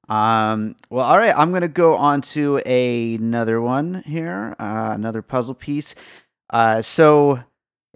Um, 0.08 0.76
well, 0.90 1.06
all 1.06 1.18
right. 1.18 1.34
I'm 1.36 1.50
going 1.50 1.62
to 1.62 1.68
go 1.68 1.96
on 1.96 2.20
to 2.20 2.58
another 2.58 3.60
one 3.60 4.02
here, 4.06 4.54
uh, 4.60 4.90
another 4.92 5.22
puzzle 5.22 5.54
piece. 5.54 5.94
Uh, 6.50 6.82
so 6.82 7.40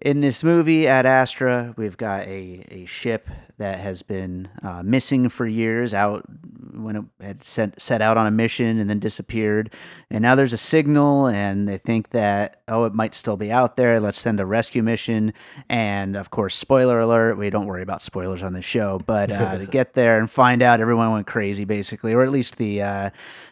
in 0.00 0.20
this 0.20 0.44
movie 0.44 0.86
Ad 0.86 1.06
Astra, 1.06 1.74
we've 1.76 1.96
got 1.96 2.20
a, 2.22 2.64
a 2.70 2.84
ship 2.84 3.28
that 3.58 3.80
has 3.80 4.02
been 4.02 4.48
uh, 4.62 4.82
missing 4.84 5.28
for 5.28 5.46
years 5.46 5.92
out 5.92 6.24
when 6.72 6.96
it 6.96 7.04
had 7.20 7.42
set, 7.42 7.80
set 7.80 8.00
out 8.00 8.16
on 8.16 8.26
a 8.26 8.30
mission 8.30 8.78
and 8.78 8.88
then 8.88 9.00
disappeared. 9.00 9.74
And 10.10 10.22
now 10.22 10.36
there's 10.36 10.52
a 10.52 10.58
signal, 10.58 11.26
and 11.26 11.68
they 11.68 11.78
think 11.78 12.10
that, 12.10 12.62
oh, 12.68 12.84
it 12.84 12.94
might 12.94 13.14
still 13.14 13.36
be 13.36 13.50
out 13.50 13.76
there. 13.76 13.98
Let's 13.98 14.20
send 14.20 14.38
a 14.38 14.46
rescue 14.46 14.82
mission. 14.82 15.32
And 15.68 16.16
of 16.16 16.30
course, 16.30 16.54
spoiler 16.54 17.00
alert, 17.00 17.36
we 17.36 17.50
don't 17.50 17.66
worry 17.66 17.82
about 17.82 18.00
spoilers 18.00 18.44
on 18.44 18.52
the 18.52 18.62
show, 18.62 19.00
but 19.04 19.32
uh, 19.32 19.58
to 19.58 19.66
get 19.70 19.94
there 19.94 20.18
and 20.20 20.30
find 20.30 20.62
out 20.62 20.80
everyone 20.80 21.10
went 21.12 21.26
crazy, 21.26 21.64
basically, 21.64 22.12
or 22.14 22.22
at 22.22 22.30
least 22.30 22.56
the. 22.56 22.82
Uh, 22.82 23.10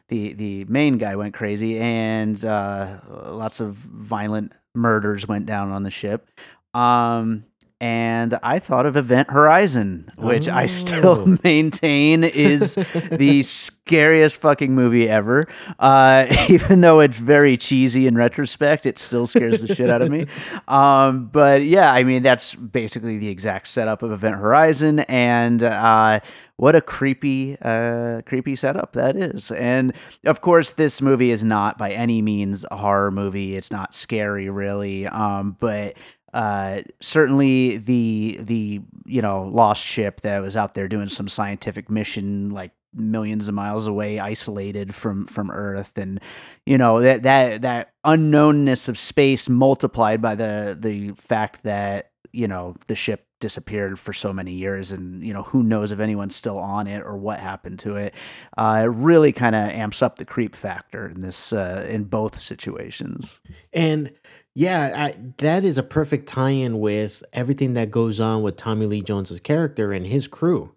the, 0.09 0.35
the 0.35 0.65
main 0.67 0.99
guy 0.99 1.17
went 1.17 1.35
crazy, 1.35 1.81
and 1.81 2.45
uh, 2.45 2.99
lots 3.09 3.59
of 3.59 3.75
violent 3.75 4.53
murders 4.77 5.27
went 5.27 5.47
down 5.47 5.73
on 5.73 5.83
the 5.83 5.91
ship. 5.91 6.31
Um, 6.75 7.45
and 7.81 8.39
I 8.43 8.59
thought 8.59 8.87
of 8.87 8.97
Event 8.97 9.31
Horizon, 9.31 10.11
which 10.17 10.49
I 10.49 10.67
still 10.67 11.25
Oh. 11.27 11.39
maintain 11.45 12.25
is 12.25 12.75
the 12.75 13.43
scariest 13.45 14.39
fucking 14.41 14.75
movie 14.75 15.09
ever. 15.09 15.47
Uh, 15.79 16.27
even 16.49 16.81
though 16.81 17.01
it's 17.01 17.19
very 17.19 17.57
cheesy 17.59 18.07
in 18.07 18.17
retrospect, 18.17 18.87
it 18.87 18.99
still 18.99 19.27
scares 19.27 19.61
the 19.61 19.75
shit 19.75 19.91
out 19.91 20.01
of 20.01 20.11
me. 20.11 20.27
Um, 20.69 21.27
but 21.27 21.63
yeah, 21.63 21.93
I 21.93 22.03
mean 22.03 22.23
that's 22.23 22.55
basically 22.55 23.19
the 23.19 23.29
exact 23.29 23.69
setup 23.69 24.03
of 24.03 24.11
Event 24.11 24.37
Horizon, 24.37 25.01
and 25.01 25.63
uh, 25.63 26.21
what 26.57 26.75
a 26.75 26.81
creepy, 26.81 27.59
uh, 27.61 28.23
creepy 28.25 28.57
setup 28.57 28.95
that 28.95 29.17
is. 29.17 29.51
And 29.51 29.93
of 30.25 30.41
course, 30.41 30.73
this 30.73 31.03
movie 31.03 31.31
is 31.31 31.45
not 31.45 31.77
by 31.77 31.91
any 31.91 32.23
means 32.23 32.65
a 32.71 32.77
horror 32.79 33.11
movie. 33.11 33.55
It's 33.57 33.71
not 33.71 33.95
scary, 33.95 34.49
really. 34.49 35.07
Um, 35.07 35.57
but 35.61 35.97
uh, 36.37 36.83
certainly 37.01 37.79
the 37.79 38.39
the 38.43 38.83
you 39.07 39.23
know 39.23 39.45
lost 39.45 39.83
ship 39.83 40.21
that 40.21 40.43
was 40.43 40.55
out 40.55 40.75
there 40.75 40.87
doing 40.87 41.09
some 41.09 41.29
scientific 41.31 41.89
mission, 41.89 42.51
like 42.51 42.73
millions 42.93 43.49
of 43.49 43.55
miles 43.55 43.87
away, 43.87 44.21
isolated 44.21 44.95
from 44.95 45.25
from 45.25 45.51
Earth, 45.51 45.97
and 45.97 46.21
you 46.67 46.77
know 46.77 47.01
that 47.01 47.23
that 47.23 47.63
that 47.63 47.95
unknownness 48.05 48.87
of 48.87 48.99
space 48.99 49.49
multiplied 49.49 50.21
by 50.21 50.35
the 50.35 50.77
the 50.79 51.13
fact 51.13 51.63
that 51.63 52.11
you 52.33 52.47
know 52.47 52.77
the 52.87 52.95
ship 52.95 53.27
disappeared 53.41 53.99
for 53.99 54.13
so 54.13 54.31
many 54.31 54.53
years 54.53 54.93
and 54.93 55.23
you 55.23 55.33
know 55.33 55.43
who 55.43 55.63
knows 55.63 55.91
if 55.91 56.01
anyone's 56.01 56.37
still 56.37 56.59
on 56.59 56.87
it 56.87 57.03
or 57.03 57.17
what 57.17 57.41
happened 57.41 57.79
to 57.79 57.97
it. 57.97 58.15
Uh, 58.59 58.83
it 58.85 58.89
really 58.89 59.33
kind 59.33 59.55
of 59.55 59.71
amps 59.71 60.03
up 60.03 60.17
the 60.17 60.25
creep 60.27 60.55
factor 60.55 61.09
in 61.09 61.23
this 61.23 61.55
uh, 61.55 61.87
in 61.89 62.05
both 62.05 62.39
situations. 62.39 63.41
And 63.73 64.13
yeah, 64.57 64.93
I, 64.97 65.15
that 65.39 65.65
is 65.65 65.77
a 65.77 65.83
perfect 65.83 66.27
tie-in 66.29 66.81
with 66.81 67.23
everything 67.35 67.75
that 67.75 67.91
goes 67.91 68.19
on 68.19 68.43
with 68.43 68.57
Tommy 68.57 68.87
Lee 68.87 69.03
Jones's 69.03 69.39
character 69.39 69.93
and 69.93 70.07
his 70.07 70.27
crew. 70.27 70.73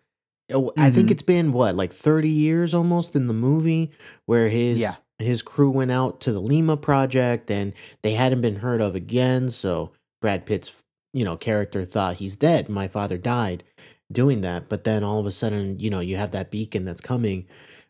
Oh, 0.51 0.73
I 0.77 0.89
think 0.91 1.07
Mhm. 1.07 1.11
it's 1.11 1.21
been 1.21 1.53
what, 1.53 1.75
like 1.75 1.93
30 1.93 2.27
years 2.27 2.73
almost 2.73 3.15
in 3.15 3.27
the 3.27 3.33
movie 3.33 3.91
where 4.25 4.49
his 4.49 4.79
Yeah. 4.79 4.95
his 5.17 5.41
crew 5.41 5.69
went 5.69 5.91
out 5.91 6.19
to 6.21 6.31
the 6.31 6.41
Lima 6.41 6.75
project 6.77 7.49
and 7.51 7.71
they 8.03 8.13
hadn't 8.13 8.41
been 8.41 8.57
heard 8.57 8.81
of 8.81 8.95
again, 8.95 9.49
so 9.49 9.91
Brad 10.21 10.45
Pitt's, 10.45 10.73
you 11.13 11.23
know, 11.25 11.37
character 11.37 11.85
thought 11.85 12.15
he's 12.17 12.35
dead. 12.35 12.67
My 12.69 12.87
father 12.87 13.17
died 13.17 13.63
doing 14.11 14.41
that, 14.41 14.67
but 14.69 14.83
then 14.85 15.03
all 15.03 15.19
of 15.19 15.25
a 15.25 15.31
sudden, 15.31 15.79
you 15.79 15.89
know, 15.89 15.99
you 16.01 16.15
have 16.17 16.31
that 16.31 16.51
beacon 16.51 16.83
that's 16.83 17.01
coming. 17.01 17.45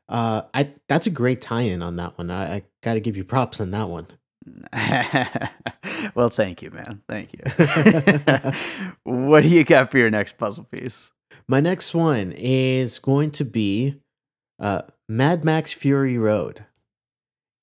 Uh 0.07 0.41
I 0.53 0.71
that's 0.87 1.07
a 1.07 1.11
great 1.11 1.39
tie-in 1.41 1.81
on 1.81 1.95
that 1.95 2.17
one. 2.17 2.29
I, 2.29 2.55
I 2.57 2.63
got 2.83 2.95
to 2.95 2.99
give 2.99 3.15
you 3.17 3.23
props 3.23 3.59
on 3.61 3.71
that 3.71 3.89
one. 3.89 4.07
well 6.15 6.29
thank 6.29 6.61
you 6.61 6.71
man 6.71 7.01
thank 7.07 7.33
you 7.33 8.51
what 9.03 9.43
do 9.43 9.49
you 9.49 9.63
got 9.63 9.91
for 9.91 9.97
your 9.97 10.09
next 10.09 10.37
puzzle 10.37 10.63
piece 10.65 11.11
My 11.49 11.59
next 11.59 11.95
one 11.95 12.31
is 12.37 12.99
going 12.99 13.31
to 13.31 13.43
be 13.43 13.95
uh, 14.59 14.83
Mad 15.07 15.43
Max 15.43 15.73
Fury 15.73 16.15
Road. 16.15 16.65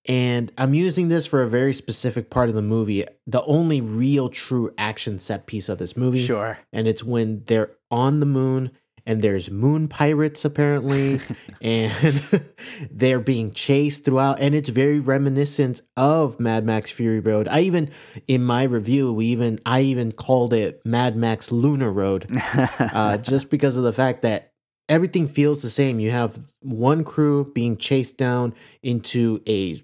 And 0.09 0.53
I'm 0.59 0.75
using 0.75 1.07
this 1.09 1.27
for 1.27 1.43
a 1.43 1.49
very 1.49 1.73
specific 1.73 2.29
part 2.29 2.49
of 2.49 2.57
the 2.57 2.63
movie, 2.63 3.05
the 3.29 3.45
only 3.45 3.81
real 3.81 4.29
true 4.29 4.73
action 4.77 5.21
set 5.21 5.47
piece 5.47 5.69
of 5.69 5.79
this 5.79 5.97
movie. 5.97 6.25
sure 6.25 6.59
And 6.73 6.89
it's 6.89 7.05
when 7.05 7.45
they're 7.47 7.71
on 7.91 8.19
the 8.21 8.27
moon 8.27 8.73
and 9.07 9.23
there's 9.23 9.51
moon 9.51 9.89
pirates 9.89 10.45
apparently 10.45 11.21
and 11.63 12.23
they're 12.91 13.21
being 13.21 13.53
chased 13.53 14.05
throughout 14.05 14.41
and 14.41 14.55
it's 14.55 14.69
very 14.69 14.99
reminiscent 14.99 15.81
of 15.97 16.39
Mad 16.41 16.67
Max 16.67 16.91
Fury 16.91 17.21
Road. 17.21 17.49
I 17.49 17.61
even 17.61 17.91
in 18.27 18.43
my 18.43 18.65
review 18.65 19.13
we 19.13 19.27
even 19.27 19.61
I 19.65 19.83
even 19.83 20.13
called 20.13 20.53
it 20.53 20.83
Mad 20.85 21.17
Max 21.17 21.51
Lunar 21.53 21.91
Road 21.91 22.27
uh, 22.79 23.19
just 23.19 23.51
because 23.51 23.77
of 23.77 23.85
the 23.85 23.93
fact 23.93 24.23
that 24.23 24.53
everything 24.89 25.29
feels 25.29 25.63
the 25.63 25.71
same. 25.71 26.01
You 26.01 26.11
have 26.11 26.39
one 26.61 27.05
crew 27.05 27.51
being 27.53 27.77
chased 27.77 28.17
down 28.17 28.55
into 28.83 29.43
a, 29.49 29.83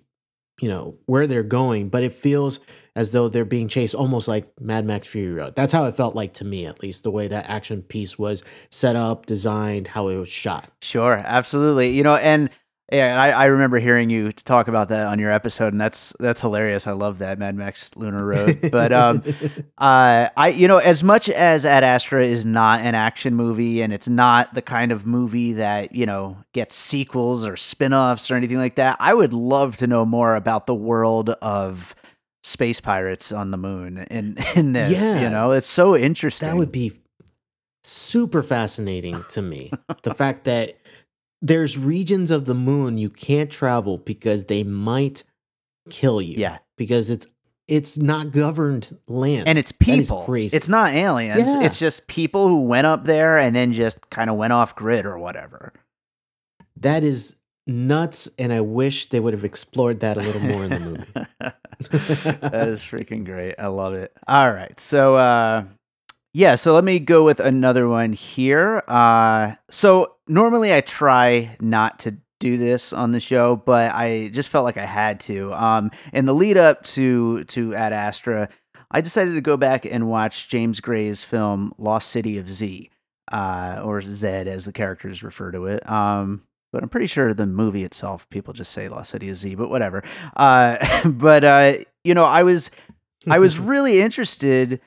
you 0.61 0.69
know, 0.69 0.97
where 1.07 1.27
they're 1.27 1.43
going, 1.43 1.89
but 1.89 2.03
it 2.03 2.13
feels 2.13 2.61
as 2.95 3.11
though 3.13 3.29
they're 3.29 3.45
being 3.45 3.69
chased 3.69 3.95
almost 3.95 4.29
like 4.29 4.49
Mad 4.61 4.85
Max 4.85 5.09
Fury 5.09 5.33
Road. 5.33 5.55
That's 5.57 5.73
how 5.73 5.85
it 5.85 5.97
felt 5.97 6.15
like 6.15 6.35
to 6.35 6.45
me, 6.45 6.67
at 6.67 6.83
least, 6.83 7.03
the 7.03 7.11
way 7.11 7.29
that 7.29 7.49
action 7.49 7.83
piece 7.83 8.19
was 8.19 8.43
set 8.71 8.97
up, 8.97 9.27
designed, 9.27 9.89
how 9.89 10.09
it 10.09 10.17
was 10.17 10.29
shot. 10.29 10.71
Sure, 10.81 11.23
absolutely. 11.25 11.91
You 11.91 12.03
know, 12.03 12.17
and 12.17 12.51
yeah, 12.93 13.13
and 13.13 13.19
I, 13.19 13.31
I 13.31 13.45
remember 13.47 13.79
hearing 13.79 14.11
you 14.11 14.33
talk 14.33 14.69
about 14.69 14.89
that 14.89 15.07
on 15.07 15.19
your 15.19 15.33
episode, 15.33 15.73
and 15.73 15.81
that's 15.81 16.13
that's 16.21 16.43
hilarious. 16.43 16.87
I 16.87 16.93
love 16.93 17.21
that 17.21 17.39
Mad 17.39 17.57
Max 17.57 17.91
Lunar 17.97 18.25
Road. 18.25 18.59
But 18.71 18.93
um, 18.93 19.23
uh, 19.79 20.29
I 20.37 20.49
you 20.55 20.69
know, 20.69 20.77
as 20.77 21.03
much 21.03 21.31
as 21.31 21.65
Ad 21.65 21.85
Astra 21.85 22.27
is 22.27 22.45
not 22.45 22.83
an 22.83 22.95
action 22.95 23.35
movie, 23.35 23.81
and 23.81 23.95
it's 23.95 24.09
not 24.09 24.53
the 24.53 24.61
kind 24.61 24.93
of 24.93 25.07
movie 25.07 25.55
that 25.55 25.95
you 25.95 26.05
know 26.05 26.37
gets 26.53 26.77
sequels 26.77 27.47
or 27.47 27.57
spin-offs 27.57 28.31
or 28.31 28.35
anything 28.35 28.59
like 28.59 28.75
that, 28.75 28.99
I 29.01 29.15
would 29.15 29.33
love 29.33 29.79
to 29.79 29.87
know 29.87 30.05
more 30.05 30.37
about 30.37 30.67
the 30.67 30.75
world 30.75 31.31
of 31.31 31.95
space 32.45 32.81
pirates 32.81 33.33
on 33.33 33.51
the 33.51 33.57
moon 33.57 33.99
in 34.11 34.37
in 34.55 34.73
this. 34.73 34.91
Yeah. 34.93 35.21
You 35.23 35.29
know, 35.31 35.53
it's 35.53 35.69
so 35.71 35.97
interesting. 35.97 36.49
that 36.49 36.57
would 36.57 36.73
be 36.73 36.93
super 37.85 38.43
fascinating 38.43 39.25
to 39.31 39.43
me. 39.43 39.73
the 40.03 40.15
fact 40.23 40.45
that 40.45 40.77
there's 41.41 41.77
regions 41.77 42.31
of 42.31 42.45
the 42.45 42.55
moon 42.55 42.99
you 42.99 43.11
can't 43.11 43.51
travel 43.51 43.99
because 43.99 44.45
they 44.45 44.63
might 44.63 45.25
kill 45.91 46.21
you. 46.23 46.37
yeah. 46.39 46.59
Because 46.77 47.11
it's 47.11 47.27
it's 47.69 47.97
not 47.97 48.33
governed 48.33 48.97
land. 49.07 49.47
and 49.49 49.57
it's 49.57 49.73
people. 49.73 50.25
crazy. 50.25 50.57
It's 50.57 50.69
not 50.69 50.93
aliens. 50.93 51.41
Yeah. 51.41 51.63
It's 51.63 51.79
just 51.79 52.07
people 52.09 52.49
who 52.49 52.63
went 52.63 52.87
up 52.87 53.05
there 53.05 53.39
and 53.39 53.55
then 53.55 53.73
just 53.73 54.11
kind 54.11 54.29
of 54.31 54.37
went 54.37 54.53
off 54.53 54.75
grid 54.75 55.07
or 55.07 55.17
whatever. 55.19 55.73
that 56.77 57.05
is 57.05 57.37
nuts 57.67 58.29
and 58.39 58.53
I 58.53 58.61
wish 58.61 59.09
they 59.09 59.21
would 59.21 59.35
have 59.35 59.45
explored 59.45 60.01
that 60.01 60.19
a 60.19 60.21
little 60.21 60.41
more 60.41 60.65
in 60.65 60.71
the 60.71 60.81
movie. 60.81 61.13
that 62.41 62.69
is 62.69 62.81
freaking 62.81 63.25
great. 63.25 63.55
I 63.59 63.69
love 63.69 63.95
it. 63.95 64.13
All 64.27 64.53
right. 64.53 64.79
So 64.79 65.17
uh 65.17 65.65
yeah, 66.35 66.55
so 66.55 66.73
let 66.75 66.85
me 66.85 66.99
go 66.99 67.25
with 67.25 67.41
another 67.41 67.89
one 67.89 68.13
here. 68.13 68.83
Uh 68.89 69.55
so 69.71 70.17
normally 70.27 70.75
I 70.75 70.81
try 70.81 71.57
not 71.61 72.01
to 72.01 72.17
do 72.41 72.57
this 72.57 72.93
on 72.93 73.13
the 73.13 73.21
show, 73.21 73.55
but 73.55 73.93
I 73.95 74.29
just 74.33 74.49
felt 74.49 74.65
like 74.65 74.77
I 74.77 74.87
had 74.87 75.21
to. 75.21 75.53
Um 75.55 75.91
in 76.13 76.25
the 76.27 76.35
lead 76.35 76.57
up 76.57 76.83
to 76.85 77.45
to 77.45 77.75
Ad 77.75 77.93
Astra, 77.93 78.49
I 78.91 79.01
decided 79.01 79.35
to 79.35 79.41
go 79.41 79.57
back 79.57 79.87
and 79.87 80.09
watch 80.09 80.49
James 80.49 80.81
Gray's 80.81 81.23
film 81.23 81.73
Lost 81.79 82.11
City 82.11 82.39
of 82.39 82.51
Z, 82.51 82.91
uh, 83.33 83.81
or 83.83 84.03
Zed 84.03 84.47
as 84.49 84.67
the 84.67 84.73
characters 84.73 85.23
refer 85.23 85.51
to 85.53 85.65
it. 85.67 85.89
Um, 85.89 86.43
but 86.73 86.83
I'm 86.83 86.89
pretty 86.89 87.07
sure 87.07 87.35
the 87.35 87.47
movie 87.47 87.85
itself, 87.85 88.29
people 88.31 88.53
just 88.55 88.73
say 88.73 88.89
Lost 88.89 89.11
City 89.11 89.29
of 89.29 89.37
Z, 89.37 89.55
but 89.55 89.71
whatever. 89.71 90.03
Uh, 90.37 91.09
but 91.09 91.45
uh, 91.45 91.75
you 92.03 92.15
know, 92.15 92.25
I 92.25 92.43
was 92.43 92.71
I 93.29 93.39
was 93.39 93.59
really 93.59 94.01
interested 94.01 94.81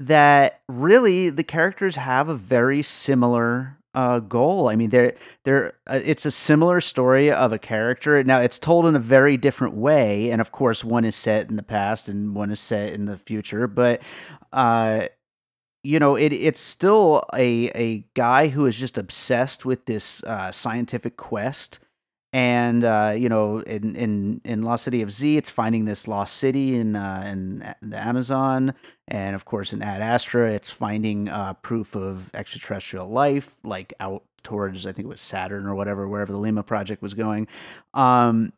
that 0.00 0.60
really 0.68 1.30
the 1.30 1.44
characters 1.44 1.96
have 1.96 2.28
a 2.28 2.34
very 2.34 2.82
similar 2.82 3.78
uh, 3.94 4.18
goal. 4.18 4.68
I 4.68 4.76
mean, 4.76 4.90
they're 4.90 5.14
they're 5.44 5.74
uh, 5.86 6.00
it's 6.04 6.26
a 6.26 6.30
similar 6.30 6.80
story 6.80 7.30
of 7.30 7.52
a 7.52 7.58
character. 7.58 8.22
Now 8.24 8.40
it's 8.40 8.58
told 8.58 8.86
in 8.86 8.96
a 8.96 9.00
very 9.00 9.36
different 9.36 9.74
way, 9.74 10.30
and 10.30 10.40
of 10.40 10.52
course, 10.52 10.84
one 10.84 11.04
is 11.04 11.16
set 11.16 11.48
in 11.48 11.56
the 11.56 11.62
past 11.62 12.08
and 12.08 12.34
one 12.34 12.50
is 12.50 12.60
set 12.60 12.92
in 12.92 13.06
the 13.06 13.16
future. 13.16 13.66
But 13.66 14.02
uh, 14.52 15.06
you 15.86 16.00
know, 16.00 16.16
it 16.16 16.32
it's 16.32 16.60
still 16.60 17.22
a 17.32 17.70
a 17.74 18.04
guy 18.14 18.48
who 18.48 18.66
is 18.66 18.76
just 18.76 18.98
obsessed 18.98 19.64
with 19.64 19.84
this 19.86 20.22
uh, 20.24 20.50
scientific 20.50 21.16
quest. 21.16 21.78
And 22.32 22.84
uh, 22.84 23.14
you 23.16 23.28
know, 23.28 23.60
in, 23.60 23.94
in 23.94 24.40
in 24.44 24.62
Lost 24.62 24.84
City 24.84 25.00
of 25.00 25.12
Z, 25.12 25.36
it's 25.36 25.48
finding 25.48 25.84
this 25.84 26.08
lost 26.08 26.36
city 26.36 26.74
in 26.74 26.96
uh, 26.96 27.22
in 27.24 27.74
the 27.88 27.98
Amazon, 27.98 28.74
and 29.06 29.36
of 29.36 29.44
course 29.44 29.72
in 29.72 29.80
Ad 29.80 30.02
Astra, 30.02 30.52
it's 30.52 30.70
finding 30.70 31.28
uh, 31.28 31.54
proof 31.54 31.94
of 31.94 32.34
extraterrestrial 32.34 33.08
life, 33.08 33.54
like 33.62 33.94
out 34.00 34.24
towards 34.42 34.86
I 34.86 34.92
think 34.92 35.06
it 35.06 35.08
was 35.08 35.20
Saturn 35.20 35.66
or 35.66 35.74
whatever, 35.76 36.08
wherever 36.08 36.32
the 36.32 36.38
Lima 36.38 36.64
project 36.64 37.00
was 37.00 37.14
going. 37.14 37.46
Um, 37.94 38.52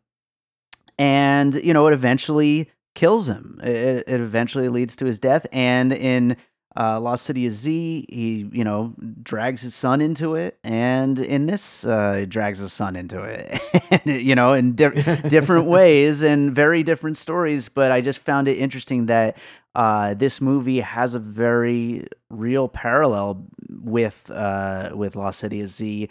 and 0.98 1.54
you 1.54 1.74
know, 1.74 1.86
it 1.86 1.92
eventually 1.92 2.70
kills 2.94 3.28
him. 3.28 3.60
It, 3.62 4.04
it 4.08 4.20
eventually 4.20 4.68
leads 4.70 4.96
to 4.96 5.04
his 5.04 5.20
death. 5.20 5.46
And 5.52 5.92
in 5.92 6.36
uh, 6.78 7.00
Lost 7.00 7.24
City 7.24 7.46
of 7.46 7.52
Z, 7.52 8.06
he 8.08 8.48
you 8.52 8.62
know 8.62 8.94
drags 9.22 9.62
his 9.62 9.74
son 9.74 10.00
into 10.00 10.36
it, 10.36 10.58
and 10.62 11.18
in 11.18 11.46
this, 11.46 11.84
uh, 11.84 12.14
he 12.20 12.26
drags 12.26 12.60
his 12.60 12.72
son 12.72 12.94
into 12.94 13.22
it, 13.22 13.60
and, 13.90 14.22
you 14.22 14.34
know, 14.34 14.52
in 14.52 14.76
di- 14.76 14.90
different 15.28 15.66
ways 15.78 16.22
and 16.22 16.54
very 16.54 16.84
different 16.84 17.16
stories. 17.16 17.68
But 17.68 17.90
I 17.90 18.00
just 18.00 18.20
found 18.20 18.46
it 18.46 18.58
interesting 18.58 19.06
that 19.06 19.36
uh, 19.74 20.14
this 20.14 20.40
movie 20.40 20.80
has 20.80 21.14
a 21.14 21.18
very 21.18 22.06
real 22.30 22.68
parallel 22.68 23.44
with 23.68 24.30
uh, 24.30 24.90
with 24.94 25.16
Lost 25.16 25.40
City 25.40 25.60
of 25.60 25.68
Z, 25.68 26.08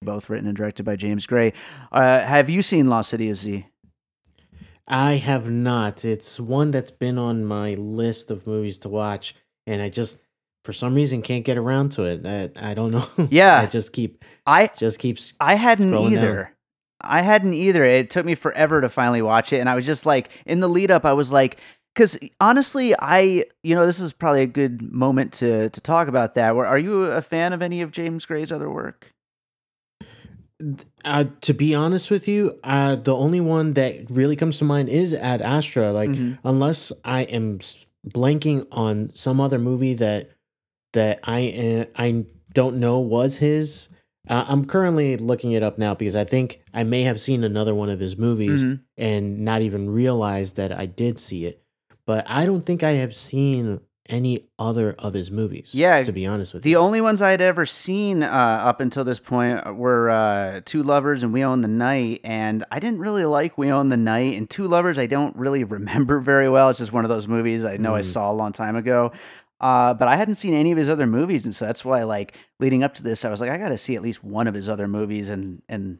both 0.00 0.30
written 0.30 0.46
and 0.46 0.56
directed 0.56 0.84
by 0.84 0.94
James 0.94 1.26
Gray. 1.26 1.52
Uh, 1.90 2.20
have 2.20 2.48
you 2.48 2.62
seen 2.62 2.88
Lost 2.88 3.10
City 3.10 3.30
of 3.30 3.36
Z? 3.36 3.66
I 4.86 5.14
have 5.14 5.48
not. 5.48 6.04
It's 6.04 6.38
one 6.38 6.70
that's 6.70 6.90
been 6.90 7.18
on 7.18 7.44
my 7.44 7.74
list 7.74 8.30
of 8.30 8.46
movies 8.46 8.78
to 8.80 8.88
watch, 8.90 9.34
and 9.66 9.80
I 9.82 9.88
just 9.88 10.18
for 10.64 10.72
some 10.72 10.94
reason 10.94 11.20
can't 11.22 11.44
get 11.44 11.58
around 11.58 11.92
to 11.92 12.04
it. 12.04 12.24
I, 12.56 12.70
I 12.70 12.74
don't 12.74 12.90
know. 12.90 13.06
Yeah. 13.30 13.60
I 13.60 13.66
just 13.66 13.92
keep 13.92 14.24
I 14.46 14.68
just 14.76 14.98
keeps 14.98 15.34
I 15.40 15.54
hadn't 15.56 15.90
Scrolling 15.90 16.14
down. 16.14 16.24
either. 16.24 16.50
I 17.00 17.20
hadn't 17.22 17.52
either. 17.54 17.84
It 17.84 18.08
took 18.10 18.24
me 18.24 18.34
forever 18.34 18.80
to 18.80 18.88
finally 18.88 19.20
watch 19.20 19.52
it, 19.52 19.58
and 19.58 19.68
I 19.68 19.74
was 19.74 19.84
just 19.84 20.06
like, 20.06 20.30
in 20.46 20.60
the 20.60 20.68
lead 20.68 20.90
up, 20.90 21.04
I 21.04 21.12
was 21.12 21.30
like, 21.30 21.58
because 21.94 22.18
honestly, 22.40 22.94
I, 22.98 23.44
you 23.62 23.74
know, 23.74 23.84
this 23.84 24.00
is 24.00 24.12
probably 24.14 24.40
a 24.42 24.46
good 24.46 24.80
moment 24.90 25.32
to 25.34 25.68
to 25.68 25.80
talk 25.82 26.08
about 26.08 26.34
that. 26.36 26.56
Where 26.56 26.64
are 26.66 26.78
you 26.78 27.04
a 27.04 27.20
fan 27.20 27.52
of 27.52 27.60
any 27.60 27.82
of 27.82 27.90
James 27.90 28.24
Gray's 28.24 28.50
other 28.50 28.70
work? 28.70 29.10
uh, 31.04 31.24
to 31.42 31.52
be 31.52 31.74
honest 31.74 32.10
with 32.10 32.26
you, 32.28 32.58
uh, 32.64 32.96
the 32.96 33.14
only 33.14 33.40
one 33.40 33.74
that 33.74 34.08
really 34.08 34.36
comes 34.36 34.56
to 34.58 34.64
mind 34.64 34.88
is 34.88 35.12
Ad 35.12 35.42
Astra. 35.42 35.92
Like, 35.92 36.10
Mhm. 36.10 36.38
unless 36.44 36.92
I 37.04 37.22
am 37.22 37.58
blanking 38.08 38.66
on 38.72 39.10
some 39.14 39.40
other 39.40 39.58
movie 39.58 39.94
that 39.94 40.30
that 40.92 41.20
I 41.24 41.48
uh, 41.96 42.00
I 42.00 42.24
don't 42.52 42.76
know 42.78 43.00
was 43.00 43.38
his. 43.38 43.88
Uh, 44.28 44.44
I'm 44.48 44.64
currently 44.64 45.16
looking 45.18 45.52
it 45.52 45.62
up 45.62 45.76
now 45.78 45.94
because 45.94 46.16
I 46.16 46.24
think 46.24 46.62
I 46.72 46.82
may 46.84 47.02
have 47.02 47.20
seen 47.20 47.44
another 47.44 47.74
one 47.74 47.90
of 47.90 48.00
his 48.00 48.16
movies 48.16 48.64
Mhm. 48.64 48.80
and 48.96 49.40
not 49.40 49.60
even 49.62 49.90
realized 49.90 50.56
that 50.56 50.72
I 50.72 50.86
did 50.86 51.18
see 51.18 51.44
it. 51.44 51.62
But 52.06 52.24
I 52.28 52.46
don't 52.46 52.64
think 52.64 52.82
I 52.82 52.92
have 52.92 53.14
seen 53.14 53.80
any 54.08 54.46
other 54.58 54.94
of 54.98 55.14
his 55.14 55.30
movies. 55.30 55.70
Yeah, 55.74 56.02
to 56.02 56.12
be 56.12 56.26
honest 56.26 56.52
with 56.52 56.62
The 56.62 56.70
you. 56.70 56.76
The 56.76 56.80
only 56.82 57.00
ones 57.00 57.22
I 57.22 57.30
had 57.30 57.40
ever 57.40 57.64
seen 57.66 58.22
uh, 58.22 58.26
up 58.28 58.80
until 58.80 59.04
this 59.04 59.18
point 59.18 59.76
were 59.76 60.10
uh, 60.10 60.60
Two 60.64 60.82
Lovers 60.82 61.22
and 61.22 61.32
We 61.32 61.42
Own 61.44 61.62
the 61.62 61.68
Night, 61.68 62.20
and 62.24 62.64
I 62.70 62.80
didn't 62.80 62.98
really 62.98 63.24
like 63.24 63.56
We 63.56 63.70
Own 63.70 63.88
the 63.88 63.96
Night. 63.96 64.36
And 64.36 64.48
Two 64.48 64.66
Lovers, 64.68 64.98
I 64.98 65.06
don't 65.06 65.34
really 65.36 65.64
remember 65.78 66.20
very 66.20 66.48
well. 66.48 66.68
It's 66.70 66.78
just 66.78 66.92
one 66.92 67.04
of 67.04 67.08
those 67.08 67.26
movies 67.28 67.64
I 67.64 67.76
know 67.78 67.94
I 67.94 68.00
Mm. 68.00 68.04
saw 68.04 68.30
a 68.30 68.34
long 68.34 68.52
time 68.52 68.76
ago. 68.76 69.12
Uh, 69.60 69.94
but 69.94 70.08
I 70.08 70.16
hadn't 70.16 70.34
seen 70.34 70.52
any 70.52 70.72
of 70.72 70.76
his 70.78 70.88
other 70.90 71.06
movies, 71.06 71.44
and 71.46 71.54
so 71.54 71.64
that's 71.64 71.84
why, 71.84 72.02
like, 72.02 72.36
leading 72.60 72.82
up 72.82 72.92
to 72.94 73.02
this, 73.02 73.24
I 73.24 73.30
was 73.30 73.40
like, 73.40 73.50
I 73.50 73.56
got 73.56 73.70
to 73.70 73.78
see 73.78 73.94
at 73.96 74.02
least 74.02 74.22
one 74.22 74.46
of 74.46 74.52
his 74.54 74.68
other 74.68 74.86
movies, 74.88 75.28
and 75.30 75.62
and 75.68 75.98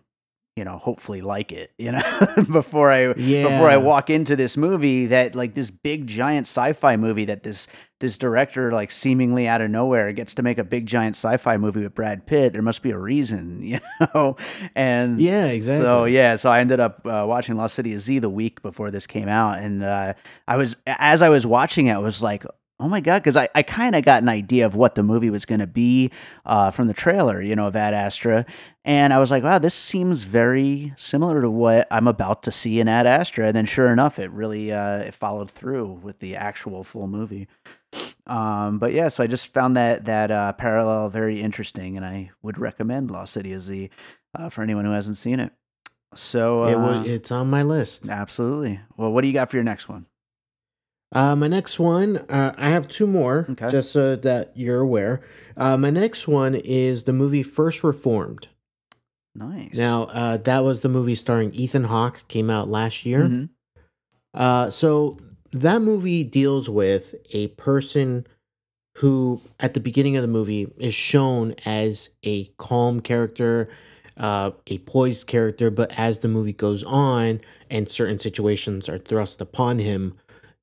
you 0.57 0.65
know, 0.65 0.79
hopefully 0.79 1.21
like 1.21 1.51
it, 1.51 1.73
you 1.79 1.91
know, 1.91 2.35
before 2.53 2.93
I 2.93 3.13
before 3.49 3.69
I 3.69 3.77
walk 3.77 4.09
into 4.09 4.37
this 4.37 4.57
movie 4.57 5.07
that 5.07 5.35
like 5.35 5.55
this 5.55 5.71
big 5.71 6.07
giant 6.07 6.47
sci-fi 6.47 6.97
movie 6.97 7.25
that 7.25 7.43
this 7.43 7.67
this 7.99 8.17
director 8.19 8.71
like 8.71 8.93
seemingly 8.93 9.49
out 9.49 9.61
of 9.61 9.71
nowhere 9.71 10.13
gets 10.13 10.35
to 10.35 10.43
make 10.43 10.59
a 10.59 10.65
big 10.65 10.87
giant 10.87 11.17
sci-fi 11.17 11.57
movie 11.57 11.83
with 11.83 11.95
Brad 11.95 12.25
Pitt. 12.25 12.53
There 12.53 12.63
must 12.63 12.83
be 12.83 12.93
a 12.93 12.99
reason, 12.99 13.63
you 13.67 13.81
know. 14.15 14.37
And 14.77 15.21
Yeah, 15.21 15.47
exactly. 15.47 15.85
So 15.85 16.05
yeah, 16.05 16.37
so 16.37 16.51
I 16.51 16.61
ended 16.61 16.79
up 16.79 17.05
uh, 17.05 17.25
watching 17.27 17.57
Lost 17.57 17.75
City 17.75 17.93
of 17.95 18.01
Z 18.01 18.21
the 18.21 18.31
week 18.31 18.63
before 18.63 18.93
this 18.93 19.09
came 19.09 19.29
out, 19.29 19.59
and 19.59 19.83
uh, 19.83 20.15
I 20.47 20.57
was 20.57 20.77
as 20.87 21.21
I 21.21 21.31
was 21.31 21.45
watching 21.47 21.89
it, 21.89 21.95
I 21.95 21.99
was 21.99 22.23
like. 22.23 22.45
Oh 22.85 22.89
my 22.89 23.01
god! 23.01 23.23
Because 23.23 23.35
I, 23.35 23.49
I 23.55 23.63
kind 23.63 23.97
of 23.97 24.05
got 24.05 24.23
an 24.23 24.29
idea 24.29 24.67
of 24.67 24.75
what 24.75 24.95
the 24.95 25.03
movie 25.03 25.31
was 25.31 25.47
going 25.47 25.61
to 25.61 25.67
be 25.67 26.11
uh, 26.45 26.71
from 26.71 26.87
the 26.87 26.93
trailer, 26.93 27.41
you 27.41 27.57
know, 27.57 27.67
of 27.67 27.77
Ad 27.77 27.95
Astra, 27.95 28.45
and 28.85 29.15
I 29.15 29.19
was 29.19 29.31
like, 29.31 29.43
wow, 29.43 29.59
this 29.59 29.75
seems 29.75 30.25
very 30.25 30.93
similar 30.99 31.41
to 31.41 31.49
what 31.49 31.89
I'm 31.91 32.07
about 32.07 32.43
to 32.43 32.53
see 32.53 32.81
in 32.81 32.87
Ad 32.87 33.07
Astra. 33.07 33.47
And 33.47 33.57
then 33.57 33.65
sure 33.65 33.91
enough, 33.91 34.19
it 34.19 34.31
really 34.33 34.71
uh, 34.71 34.99
it 34.99 35.15
followed 35.15 35.51
through 35.51 35.93
with 36.03 36.19
the 36.19 36.37
actual 36.37 36.85
full 36.85 37.09
movie. 37.09 37.49
Um, 38.27 38.79
but 38.79 38.93
yeah, 38.93 39.09
so 39.09 39.23
I 39.23 39.29
just 39.29 39.47
found 39.55 39.79
that 39.79 40.05
that 40.05 40.31
uh, 40.31 40.53
parallel 40.53 41.09
very 41.09 41.41
interesting, 41.41 41.97
and 41.97 42.05
I 42.05 42.33
would 42.43 42.59
recommend 42.59 43.11
Lost 43.11 43.33
City 43.33 43.55
of 43.55 43.63
Z 43.63 43.89
uh, 44.39 44.51
for 44.51 44.61
anyone 44.61 44.85
who 44.85 44.93
hasn't 44.93 45.17
seen 45.17 45.41
it. 45.41 45.55
So 46.15 46.65
it 46.65 46.75
uh, 46.75 47.03
it's 47.07 47.33
on 47.33 47.49
my 47.49 47.63
list. 47.63 48.11
absolutely. 48.11 48.79
Well, 48.99 49.11
what 49.11 49.23
do 49.23 49.29
you 49.29 49.33
got 49.33 49.51
for 49.51 49.57
your 49.57 49.65
next 49.65 49.89
one? 49.89 50.05
Uh, 51.15 51.37
my 51.37 51.47
next 51.47 51.79
one, 51.79 52.17
uh, 52.29 52.53
I 52.59 52.71
have 52.71 52.89
two 52.89 53.07
more, 53.07 53.47
Okay. 53.51 53.69
just 53.71 53.93
so 53.93 54.17
that 54.17 54.53
you're 54.57 54.81
aware. 54.81 55.21
Uh, 55.57 55.77
my 55.77 55.91
next 55.91 56.27
one 56.27 56.57
is 56.57 57.05
the 57.05 57.13
movie 57.13 57.43
First 57.45 57.85
Reformed. 57.85 58.49
Nice. 59.37 59.75
Now, 59.77 60.05
uh, 60.05 60.37
that 60.39 60.65
was 60.65 60.81
the 60.81 60.89
movie 60.89 61.15
starring 61.15 61.53
Ethan 61.55 61.85
Hawke, 61.85 62.27
came 62.29 62.51
out 62.51 62.69
last 62.69 63.07
year. 63.07 63.29
Mhm. 63.29 63.49
Uh, 64.33 64.71
so 64.71 65.19
that 65.53 65.81
movie 65.83 66.25
deals 66.25 66.69
with 66.69 67.15
a 67.33 67.49
person 67.49 68.27
who, 68.99 69.41
at 69.61 69.75
the 69.75 69.81
beginning 69.81 70.17
of 70.17 70.23
the 70.23 70.29
movie, 70.29 70.69
is 70.79 70.95
shown 70.95 71.55
as 71.65 72.11
a 72.25 72.45
calm 72.59 73.01
character, 73.01 73.69
uh, 74.17 74.51
a 74.69 74.79
poised 74.79 75.27
character, 75.27 75.71
but 75.71 75.93
as 75.99 76.21
the 76.21 76.29
movie 76.29 76.53
goes 76.53 76.83
on 76.85 77.41
and 77.71 77.89
certain 77.89 78.19
situations 78.19 78.89
are 78.89 78.99
thrust 78.99 79.41
upon 79.41 79.79
him, 79.81 80.15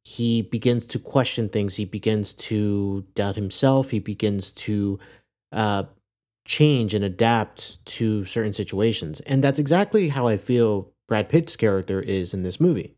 he 0.03 0.41
begins 0.41 0.85
to 0.87 0.99
question 0.99 1.47
things. 1.49 1.75
He 1.75 1.85
begins 1.85 2.33
to 2.35 3.05
doubt 3.13 3.35
himself. 3.35 3.91
He 3.91 3.99
begins 3.99 4.51
to 4.53 4.99
uh, 5.51 5.83
change 6.45 6.93
and 6.93 7.03
adapt 7.05 7.85
to 7.85 8.25
certain 8.25 8.53
situations. 8.53 9.19
And 9.21 9.43
that's 9.43 9.59
exactly 9.59 10.09
how 10.09 10.27
I 10.27 10.37
feel 10.37 10.91
Brad 11.07 11.29
Pitt's 11.29 11.55
character 11.55 12.01
is 12.01 12.33
in 12.33 12.43
this 12.43 12.59
movie. 12.59 12.95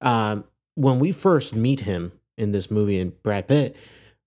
Um, 0.00 0.44
when 0.74 0.98
we 0.98 1.12
first 1.12 1.54
meet 1.54 1.80
him 1.80 2.12
in 2.38 2.52
this 2.52 2.70
movie, 2.70 2.98
and 2.98 3.20
Brad 3.22 3.48
Pitt, 3.48 3.76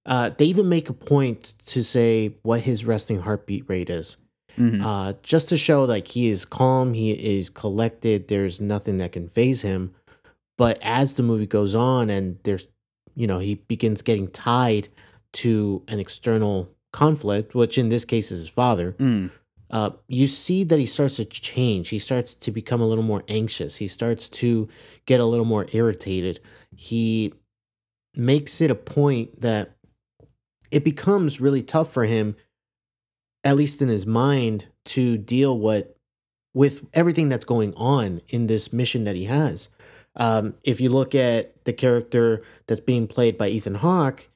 uh, 0.06 0.32
they 0.38 0.46
even 0.46 0.70
make 0.70 0.90
a 0.90 0.94
point 0.94 1.54
to 1.68 1.84
say 1.84 2.36
what 2.44 2.62
his 2.62 2.86
resting 2.86 3.22
heartbeat 3.22 3.66
rate 3.68 3.90
is, 3.90 4.18
Mhm. 4.58 4.82
uh, 4.84 5.14
just 5.24 5.50
to 5.50 5.58
show 5.58 5.84
like 5.84 6.10
he 6.10 6.28
is 6.28 6.46
calm, 6.46 6.94
he 6.94 7.12
is 7.12 7.50
collected. 7.50 8.28
There's 8.28 8.62
nothing 8.62 9.00
that 9.00 9.12
can 9.14 9.28
faze 9.28 9.62
him. 9.64 9.94
But 10.58 10.80
as 10.82 11.16
the 11.16 11.24
movie 11.24 11.48
goes 11.48 11.76
on, 11.76 12.10
and 12.10 12.40
there's, 12.44 12.66
you 13.16 13.28
know, 13.28 13.40
he 13.40 13.56
begins 13.56 14.02
getting 14.02 14.28
tied 14.30 14.90
to 15.34 15.84
an 15.88 16.00
external 16.00 16.70
conflict, 16.94 17.54
which 17.54 17.78
in 17.78 17.90
this 17.90 18.06
case 18.06 18.32
is 18.32 18.40
his 18.40 18.50
father 18.50 18.94
Mm. 18.94 19.32
uh, 19.70 19.90
you 20.08 20.28
see 20.28 20.64
that 20.64 20.80
he 20.80 20.86
starts 20.86 21.18
to 21.18 21.26
change. 21.26 21.90
He 21.90 22.00
starts 22.00 22.34
to 22.36 22.52
become 22.52 22.80
a 22.80 22.88
little 22.88 23.04
more 23.04 23.24
anxious. 23.28 23.78
He 23.78 23.88
starts 23.90 24.30
to 24.30 24.70
get 25.06 25.20
a 25.20 25.26
little 25.26 25.46
more 25.46 25.66
irritated. 25.74 26.40
He 26.74 27.34
makes 28.16 28.62
it 28.62 28.72
a 28.72 28.76
point 28.76 29.42
that 29.42 29.76
it 30.72 30.86
becomes 30.86 31.42
really 31.42 31.64
tough 31.64 31.92
for 31.92 32.06
him, 32.06 32.36
at 33.44 33.58
least 33.58 33.82
in 33.82 33.90
his 33.90 34.06
mind, 34.06 34.68
to 34.86 35.18
deal 35.18 35.58
what 35.58 35.98
with 36.54 36.86
everything 36.94 37.28
that's 37.28 37.44
going 37.44 37.74
on 37.74 38.22
in 38.30 38.48
this 38.48 38.72
mission 38.72 39.04
that 39.04 39.18
he 39.18 39.26
has. 39.26 39.68
Um, 40.16 40.56
if 40.64 40.80
you 40.80 40.90
look 40.90 41.14
at 41.16 41.64
the 41.66 41.74
character 41.74 42.44
that's 42.68 42.82
being 42.82 43.08
played 43.08 43.38
by 43.38 43.50
Ethan 43.50 43.76
Hawke, 43.76 44.30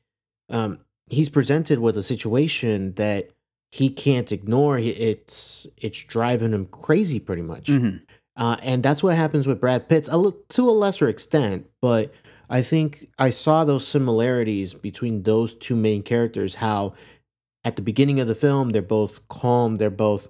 um, 0.49 0.79
he's 1.09 1.29
presented 1.29 1.79
with 1.79 1.97
a 1.97 2.03
situation 2.03 2.93
that 2.95 3.29
he 3.71 3.89
can't 3.89 4.31
ignore. 4.31 4.77
It's 4.79 5.67
it's 5.77 5.99
driving 5.99 6.53
him 6.53 6.65
crazy, 6.65 7.19
pretty 7.19 7.43
much. 7.43 7.67
Mhm. 7.67 8.01
Uh, 8.35 8.57
and 8.61 8.81
that's 8.83 9.03
what 9.03 9.15
happens 9.15 9.47
with 9.47 9.59
Brad 9.59 9.87
Pitt, 9.89 10.07
a 10.11 10.33
to 10.49 10.69
a 10.69 10.71
lesser 10.71 11.07
extent. 11.07 11.67
But 11.81 12.11
I 12.49 12.61
think 12.61 13.09
I 13.19 13.29
saw 13.29 13.63
those 13.63 13.87
similarities 13.87 14.73
between 14.73 15.23
those 15.23 15.55
two 15.55 15.75
main 15.75 16.03
characters. 16.03 16.55
How 16.55 16.93
at 17.63 17.75
the 17.75 17.81
beginning 17.81 18.19
of 18.19 18.27
the 18.27 18.35
film 18.35 18.71
they're 18.71 18.81
both 18.81 19.27
calm, 19.27 19.75
they're 19.75 19.89
both, 19.89 20.29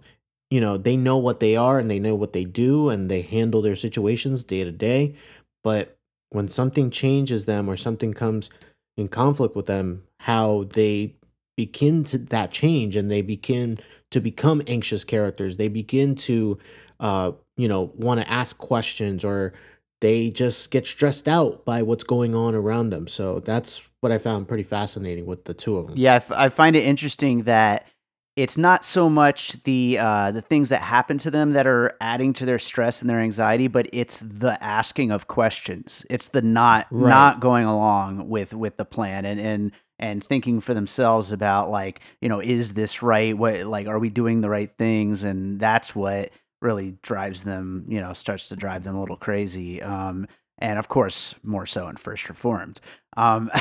you 0.49 0.59
know, 0.59 0.75
they 0.77 0.97
know 0.97 1.17
what 1.17 1.39
they 1.39 1.55
are 1.55 1.79
and 1.79 1.89
they 1.89 1.99
know 1.99 2.15
what 2.15 2.33
they 2.33 2.43
do, 2.43 2.89
and 2.89 3.09
they 3.09 3.21
handle 3.21 3.61
their 3.61 3.75
situations 3.75 4.43
day 4.43 4.63
to 4.63 4.71
day. 4.71 5.15
But 5.63 5.97
when 6.29 6.47
something 6.47 6.91
changes 6.91 7.45
them 7.45 7.69
or 7.69 7.77
something 7.77 8.13
comes 8.13 8.49
in 8.97 9.07
conflict 9.07 9.55
with 9.55 9.65
them, 9.65 10.03
how 10.19 10.65
they 10.73 11.15
begin 11.57 12.03
to 12.05 12.17
that 12.17 12.51
change 12.51 12.95
and 12.95 13.11
they 13.11 13.21
begin 13.21 13.77
to 14.11 14.21
become 14.21 14.61
anxious 14.67 15.03
characters. 15.03 15.57
They 15.57 15.67
begin 15.67 16.15
to, 16.15 16.57
uh, 16.99 17.33
you 17.57 17.67
know, 17.67 17.91
want 17.95 18.21
to 18.21 18.31
ask 18.31 18.57
questions 18.57 19.25
or 19.25 19.53
they 20.01 20.29
just 20.29 20.71
get 20.71 20.85
stressed 20.85 21.27
out 21.27 21.65
by 21.65 21.81
what's 21.81 22.03
going 22.03 22.33
on 22.33 22.55
around 22.55 22.91
them. 22.91 23.07
So 23.07 23.39
that's 23.39 23.85
what 23.99 24.11
I 24.11 24.17
found 24.17 24.47
pretty 24.47 24.63
fascinating 24.63 25.25
with 25.25 25.45
the 25.45 25.53
two 25.53 25.77
of 25.77 25.87
them. 25.87 25.97
Yeah, 25.97 26.13
I, 26.13 26.15
f- 26.15 26.31
I 26.31 26.49
find 26.49 26.75
it 26.75 26.85
interesting 26.85 27.43
that 27.43 27.85
it's 28.41 28.57
not 28.57 28.85
so 28.85 29.09
much 29.09 29.61
the 29.63 29.97
uh, 29.99 30.31
the 30.31 30.41
things 30.41 30.69
that 30.69 30.81
happen 30.81 31.17
to 31.19 31.31
them 31.31 31.53
that 31.53 31.67
are 31.67 31.95
adding 32.01 32.33
to 32.33 32.45
their 32.45 32.59
stress 32.59 33.01
and 33.01 33.09
their 33.09 33.19
anxiety, 33.19 33.67
but 33.67 33.89
it's 33.93 34.19
the 34.21 34.61
asking 34.63 35.11
of 35.11 35.27
questions. 35.27 36.05
It's 36.09 36.29
the 36.29 36.41
not 36.41 36.87
Right. 36.91 37.09
not 37.09 37.39
going 37.41 37.65
along 37.65 38.29
with 38.29 38.53
with 38.53 38.77
the 38.77 38.85
plan 38.85 39.25
and 39.25 39.39
and 39.39 39.71
and 39.99 40.23
thinking 40.23 40.61
for 40.61 40.73
themselves 40.73 41.31
about 41.31 41.69
like 41.69 42.01
you 42.21 42.29
know 42.29 42.39
is 42.39 42.73
this 42.73 43.03
right? 43.03 43.37
What 43.37 43.65
like 43.65 43.87
are 43.87 43.99
we 43.99 44.09
doing 44.09 44.41
the 44.41 44.49
right 44.49 44.71
things? 44.77 45.23
And 45.23 45.59
that's 45.59 45.93
what 45.95 46.31
really 46.61 46.97
drives 47.01 47.43
them. 47.43 47.85
You 47.89 47.99
know, 48.01 48.13
starts 48.13 48.49
to 48.49 48.55
drive 48.55 48.83
them 48.83 48.95
a 48.95 48.99
little 49.01 49.17
crazy. 49.17 49.81
Um, 49.81 50.27
and 50.59 50.77
of 50.79 50.87
course, 50.89 51.35
more 51.43 51.65
so 51.65 51.87
in 51.87 51.95
First 51.97 52.29
Reformed. 52.29 52.79
Um, 53.17 53.49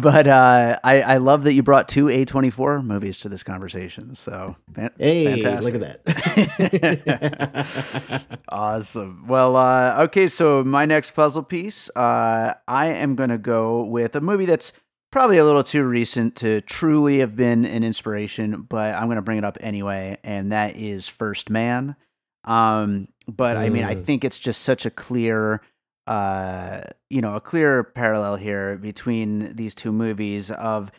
but 0.00 0.26
uh, 0.26 0.78
I, 0.84 1.02
I 1.02 1.16
love 1.18 1.44
that 1.44 1.52
you 1.52 1.62
brought 1.62 1.88
two 1.88 2.06
A24 2.06 2.84
movies 2.84 3.18
to 3.20 3.28
this 3.28 3.42
conversation. 3.42 4.14
So, 4.14 4.56
fan- 4.74 4.90
Hey, 4.98 5.42
fantastic. 5.42 5.74
look 5.74 5.82
at 5.82 6.04
that. 6.04 8.24
awesome. 8.48 9.26
Well, 9.26 9.56
uh, 9.56 9.96
okay, 10.04 10.28
so 10.28 10.62
my 10.64 10.86
next 10.86 11.10
puzzle 11.12 11.42
piece, 11.42 11.88
uh, 11.96 12.54
I 12.68 12.86
am 12.88 13.16
going 13.16 13.30
to 13.30 13.38
go 13.38 13.84
with 13.84 14.14
a 14.16 14.20
movie 14.20 14.46
that's 14.46 14.72
probably 15.10 15.38
a 15.38 15.44
little 15.44 15.64
too 15.64 15.84
recent 15.84 16.36
to 16.36 16.60
truly 16.62 17.18
have 17.20 17.36
been 17.36 17.64
an 17.64 17.84
inspiration, 17.84 18.62
but 18.62 18.94
I'm 18.94 19.06
going 19.06 19.16
to 19.16 19.22
bring 19.22 19.38
it 19.38 19.44
up 19.44 19.56
anyway, 19.60 20.18
and 20.24 20.52
that 20.52 20.76
is 20.76 21.08
First 21.08 21.50
Man. 21.50 21.96
Um, 22.44 23.08
but 23.26 23.56
I 23.56 23.68
mean, 23.70 23.84
I 23.84 23.94
Mm. 23.94 24.04
think 24.04 24.24
it's 24.24 24.38
just 24.38 24.62
such 24.62 24.84
a 24.86 24.90
clear, 24.90 25.60
uh, 26.06 26.82
you 27.08 27.20
know, 27.20 27.36
a 27.36 27.40
clear 27.40 27.82
parallel 27.84 28.36
here 28.36 28.76
between 28.76 29.54
these 29.56 29.74
two 29.74 29.92
movies 29.92 30.50
of, 30.50 30.90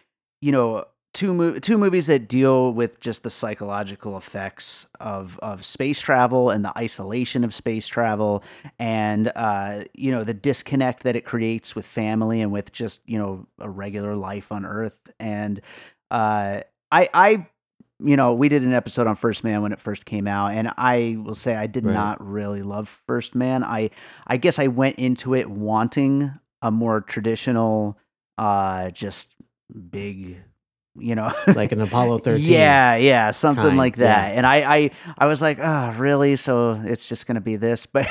you 0.42 0.52
know, 0.52 0.86
two 1.14 1.34
mo- 1.34 1.60
two 1.60 1.78
movies 1.78 2.08
that 2.08 2.28
deal 2.28 2.74
with 2.74 3.00
just 3.00 3.24
the 3.24 3.30
psychological 3.30 4.18
effects 4.18 4.86
of 5.00 5.40
of 5.40 5.64
space 5.64 6.02
travel 6.02 6.50
and 6.50 6.66
the 6.66 6.78
isolation 6.78 7.46
of 7.46 7.54
space 7.54 7.88
travel 7.88 8.44
and 8.80 9.32
uh 9.38 9.86
you 9.94 10.12
know 10.12 10.26
the 10.26 10.34
disconnect 10.34 11.04
that 11.04 11.16
it 11.16 11.24
creates 11.24 11.74
with 11.74 11.86
family 11.86 12.42
and 12.42 12.52
with 12.52 12.74
just 12.74 13.00
you 13.06 13.18
know 13.18 13.48
a 13.60 13.70
regular 13.70 14.14
life 14.14 14.52
on 14.52 14.66
earth 14.66 14.98
and 15.18 15.62
uh 16.12 16.60
i 16.92 17.08
i 17.14 17.48
you 18.04 18.16
know 18.18 18.34
we 18.34 18.50
did 18.50 18.62
an 18.64 18.74
episode 18.74 19.08
on 19.08 19.16
first 19.16 19.44
man 19.44 19.62
when 19.62 19.72
it 19.72 19.80
first 19.80 20.06
came 20.06 20.28
out 20.28 20.48
and 20.54 20.70
i 20.78 21.18
will 21.24 21.36
say 21.36 21.56
i 21.56 21.66
did 21.68 21.86
Right. 21.86 21.94
not 21.94 22.26
really 22.26 22.62
love 22.62 23.02
first 23.08 23.36
man 23.36 23.64
i 23.64 23.90
i 24.28 24.36
guess 24.38 24.60
i 24.60 24.68
went 24.68 24.98
into 24.98 25.34
it 25.34 25.50
wanting 25.50 26.32
a 26.62 26.72
more 26.72 27.00
traditional 27.02 27.98
uh 28.38 28.90
just 28.90 29.34
big 29.90 30.38
you 30.98 31.16
know 31.16 31.32
like 31.48 31.72
an 31.72 31.82
Apollo 31.82 32.18
13. 32.24 32.46
yeah, 32.46 32.96
yeah, 32.96 33.32
something 33.32 33.64
kind, 33.66 33.78
like 33.78 33.98
that. 33.98 34.34
And 34.34 34.46
I, 34.48 34.76
I, 34.78 34.92
I 35.18 35.26
was 35.26 35.42
like, 35.42 35.60
oh, 35.62 35.94
really? 35.98 36.38
So 36.38 36.82
it's 36.86 37.10
just 37.10 37.28
going 37.28 37.36
to 37.36 37.42
be 37.42 37.58
this, 37.58 37.86
but, 37.92 38.08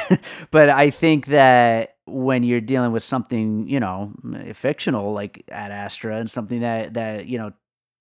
but 0.51 0.69
I 0.69 0.91
think 0.91 1.29
that 1.29 1.97
when 2.05 2.43
you're 2.43 2.61
dealing 2.61 2.93
with 2.93 3.03
something, 3.03 3.67
you 3.71 3.81
know, 3.81 4.13
fictional 4.53 5.15
like 5.15 5.45
Ad 5.51 5.71
Astra 5.73 6.19
and 6.19 6.31
something 6.31 6.61
that 6.61 6.93
that 6.93 7.25
you 7.27 7.39
know 7.39 7.53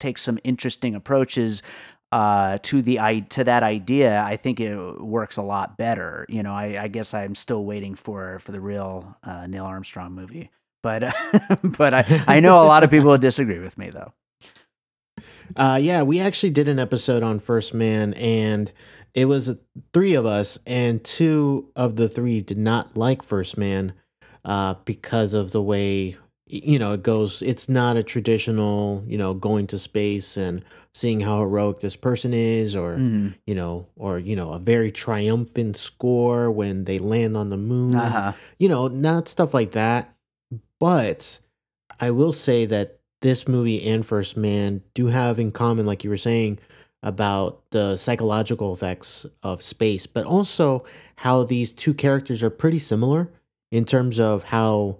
takes 0.03 0.21
some 0.21 0.37
interesting 0.43 0.95
approaches 0.95 1.63
uh, 2.11 2.59
to 2.61 2.83
the 2.83 2.99
i 2.99 3.21
to 3.21 3.43
that 3.43 3.63
idea, 3.63 4.21
I 4.21 4.37
think 4.37 4.59
it 4.59 5.01
works 5.01 5.37
a 5.37 5.41
lot 5.41 5.77
better. 5.77 6.27
You 6.29 6.43
know, 6.43 6.53
I, 6.53 6.83
I 6.83 6.87
guess 6.87 7.13
I'm 7.13 7.33
still 7.33 7.65
waiting 7.65 7.95
for 7.95 8.37
for 8.39 8.51
the 8.51 8.59
real 8.59 9.17
uh, 9.23 9.47
Neil 9.47 9.65
Armstrong 9.65 10.11
movie. 10.11 10.51
But 10.83 11.15
but 11.63 11.93
I, 11.95 12.23
I 12.27 12.39
know 12.39 12.61
a 12.61 12.67
lot 12.67 12.83
of 12.83 12.91
people 12.91 13.09
would 13.09 13.21
disagree 13.31 13.59
with 13.59 13.77
me 13.79 13.89
though. 13.89 14.13
Uh, 15.55 15.79
yeah, 15.81 16.03
we 16.03 16.19
actually 16.19 16.51
did 16.51 16.67
an 16.67 16.77
episode 16.77 17.23
on 17.23 17.39
First 17.39 17.73
Man, 17.73 18.13
and 18.13 18.71
it 19.15 19.25
was 19.25 19.55
three 19.93 20.13
of 20.13 20.25
us, 20.25 20.59
and 20.67 21.03
two 21.03 21.71
of 21.75 21.95
the 21.95 22.07
three 22.07 22.41
did 22.41 22.57
not 22.57 22.95
like 22.95 23.23
First 23.23 23.57
Man 23.57 23.93
uh, 24.45 24.75
because 24.85 25.33
of 25.33 25.51
the 25.51 25.61
way 25.61 26.17
you 26.53 26.77
know 26.79 26.93
it 26.93 27.03
goes. 27.03 27.41
It's 27.41 27.67
not 27.67 27.97
a 27.97 28.03
traditional, 28.03 29.03
you 29.07 29.17
know, 29.17 29.33
going 29.33 29.67
to 29.67 29.77
space 29.79 30.37
and 30.37 30.63
seeing 30.93 31.21
how 31.21 31.39
heroic 31.39 31.79
this 31.79 31.95
person 31.95 32.33
is, 32.33 32.75
or 32.75 32.97
Mhm. 32.97 33.33
you 33.47 33.55
know, 33.55 33.87
or 33.95 34.19
you 34.19 34.35
know, 34.35 34.51
a 34.51 34.59
very 34.59 34.91
triumphant 34.91 35.75
score 35.77 36.51
when 36.51 36.85
they 36.85 36.99
land 36.99 37.35
on 37.35 37.49
the 37.49 37.57
moon. 37.57 37.95
Uh-huh. 37.95 38.33
You 38.59 38.69
know, 38.69 38.87
not 38.87 39.27
stuff 39.27 39.53
like 39.53 39.71
that. 39.71 40.13
But 40.79 41.39
I 41.99 42.11
will 42.11 42.31
say 42.31 42.65
that 42.65 42.99
this 43.21 43.47
movie 43.47 43.81
and 43.87 44.05
First 44.05 44.35
Man 44.37 44.81
do 44.93 45.07
have 45.07 45.39
in 45.39 45.51
common, 45.51 45.85
like 45.85 46.03
you 46.03 46.09
were 46.09 46.17
saying, 46.17 46.59
about 47.01 47.61
the 47.71 47.97
psychological 47.97 48.73
effects 48.73 49.25
of 49.41 49.61
space, 49.61 50.05
but 50.07 50.25
also 50.25 50.83
how 51.17 51.43
these 51.43 51.73
two 51.73 51.93
characters 51.93 52.41
are 52.43 52.49
pretty 52.49 52.79
similar 52.79 53.29
in 53.71 53.83
terms 53.85 54.19
of 54.19 54.43
how 54.45 54.97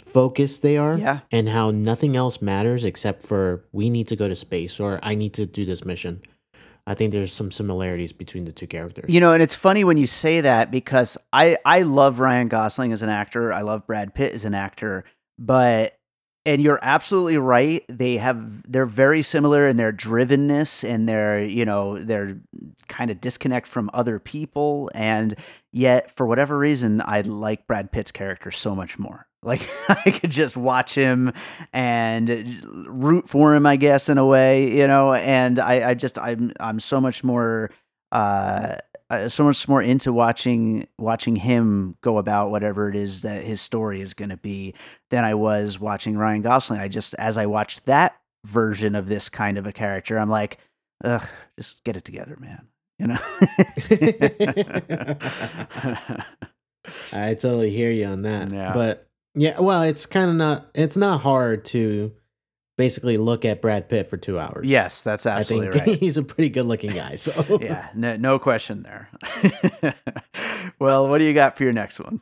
focused 0.00 0.62
they 0.62 0.76
are 0.76 0.98
Yeah. 0.98 1.20
and 1.30 1.48
how 1.48 1.70
nothing 1.70 2.16
else 2.16 2.42
matters 2.42 2.84
except 2.84 3.22
for 3.22 3.64
we 3.72 3.88
need 3.90 4.08
to 4.08 4.16
go 4.16 4.28
to 4.28 4.34
space 4.34 4.80
or 4.80 4.98
I 5.02 5.14
need 5.14 5.34
to 5.34 5.46
do 5.46 5.64
this 5.64 5.84
mission. 5.84 6.22
I 6.86 6.94
think 6.94 7.12
there's 7.12 7.32
some 7.32 7.52
similarities 7.52 8.12
between 8.12 8.44
the 8.44 8.50
two 8.52 8.66
characters. 8.66 9.04
You 9.08 9.20
know, 9.20 9.32
and 9.32 9.40
it's 9.42 9.54
funny 9.54 9.84
when 9.84 9.96
you 9.96 10.06
say 10.08 10.40
that 10.40 10.70
because 10.72 11.16
I 11.32 11.56
I 11.64 11.82
love 11.82 12.18
Ryan 12.18 12.48
Gosling 12.48 12.92
as 12.92 13.02
an 13.02 13.08
actor. 13.08 13.52
I 13.52 13.60
love 13.60 13.86
Brad 13.86 14.14
Pitt 14.14 14.34
as 14.34 14.44
an 14.44 14.54
actor, 14.54 15.04
but 15.38 15.96
and 16.44 16.60
you're 16.60 16.80
absolutely 16.82 17.36
right. 17.36 17.84
They 17.88 18.16
have 18.16 18.68
they're 18.70 18.84
very 18.84 19.22
similar 19.22 19.68
in 19.68 19.76
their 19.76 19.92
drivenness 19.92 20.82
and 20.82 21.08
their, 21.08 21.40
you 21.44 21.64
know, 21.64 21.98
their 22.02 22.36
kind 22.88 23.12
of 23.12 23.20
disconnect 23.20 23.68
from 23.68 23.88
other 23.94 24.18
people 24.18 24.90
and 24.92 25.36
yet 25.72 26.10
for 26.16 26.26
whatever 26.26 26.58
reason 26.58 27.00
I 27.04 27.20
like 27.20 27.68
Brad 27.68 27.92
Pitt's 27.92 28.10
character 28.10 28.50
so 28.50 28.74
much 28.74 28.98
more. 28.98 29.28
Like 29.42 29.68
I 29.88 30.10
could 30.10 30.30
just 30.30 30.56
watch 30.56 30.94
him 30.94 31.32
and 31.72 32.62
root 32.86 33.28
for 33.28 33.54
him, 33.54 33.66
I 33.66 33.76
guess, 33.76 34.08
in 34.08 34.18
a 34.18 34.26
way, 34.26 34.76
you 34.76 34.86
know. 34.86 35.14
And 35.14 35.58
I, 35.58 35.90
I 35.90 35.94
just, 35.94 36.18
I'm, 36.18 36.52
I'm 36.60 36.80
so 36.80 37.00
much 37.00 37.24
more, 37.24 37.70
uh, 38.12 38.76
uh, 39.10 39.28
so 39.28 39.44
much 39.44 39.68
more 39.68 39.82
into 39.82 40.12
watching 40.12 40.86
watching 40.98 41.36
him 41.36 41.96
go 42.00 42.16
about 42.16 42.50
whatever 42.50 42.88
it 42.88 42.96
is 42.96 43.22
that 43.22 43.44
his 43.44 43.60
story 43.60 44.00
is 44.00 44.14
going 44.14 44.30
to 44.30 44.38
be 44.38 44.72
than 45.10 45.24
I 45.24 45.34
was 45.34 45.78
watching 45.78 46.16
Ryan 46.16 46.40
Gosling. 46.40 46.80
I 46.80 46.88
just, 46.88 47.12
as 47.14 47.36
I 47.36 47.46
watched 47.46 47.84
that 47.86 48.16
version 48.46 48.94
of 48.94 49.06
this 49.06 49.28
kind 49.28 49.58
of 49.58 49.66
a 49.66 49.72
character, 49.72 50.18
I'm 50.18 50.30
like, 50.30 50.58
ugh, 51.04 51.26
just 51.58 51.84
get 51.84 51.96
it 51.96 52.06
together, 52.06 52.38
man. 52.40 52.68
You 52.98 53.08
know. 53.08 53.18
I 57.12 57.34
totally 57.34 57.70
hear 57.70 57.90
you 57.90 58.06
on 58.06 58.22
that. 58.22 58.50
Yeah. 58.50 58.72
But 58.72 59.06
yeah, 59.34 59.60
well, 59.60 59.82
it's 59.82 60.06
kind 60.06 60.30
of 60.30 60.36
not 60.36 60.66
it's 60.74 60.96
not 60.96 61.20
hard 61.22 61.64
to 61.66 62.12
basically 62.78 63.16
look 63.18 63.44
at 63.44 63.60
Brad 63.60 63.88
Pitt 63.88 64.08
for 64.08 64.16
2 64.16 64.38
hours. 64.38 64.66
yes, 64.68 65.02
that's 65.02 65.26
I 65.26 65.42
think 65.44 65.64
right. 65.74 65.98
he's 65.98 66.16
a 66.16 66.22
pretty 66.22 66.48
good 66.48 66.64
looking 66.66 66.90
guy. 66.92 67.16
So 67.16 67.58
yeah, 67.62 67.88
no, 67.94 68.16
no 68.16 68.38
question 68.38 68.82
there. 68.82 69.08
well, 70.78 71.08
what 71.08 71.18
do 71.18 71.24
you 71.24 71.34
got 71.34 71.56
for 71.56 71.64
your 71.64 71.72
next 71.72 71.98
one? 72.00 72.20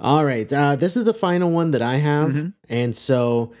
All 0.00 0.24
right. 0.24 0.50
Uh, 0.52 0.76
this 0.76 0.96
is 0.96 1.04
the 1.04 1.12
final 1.14 1.50
one 1.50 1.72
that 1.72 1.82
I 1.82 1.96
have. 1.96 2.30
Mhm. 2.30 2.52
And 2.68 2.94
so 2.94 3.52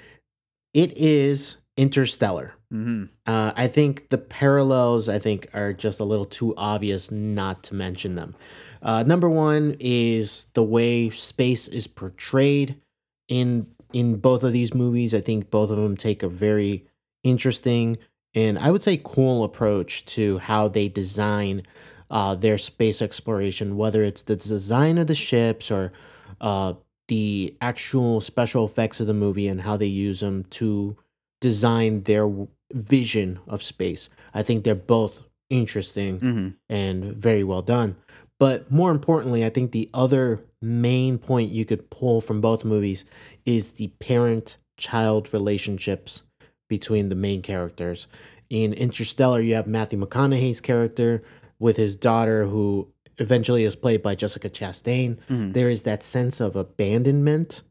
it 0.72 0.96
is 0.96 1.56
Interstellar. 1.76 2.54
hmm 2.70 3.04
Uh, 3.26 3.52
I 3.56 3.66
think 3.66 4.08
the 4.10 4.18
parallels, 4.18 5.08
I 5.08 5.18
think, 5.18 5.48
are 5.52 5.72
just 5.72 5.98
a 6.00 6.04
little 6.04 6.26
too 6.26 6.54
obvious 6.56 7.10
not 7.10 7.62
to 7.64 7.74
mention 7.74 8.14
them. 8.14 8.34
Uh, 8.82 9.02
number 9.02 9.28
one 9.28 9.76
is 9.80 10.46
the 10.54 10.62
way 10.62 11.10
space 11.10 11.68
is 11.68 11.86
portrayed 11.86 12.80
in 13.28 13.66
in 13.92 14.16
both 14.16 14.42
of 14.42 14.52
these 14.52 14.74
movies. 14.74 15.14
I 15.14 15.20
think 15.20 15.50
both 15.50 15.70
of 15.70 15.76
them 15.78 15.96
take 15.96 16.22
a 16.22 16.28
very 16.28 16.86
interesting 17.24 17.98
and 18.34 18.58
I 18.58 18.70
would 18.70 18.82
say 18.82 19.00
cool 19.02 19.44
approach 19.44 20.04
to 20.06 20.38
how 20.38 20.68
they 20.68 20.88
design 20.88 21.62
uh, 22.10 22.34
their 22.34 22.58
space 22.58 23.02
exploration, 23.02 23.76
whether 23.76 24.02
it's 24.02 24.22
the 24.22 24.36
design 24.36 24.98
of 24.98 25.06
the 25.06 25.14
ships 25.14 25.70
or 25.70 25.92
uh, 26.40 26.74
the 27.08 27.56
actual 27.60 28.20
special 28.20 28.64
effects 28.66 29.00
of 29.00 29.06
the 29.06 29.14
movie 29.14 29.48
and 29.48 29.62
how 29.62 29.76
they 29.76 29.86
use 29.86 30.20
them 30.20 30.44
to 30.50 30.96
design 31.40 32.02
their 32.02 32.30
vision 32.72 33.38
of 33.46 33.62
space. 33.62 34.08
I 34.34 34.42
think 34.42 34.64
they're 34.64 34.74
both 34.74 35.22
interesting 35.50 36.18
hmm 36.18 36.48
and 36.68 37.16
very 37.16 37.42
well 37.42 37.62
done. 37.62 37.96
But 38.38 38.70
more 38.70 38.90
importantly, 38.90 39.44
I 39.44 39.50
think 39.50 39.72
the 39.72 39.90
other 39.92 40.40
main 40.62 41.18
point 41.18 41.50
you 41.50 41.64
could 41.64 41.90
pull 41.90 42.20
from 42.20 42.40
both 42.40 42.64
movies 42.64 43.04
is 43.44 43.72
the 43.72 43.88
parent 43.98 44.56
child 44.76 45.32
relationships 45.32 46.22
between 46.68 47.08
the 47.08 47.14
main 47.14 47.42
characters. 47.42 48.06
In 48.50 48.72
Interstellar, 48.72 49.40
you 49.40 49.54
have 49.54 49.66
Matthew 49.66 49.98
McConaughey's 49.98 50.60
character 50.60 51.22
with 51.58 51.76
his 51.76 51.96
daughter, 51.96 52.46
who 52.46 52.88
eventually 53.18 53.64
is 53.64 53.74
played 53.76 54.02
by 54.02 54.14
Jessica 54.14 54.48
Chastain. 54.48 55.18
hmm 55.26 55.52
There 55.52 55.68
is 55.68 55.82
that 55.82 56.02
sense 56.02 56.40
of 56.40 56.54
abandonment 56.56 57.62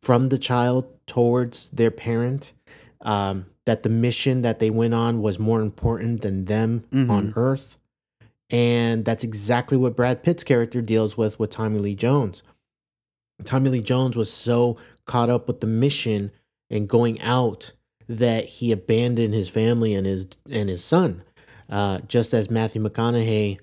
from 0.00 0.26
the 0.28 0.38
child 0.38 0.86
towards 1.06 1.68
their 1.68 1.90
parent 1.90 2.52
um, 3.00 3.46
that 3.64 3.82
the 3.82 3.88
mission 3.88 4.42
that 4.42 4.58
they 4.58 4.70
went 4.70 4.94
on 4.94 5.22
was 5.22 5.38
more 5.38 5.60
important 5.60 6.22
than 6.22 6.46
them 6.46 6.84
on 6.92 7.32
Earth. 7.36 7.78
And 8.50 9.04
that's 9.04 9.24
exactly 9.24 9.76
what 9.76 9.96
Brad 9.96 10.22
Pitt's 10.22 10.44
character 10.44 10.80
deals 10.80 11.16
with 11.16 11.38
with 11.38 11.50
Tommy 11.50 11.80
Lee 11.80 11.94
Jones. 11.94 12.42
Tommy 13.44 13.70
Lee 13.70 13.80
Jones 13.80 14.16
was 14.16 14.32
so 14.32 14.76
caught 15.04 15.30
up 15.30 15.46
with 15.46 15.60
the 15.60 15.66
mission 15.66 16.30
and 16.70 16.88
going 16.88 17.20
out 17.20 17.72
that 18.08 18.44
he 18.44 18.72
abandoned 18.72 19.34
his 19.34 19.48
family 19.48 19.94
and 19.94 20.06
his 20.06 20.28
and 20.50 20.68
his 20.68 20.84
son, 20.84 21.24
uh, 21.68 22.00
just 22.06 22.32
as 22.32 22.50
Matthew 22.50 22.82
McConaughey, 22.82 23.58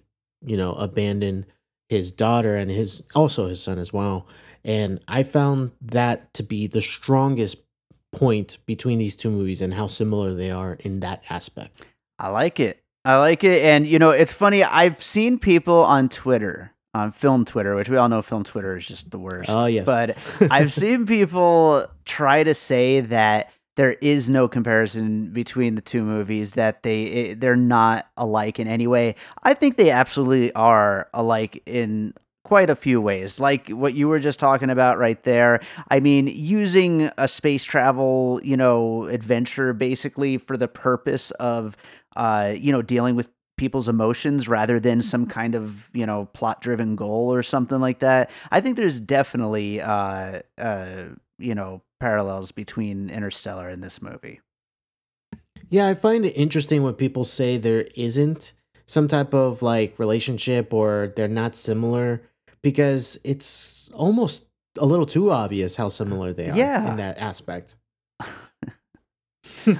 you 0.45 0.57
know, 0.57 0.73
abandoned 0.73 1.45
his 1.89 2.11
daughter 2.11 2.55
and 2.57 2.69
his 2.69 3.01
also 3.15 3.47
his 3.47 3.61
son 3.63 3.79
as 3.79 3.93
well. 3.93 4.27
And 4.65 4.99
I 5.07 5.23
found 5.23 5.71
that 5.81 6.34
to 6.36 6.43
be 6.43 6.67
the 6.67 6.81
strongest 6.81 7.57
point 8.11 8.57
between 8.65 8.99
these 8.99 9.15
two 9.15 9.31
movies 9.31 9.61
and 9.61 9.73
how 9.73 9.88
similar 9.88 10.34
they 10.34 10.51
are 10.51 10.73
in 10.81 10.99
that 11.01 11.23
aspect. 11.29 11.86
I 12.19 12.29
like 12.29 12.59
it. 12.59 12.82
I 13.06 13.18
like 13.20 13.43
it. 13.43 13.64
And, 13.64 13.86
you 13.86 13.99
know, 13.99 14.12
it's 14.12 14.32
funny. 14.32 14.64
I've 14.64 15.01
seen 15.04 15.38
people 15.38 15.84
on 15.84 16.10
Twitter, 16.10 16.72
on 16.93 17.12
film 17.12 17.45
Twitter, 17.45 17.76
which 17.76 17.89
we 17.89 17.97
all 17.97 18.10
know 18.10 18.22
film 18.22 18.43
Twitter 18.43 18.78
is 18.78 18.88
just 18.88 19.12
the 19.12 19.20
worst. 19.20 19.49
Oh, 19.49 19.66
yes. 19.66 19.86
But 19.86 20.18
I've 20.51 20.72
seen 20.72 21.06
people 21.06 21.88
try 22.06 22.43
to 22.43 22.54
say 22.54 23.01
that 23.01 23.51
there 23.76 23.93
is 23.93 24.30
no 24.30 24.47
comparison 24.47 25.32
between 25.34 25.76
the 25.76 25.82
two 25.82 26.04
movies 26.04 26.54
that 26.54 26.84
they 26.84 27.04
it, 27.04 27.39
they're 27.39 27.56
not 27.56 28.08
alike 28.18 28.60
in 28.60 28.68
any 28.68 28.88
way. 28.88 29.16
I 29.41 29.56
think 29.56 29.78
they 29.78 29.89
absolutely 29.89 30.54
are 30.54 31.10
alike 31.14 31.64
in 31.66 32.14
quite 32.54 32.70
a 32.70 32.76
few 32.76 33.01
ways. 33.01 33.39
Like 33.39 33.68
what 33.70 33.95
you 33.95 34.08
were 34.08 34.20
just 34.20 34.39
talking 34.39 34.70
about 34.70 34.99
right 34.99 35.24
there. 35.24 35.60
I 35.89 35.99
mean, 35.99 36.28
using 36.28 37.10
a 37.18 37.28
space 37.28 37.64
travel, 37.64 38.39
you 38.43 38.56
know, 38.56 39.06
adventure 39.06 39.74
basically 39.74 40.38
for 40.38 40.56
the 40.56 40.68
purpose 40.68 41.32
of 41.39 41.76
uh, 42.16 42.54
you 42.56 42.72
know, 42.72 42.84
dealing 42.84 43.16
with 43.16 43.32
people's 43.58 43.89
emotions 43.89 44.47
rather 44.47 44.80
than 44.80 45.01
some 45.01 45.26
kind 45.26 45.56
of 45.56 45.89
you 45.93 46.06
know 46.06 46.26
plot 46.34 46.62
driven 46.62 46.95
goal 46.95 47.34
or 47.34 47.43
something 47.43 47.80
like 47.80 47.99
that 47.99 48.32
i 48.49 48.60
think 48.60 48.78
there's 48.78 48.99
definitely 48.99 49.80
uh 49.80 50.39
uh 50.58 51.04
you 51.38 51.54
know 51.54 51.80
parallels 51.99 52.51
between 52.51 53.12
interstellar 53.12 53.70
and 53.70 53.84
this 53.84 54.01
movie 54.01 54.41
Yeah, 55.70 55.88
I 55.88 55.93
find 55.93 56.26
it 56.26 56.32
interesting 56.32 56.82
when 56.82 56.95
people 56.95 57.26
say 57.26 57.58
there 57.58 57.86
isn't 57.95 58.54
some 58.86 59.08
type 59.08 59.34
of 59.34 59.62
like 59.62 59.97
relationship 59.97 60.74
or 60.74 61.14
they're 61.16 61.28
not 61.28 61.56
similar 61.56 62.24
because 62.64 63.20
it's 63.24 63.89
almost 63.93 64.45
a 64.80 64.86
little 64.86 65.05
too 65.05 65.30
obvious 65.32 65.76
how 65.76 65.89
similar 65.89 66.34
they 66.34 66.49
are 66.49 66.57
Yeah. 66.57 66.89
in 66.91 66.97
that 66.97 67.20
aspect. 67.20 67.76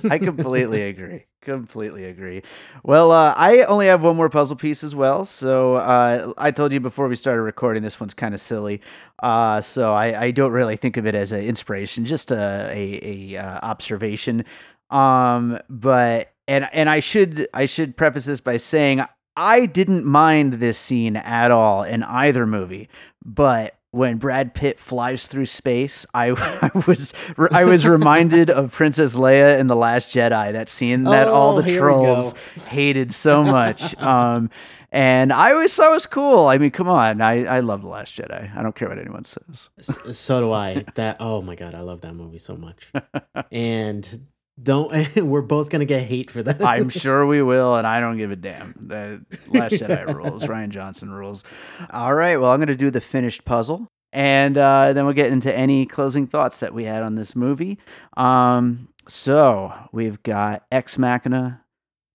i 0.10 0.18
completely 0.18 0.84
agree. 0.84 1.26
Completely 1.42 2.06
agree. 2.06 2.42
Well 2.84 3.12
uh, 3.12 3.34
i 3.36 3.64
only 3.64 3.88
have 3.88 4.04
one 4.04 4.16
more 4.16 4.30
puzzle 4.30 4.56
piece 4.58 4.84
as 4.84 4.94
well. 4.94 5.26
So 5.26 5.76
uh, 5.76 6.34
i 6.38 6.52
told 6.52 6.72
you 6.74 6.80
before 6.80 7.08
we 7.08 7.16
started 7.16 7.42
recording 7.42 7.82
this 7.84 8.00
one's 8.00 8.14
kind 8.14 8.34
of 8.34 8.42
silly. 8.42 8.82
Uh, 9.22 9.62
so 9.62 9.94
I, 9.94 10.26
I 10.26 10.32
don't 10.32 10.52
really 10.52 10.78
think 10.78 10.98
of 10.98 11.06
it 11.08 11.16
as 11.16 11.32
an 11.32 11.42
inspiration 11.42 12.06
just 12.06 12.32
a, 12.32 12.70
a, 12.72 13.36
a 13.36 13.38
uh, 13.44 13.60
observation. 13.64 14.46
Um, 14.90 15.58
but 15.70 16.34
and 16.48 16.68
and 16.74 16.90
i 16.90 17.00
should 17.00 17.48
i 17.54 17.66
should 17.66 17.96
preface 17.96 18.26
this 18.26 18.42
by 18.42 18.58
saying 18.58 19.02
i 19.36 19.66
didn't 19.66 20.06
mind 20.06 20.54
this 20.54 20.78
scene 20.78 21.16
at 21.16 21.52
all 21.52 21.84
in 21.84 22.04
either 22.04 22.46
movie 22.46 22.90
but 23.26 23.76
when 23.94 24.18
Brad 24.18 24.56
Pitt 24.56 24.80
flies 24.80 25.28
through 25.28 25.46
space, 25.46 26.04
I, 26.16 26.32
I 26.62 26.72
was 26.88 27.14
I 27.52 27.64
was 27.64 27.86
reminded 27.86 28.50
of 28.50 28.72
Princess 28.74 29.16
Leia 29.16 29.60
in 29.60 29.68
the 29.68 29.76
Last 29.76 30.10
Jedi. 30.10 30.52
That 30.52 30.68
scene 30.68 31.04
that 31.04 31.28
all 31.28 31.58
Oh, 31.58 31.62
the 31.62 31.78
trolls 31.78 32.34
hated 32.66 33.14
so 33.14 33.44
much. 33.44 33.96
um, 34.02 34.50
and 34.92 35.32
I 35.32 35.52
always 35.52 35.76
thought 35.76 35.90
it 35.90 35.94
was 35.94 36.08
cool. 36.08 36.48
I 36.48 36.58
mean, 36.58 36.72
come 36.72 36.90
on, 36.90 37.22
I 37.22 37.46
I 37.46 37.60
love 37.60 37.84
the 37.84 37.88
Last 37.88 38.18
Jedi. 38.18 38.56
I 38.58 38.64
don't 38.64 38.76
care 38.76 38.90
what 38.90 38.98
anyone 38.98 39.26
says. 39.26 39.70
So 40.12 40.40
do 40.40 40.52
I. 40.52 40.86
That 40.96 41.18
oh 41.20 41.44
my 41.44 41.54
god, 41.54 41.76
I 41.76 41.82
love 41.82 42.02
that 42.02 42.16
movie 42.16 42.40
so 42.40 42.56
much. 42.56 42.92
and 43.52 44.28
don't 44.62 45.16
we're 45.16 45.41
both 45.41 45.70
gonna 45.70 45.86
get 45.86 46.04
hate 46.04 46.30
for 46.30 46.43
that. 46.43 46.64
I'm 46.64 46.89
sure 46.89 47.26
we 47.26 47.41
will, 47.41 47.76
and 47.76 47.88
I 47.88 47.99
don't 47.99 48.18
give 48.18 48.32
a 48.32 48.36
damn. 48.36 48.76
The 48.80 49.26
Last 49.47 49.74
Jedi 49.74 50.14
rules. 50.14 50.43
Rian 50.43 50.70
Johnson 50.70 51.12
rules. 51.12 51.43
All 51.91 52.14
right. 52.14 52.38
Well, 52.38 52.51
I'm 52.51 52.60
going 52.60 52.68
to 52.68 52.76
do 52.76 52.91
the 52.91 53.01
finished 53.01 53.45
puzzle, 53.45 53.88
and 54.12 54.58
uh, 54.58 54.93
then 54.93 55.06
we'll 55.06 55.14
get 55.16 55.32
into 55.32 55.54
any 55.54 55.86
closing 55.86 56.28
thoughts 56.28 56.60
that 56.60 56.74
we 56.74 56.84
had 56.84 57.04
on 57.04 57.16
this 57.16 57.36
movie. 57.36 57.80
Um, 58.18 58.89
so 59.08 59.74
we've 59.91 60.22
got 60.24 60.66
Ex 60.72 60.97
Machina, 60.97 61.64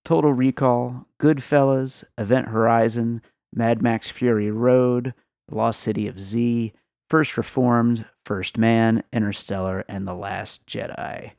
Total 0.04 0.32
Recall, 0.32 1.06
Goodfellas, 1.20 2.04
Event 2.16 2.48
Horizon, 2.48 3.20
Mad 3.52 3.82
Max 3.82 4.08
Fury 4.10 4.50
Road, 4.50 5.12
The 5.48 5.56
Lost 5.56 5.80
City 5.80 6.06
of 6.06 6.20
Z, 6.20 6.72
First 7.10 7.36
Reformed, 7.36 8.04
First 8.24 8.58
Man, 8.58 9.02
Interstellar, 9.12 9.84
and 9.88 10.06
The 10.06 10.14
Last 10.14 10.64
Jedi. 10.66 11.32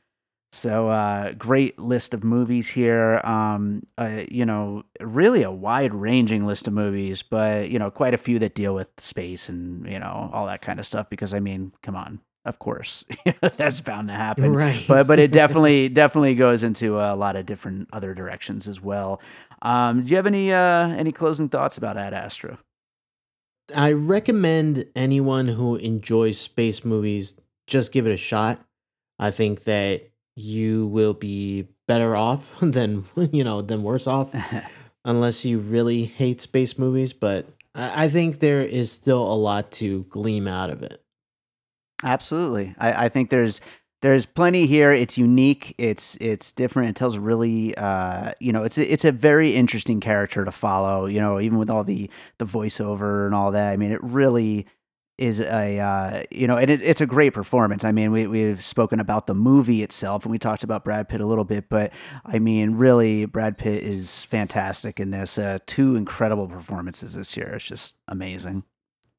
So, 0.51 0.89
uh, 0.89 1.33
great 1.33 1.77
list 1.77 2.13
of 2.15 2.23
movies 2.23 2.67
here. 2.67 3.21
Um, 3.23 3.85
uh, 3.99 4.23
you 4.29 4.45
know, 4.45 4.83
really 4.99 5.43
a 5.43 5.51
wide 5.51 5.93
ranging 5.93 6.47
list 6.47 6.67
of 6.67 6.73
movies, 6.73 7.21
but, 7.21 7.69
you 7.69 7.77
know, 7.77 7.91
quite 7.91 8.15
a 8.15 8.17
few 8.17 8.39
that 8.39 8.55
deal 8.55 8.73
with 8.73 8.89
space 8.97 9.47
and, 9.47 9.85
you 9.85 9.99
know, 9.99 10.29
all 10.33 10.47
that 10.47 10.61
kind 10.63 10.79
of 10.79 10.87
stuff. 10.87 11.07
Because, 11.09 11.35
I 11.35 11.39
mean, 11.39 11.71
come 11.83 11.95
on, 11.95 12.19
of 12.45 12.57
course, 12.57 13.05
that's 13.57 13.81
bound 13.81 14.07
to 14.07 14.15
happen. 14.15 14.55
Right. 14.55 14.83
But, 14.87 15.05
but 15.05 15.19
it 15.19 15.31
definitely, 15.31 15.87
definitely 15.87 16.33
goes 16.33 16.63
into 16.63 16.99
a 16.99 17.15
lot 17.15 17.35
of 17.35 17.45
different 17.45 17.87
other 17.93 18.15
directions 18.15 18.67
as 18.67 18.81
well. 18.81 19.21
Um, 19.61 20.01
do 20.01 20.09
you 20.09 20.15
have 20.15 20.27
any, 20.27 20.51
uh, 20.51 20.87
any 20.89 21.11
closing 21.11 21.49
thoughts 21.49 21.77
about 21.77 21.95
Ad 21.95 22.15
Astra? 22.15 22.57
I 23.75 23.91
recommend 23.91 24.85
anyone 24.95 25.47
who 25.47 25.75
enjoys 25.75 26.39
space 26.39 26.83
movies 26.83 27.35
just 27.67 27.91
give 27.91 28.07
it 28.07 28.11
a 28.11 28.17
shot. 28.17 28.59
I 29.19 29.29
think 29.29 29.65
that 29.65 30.08
you 30.39 30.87
will 30.87 31.13
be 31.13 31.67
better 31.87 32.15
off 32.15 32.55
than 32.61 33.05
you 33.31 33.43
know 33.43 33.61
than 33.61 33.83
worse 33.83 34.07
off 34.07 34.33
unless 35.05 35.45
you 35.45 35.59
really 35.59 36.05
hate 36.05 36.41
space 36.41 36.77
movies. 36.77 37.13
But 37.13 37.47
I, 37.75 38.05
I 38.05 38.09
think 38.09 38.39
there 38.39 38.61
is 38.61 38.91
still 38.91 39.21
a 39.21 39.35
lot 39.35 39.71
to 39.73 40.03
gleam 40.05 40.47
out 40.47 40.69
of 40.69 40.81
it. 40.83 41.01
Absolutely. 42.03 42.73
I, 42.77 43.05
I 43.05 43.09
think 43.09 43.29
there's 43.29 43.59
there's 44.01 44.25
plenty 44.25 44.65
here. 44.65 44.93
It's 44.93 45.17
unique. 45.17 45.75
It's 45.77 46.17
it's 46.21 46.53
different. 46.53 46.91
It 46.91 46.95
tells 46.95 47.17
really 47.17 47.75
uh 47.75 48.31
you 48.39 48.53
know, 48.53 48.63
it's 48.63 48.77
a, 48.77 48.91
it's 48.91 49.05
a 49.05 49.11
very 49.11 49.55
interesting 49.55 49.99
character 49.99 50.45
to 50.45 50.51
follow, 50.51 51.05
you 51.05 51.19
know, 51.19 51.39
even 51.39 51.57
with 51.57 51.69
all 51.69 51.83
the 51.83 52.09
the 52.37 52.45
voiceover 52.45 53.25
and 53.25 53.35
all 53.35 53.51
that. 53.51 53.71
I 53.71 53.77
mean, 53.77 53.91
it 53.91 54.01
really 54.01 54.67
is 55.19 55.41
a 55.41 55.79
uh, 55.79 56.23
you 56.31 56.47
know, 56.47 56.57
and 56.57 56.69
it, 56.71 56.81
it's 56.81 57.01
a 57.01 57.05
great 57.05 57.33
performance. 57.33 57.83
I 57.83 57.91
mean, 57.91 58.11
we 58.11 58.25
we've 58.25 58.63
spoken 58.63 58.99
about 58.99 59.27
the 59.27 59.33
movie 59.33 59.83
itself, 59.83 60.23
and 60.23 60.31
we 60.31 60.39
talked 60.39 60.63
about 60.63 60.83
Brad 60.83 61.09
Pitt 61.09 61.19
a 61.21 61.25
little 61.25 61.43
bit, 61.43 61.69
but 61.69 61.91
I 62.25 62.39
mean, 62.39 62.75
really, 62.75 63.25
Brad 63.25 63.57
Pitt 63.57 63.83
is 63.83 64.23
fantastic 64.23 64.99
in 64.99 65.11
this. 65.11 65.37
Uh, 65.37 65.59
two 65.65 65.95
incredible 65.95 66.47
performances 66.47 67.13
this 67.13 67.35
year. 67.35 67.53
It's 67.55 67.65
just 67.65 67.95
amazing. 68.07 68.63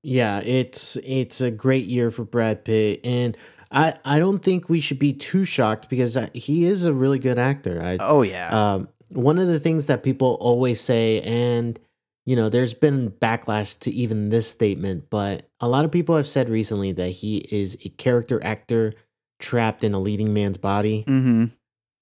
Yeah, 0.02 0.40
it's 0.40 0.96
it's 0.96 1.42
a 1.42 1.50
great 1.50 1.84
year 1.84 2.10
for 2.10 2.24
Brad 2.24 2.64
Pitt, 2.64 3.00
and 3.04 3.36
I 3.70 3.98
I 4.04 4.18
don't 4.18 4.42
think 4.42 4.70
we 4.70 4.80
should 4.80 4.98
be 4.98 5.12
too 5.12 5.44
shocked 5.44 5.90
because 5.90 6.16
I, 6.16 6.30
he 6.32 6.64
is 6.64 6.84
a 6.84 6.94
really 6.94 7.18
good 7.18 7.38
actor. 7.38 7.82
I 7.82 7.98
Oh 8.00 8.22
yeah, 8.22 8.48
um, 8.74 8.88
one 9.08 9.38
of 9.38 9.48
the 9.48 9.60
things 9.60 9.86
that 9.86 10.02
people 10.02 10.38
always 10.40 10.80
say, 10.80 11.20
and 11.20 11.78
you 12.26 12.36
know, 12.36 12.48
there's 12.48 12.74
been 12.74 13.10
backlash 13.10 13.78
to 13.80 13.90
even 13.90 14.28
this 14.28 14.48
statement, 14.48 15.10
but 15.10 15.48
a 15.60 15.68
lot 15.68 15.84
of 15.84 15.90
people 15.90 16.16
have 16.16 16.28
said 16.28 16.48
recently 16.48 16.92
that 16.92 17.10
he 17.10 17.38
is 17.38 17.76
a 17.84 17.88
character 17.90 18.42
actor 18.44 18.94
trapped 19.38 19.82
in 19.82 19.94
a 19.94 19.98
leading 19.98 20.32
man's 20.32 20.58
body 20.58 21.04
mm-hmm. 21.08 21.46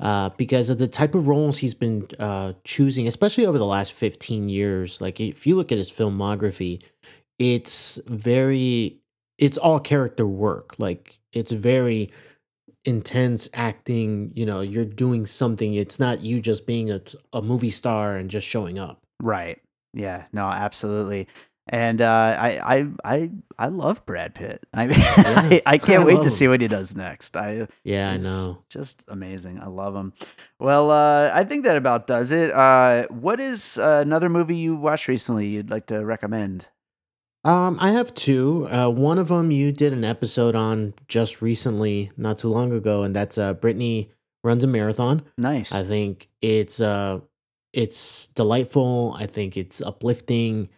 uh, 0.00 0.30
because 0.30 0.70
of 0.70 0.78
the 0.78 0.88
type 0.88 1.14
of 1.14 1.28
roles 1.28 1.58
he's 1.58 1.74
been 1.74 2.06
uh, 2.18 2.52
choosing, 2.64 3.06
especially 3.06 3.46
over 3.46 3.58
the 3.58 3.66
last 3.66 3.92
15 3.92 4.48
years. 4.48 5.00
Like, 5.00 5.20
if 5.20 5.46
you 5.46 5.54
look 5.54 5.70
at 5.70 5.78
his 5.78 5.92
filmography, 5.92 6.82
it's 7.38 8.00
very, 8.06 9.00
it's 9.38 9.56
all 9.56 9.78
character 9.78 10.26
work. 10.26 10.74
Like, 10.78 11.18
it's 11.32 11.52
very 11.52 12.10
intense 12.84 13.48
acting. 13.54 14.32
You 14.34 14.46
know, 14.46 14.60
you're 14.60 14.84
doing 14.84 15.26
something. 15.26 15.74
It's 15.74 16.00
not 16.00 16.22
you 16.22 16.40
just 16.40 16.66
being 16.66 16.90
a, 16.90 17.00
a 17.32 17.40
movie 17.40 17.70
star 17.70 18.16
and 18.16 18.28
just 18.28 18.46
showing 18.46 18.78
up. 18.78 19.00
Right. 19.22 19.60
Yeah. 19.94 20.24
No. 20.32 20.44
Absolutely. 20.46 21.28
And 21.70 22.00
uh, 22.00 22.34
I, 22.38 22.78
I, 22.78 22.86
I, 23.04 23.30
I 23.58 23.66
love 23.68 24.06
Brad 24.06 24.34
Pitt. 24.34 24.66
I 24.72 24.86
mean, 24.86 24.96
I, 24.98 25.60
I 25.66 25.76
can't 25.78 26.02
I 26.02 26.06
wait 26.06 26.16
to 26.16 26.22
him. 26.24 26.30
see 26.30 26.48
what 26.48 26.62
he 26.62 26.66
does 26.68 26.96
next. 26.96 27.36
I, 27.36 27.68
Yeah, 27.84 28.08
I 28.10 28.16
know. 28.16 28.62
Just 28.70 29.04
amazing. 29.08 29.60
I 29.60 29.66
love 29.66 29.94
him. 29.94 30.14
Well, 30.58 30.90
uh, 30.90 31.30
I 31.34 31.44
think 31.44 31.64
that 31.64 31.76
about 31.76 32.06
does 32.06 32.32
it. 32.32 32.52
Uh, 32.52 33.06
what 33.08 33.38
is 33.38 33.76
uh, 33.76 33.98
another 34.02 34.30
movie 34.30 34.56
you 34.56 34.76
watched 34.76 35.08
recently 35.08 35.46
you'd 35.48 35.68
like 35.70 35.86
to 35.88 36.04
recommend? 36.06 36.68
Um, 37.44 37.76
I 37.80 37.90
have 37.92 38.14
two. 38.14 38.66
Uh, 38.70 38.88
one 38.88 39.18
of 39.18 39.28
them 39.28 39.50
you 39.50 39.70
did 39.70 39.92
an 39.92 40.04
episode 40.04 40.54
on 40.54 40.94
just 41.06 41.42
recently, 41.42 42.10
not 42.16 42.38
too 42.38 42.48
long 42.48 42.72
ago, 42.72 43.02
and 43.02 43.14
that's 43.14 43.36
uh, 43.38 43.52
Brittany 43.54 44.10
runs 44.42 44.64
a 44.64 44.66
marathon. 44.66 45.22
Nice. 45.36 45.70
I 45.70 45.84
think 45.84 46.28
it's 46.40 46.80
uh 46.80 47.20
it's 47.72 48.28
delightful. 48.34 49.14
I 49.18 49.26
think 49.26 49.56
it's 49.56 49.80
uplifting. 49.80 50.68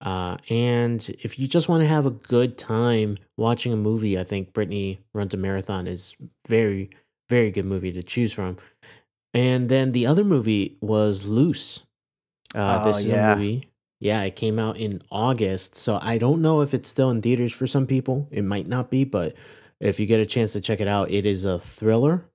Uh, 0.00 0.36
and 0.50 1.08
if 1.22 1.38
you 1.38 1.48
just 1.48 1.68
want 1.68 1.82
to 1.82 1.86
have 1.88 2.06
a 2.06 2.10
good 2.10 2.58
time 2.58 3.16
watching 3.36 3.72
a 3.72 3.76
movie, 3.76 4.18
I 4.18 4.24
think 4.24 4.52
Brittany 4.52 5.00
Runs 5.14 5.34
a 5.34 5.36
Marathon 5.36 5.86
is 5.86 6.14
very, 6.46 6.90
very 7.30 7.50
good 7.50 7.64
movie 7.64 7.92
to 7.92 8.02
choose 8.02 8.32
from. 8.32 8.58
And 9.32 9.68
then 9.68 9.92
the 9.92 10.06
other 10.06 10.24
movie 10.24 10.76
was 10.80 11.24
Luce. 11.24 11.82
Uh, 12.54 12.82
Oh, 12.82 12.88
this 12.88 12.98
is 12.98 13.06
yeah. 13.06 13.32
a 13.32 13.36
movie. 13.36 13.68
Yeah, 14.00 14.22
it 14.22 14.36
came 14.36 14.58
out 14.58 14.76
in 14.76 15.02
August. 15.10 15.74
So 15.74 15.98
I 16.02 16.18
don't 16.18 16.42
know 16.42 16.60
if 16.60 16.74
it's 16.74 16.88
still 16.88 17.10
in 17.10 17.22
theaters 17.22 17.52
for 17.52 17.66
some 17.66 17.86
people. 17.86 18.28
It 18.30 18.44
might 18.44 18.68
not 18.68 18.90
be, 18.90 19.04
but 19.04 19.34
if 19.80 19.98
you 19.98 20.06
get 20.06 20.20
a 20.20 20.26
chance 20.26 20.52
to 20.52 20.60
check 20.60 20.80
it 20.80 20.88
out, 20.88 21.10
it 21.10 21.24
is 21.26 21.44
a 21.44 21.58
thriller. 21.58 22.26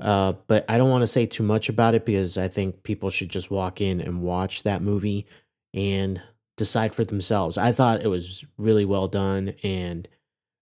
Uh, 0.00 0.32
but 0.46 0.64
I 0.68 0.78
don't 0.78 0.90
want 0.90 1.02
to 1.02 1.06
say 1.06 1.26
too 1.26 1.42
much 1.42 1.68
about 1.68 1.94
it 1.94 2.04
because 2.04 2.38
I 2.38 2.48
think 2.48 2.82
people 2.82 3.10
should 3.10 3.28
just 3.28 3.50
walk 3.50 3.80
in 3.80 4.00
and 4.00 4.22
watch 4.22 4.62
that 4.62 4.82
movie 4.82 5.26
and 5.72 6.20
decide 6.56 6.94
for 6.94 7.04
themselves. 7.04 7.58
I 7.58 7.72
thought 7.72 8.02
it 8.02 8.08
was 8.08 8.44
really 8.56 8.84
well 8.84 9.08
done, 9.08 9.54
and 9.62 10.08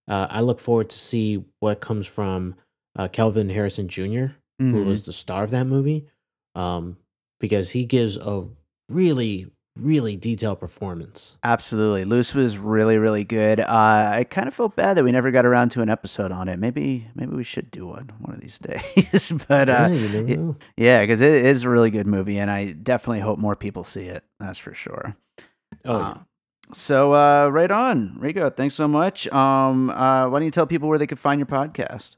uh, 0.07 0.27
I 0.29 0.41
look 0.41 0.59
forward 0.59 0.89
to 0.89 0.97
see 0.99 1.43
what 1.59 1.79
comes 1.81 2.07
from 2.07 2.55
uh, 2.95 3.07
Kelvin 3.07 3.49
Harrison 3.49 3.87
Jr., 3.87 4.33
who 4.59 4.83
Mhm. 4.83 4.85
was 4.85 5.05
the 5.05 5.13
star 5.13 5.43
of 5.43 5.51
that 5.51 5.65
movie, 5.65 6.07
um, 6.55 6.97
because 7.39 7.71
he 7.71 7.85
gives 7.85 8.17
a 8.17 8.47
really, 8.89 9.47
really 9.75 10.15
detailed 10.15 10.59
performance. 10.59 11.37
Absolutely. 11.43 12.05
Luce 12.05 12.33
was 12.33 12.57
really, 12.57 12.97
really 12.97 13.23
good. 13.23 13.59
Uh, 13.59 13.65
I 14.13 14.25
kind 14.29 14.47
of 14.47 14.53
felt 14.53 14.75
bad 14.75 14.97
that 14.97 15.03
we 15.03 15.11
never 15.11 15.31
got 15.31 15.45
around 15.45 15.69
to 15.69 15.81
an 15.81 15.89
episode 15.89 16.31
on 16.31 16.47
it. 16.47 16.57
Maybe, 16.59 17.07
maybe 17.15 17.35
we 17.35 17.43
should 17.43 17.71
do 17.71 17.87
one 17.87 18.11
one 18.19 18.35
of 18.35 18.41
these 18.41 18.59
days. 18.59 19.31
but 19.47 19.67
yeah, 19.67 19.85
uh, 19.85 19.87
you 19.89 20.09
never 20.09 20.55
yeah, 20.77 21.01
because 21.01 21.21
it 21.21 21.45
is 21.45 21.63
a 21.63 21.69
really 21.69 21.89
good 21.89 22.07
movie, 22.07 22.37
and 22.37 22.51
I 22.51 22.71
definitely 22.71 23.21
hope 23.21 23.39
more 23.39 23.55
people 23.55 23.83
see 23.83 24.03
it. 24.03 24.23
That's 24.39 24.59
for 24.59 24.73
sure. 24.73 25.15
Oh, 25.85 25.97
Uh, 25.97 26.17
so 26.71 27.13
uh, 27.13 27.49
right 27.49 27.69
on, 27.71 28.15
Rico. 28.19 28.49
Thanks 28.49 28.75
so 28.75 28.87
much. 28.87 29.27
Um, 29.29 29.89
uh, 29.89 30.29
why 30.29 30.39
don't 30.39 30.45
you 30.45 30.51
tell 30.51 30.65
people 30.67 30.87
where 30.89 30.97
they 30.99 31.07
can 31.07 31.17
find 31.17 31.39
your 31.39 31.45
podcast? 31.47 32.15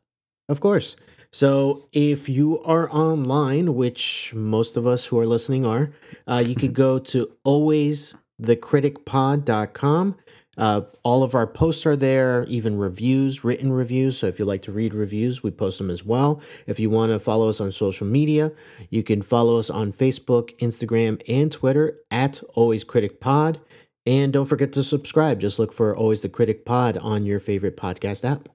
Of 0.50 0.60
course. 0.62 0.96
So 1.36 1.84
if 1.92 2.30
you 2.30 2.64
are 2.64 2.90
online, 2.90 3.76
which 3.76 4.32
most 4.34 4.78
of 4.78 4.88
us 4.88 5.04
who 5.04 5.20
are 5.20 5.26
listening 5.26 5.66
are, 5.66 5.92
uh, 6.26 6.42
you 6.48 6.56
could 6.56 6.74
go 6.74 6.98
to 6.98 7.30
alwaysthecriticpod.com. 7.46 10.16
Uh, 10.58 10.82
all 11.04 11.24
of 11.24 11.36
our 11.36 11.46
posts 11.46 11.86
are 11.86 11.98
there, 11.98 12.46
even 12.48 12.78
reviews, 12.78 13.44
written 13.44 13.74
reviews. 13.74 14.18
So 14.18 14.28
if 14.28 14.40
you 14.40 14.46
like 14.46 14.62
to 14.62 14.72
read 14.72 14.94
reviews, 14.94 15.44
we 15.44 15.52
post 15.52 15.78
them 15.78 15.90
as 15.90 16.06
well. 16.06 16.40
If 16.68 16.80
you 16.80 16.90
want 16.90 17.12
to 17.12 17.20
follow 17.20 17.50
us 17.50 17.60
on 17.60 17.74
social 17.74 18.08
media, 18.08 18.54
you 18.90 19.04
can 19.04 19.22
follow 19.22 19.60
us 19.60 19.70
on 19.70 19.92
Facebook, 19.92 20.58
Instagram, 20.60 21.22
and 21.28 21.52
Twitter 21.52 21.98
at 22.10 22.42
Always 22.54 22.86
Critic 22.86 23.20
Pod. 23.20 23.60
And 24.06 24.32
don't 24.32 24.46
forget 24.46 24.72
to 24.72 24.86
subscribe. 24.86 25.42
Just 25.42 25.60
look 25.60 25.74
for 25.74 25.98
Always 25.98 26.22
the 26.22 26.30
Critic 26.30 26.64
Pod 26.64 26.96
on 26.96 27.26
your 27.26 27.42
favorite 27.42 27.76
podcast 27.76 28.24
app. 28.24 28.48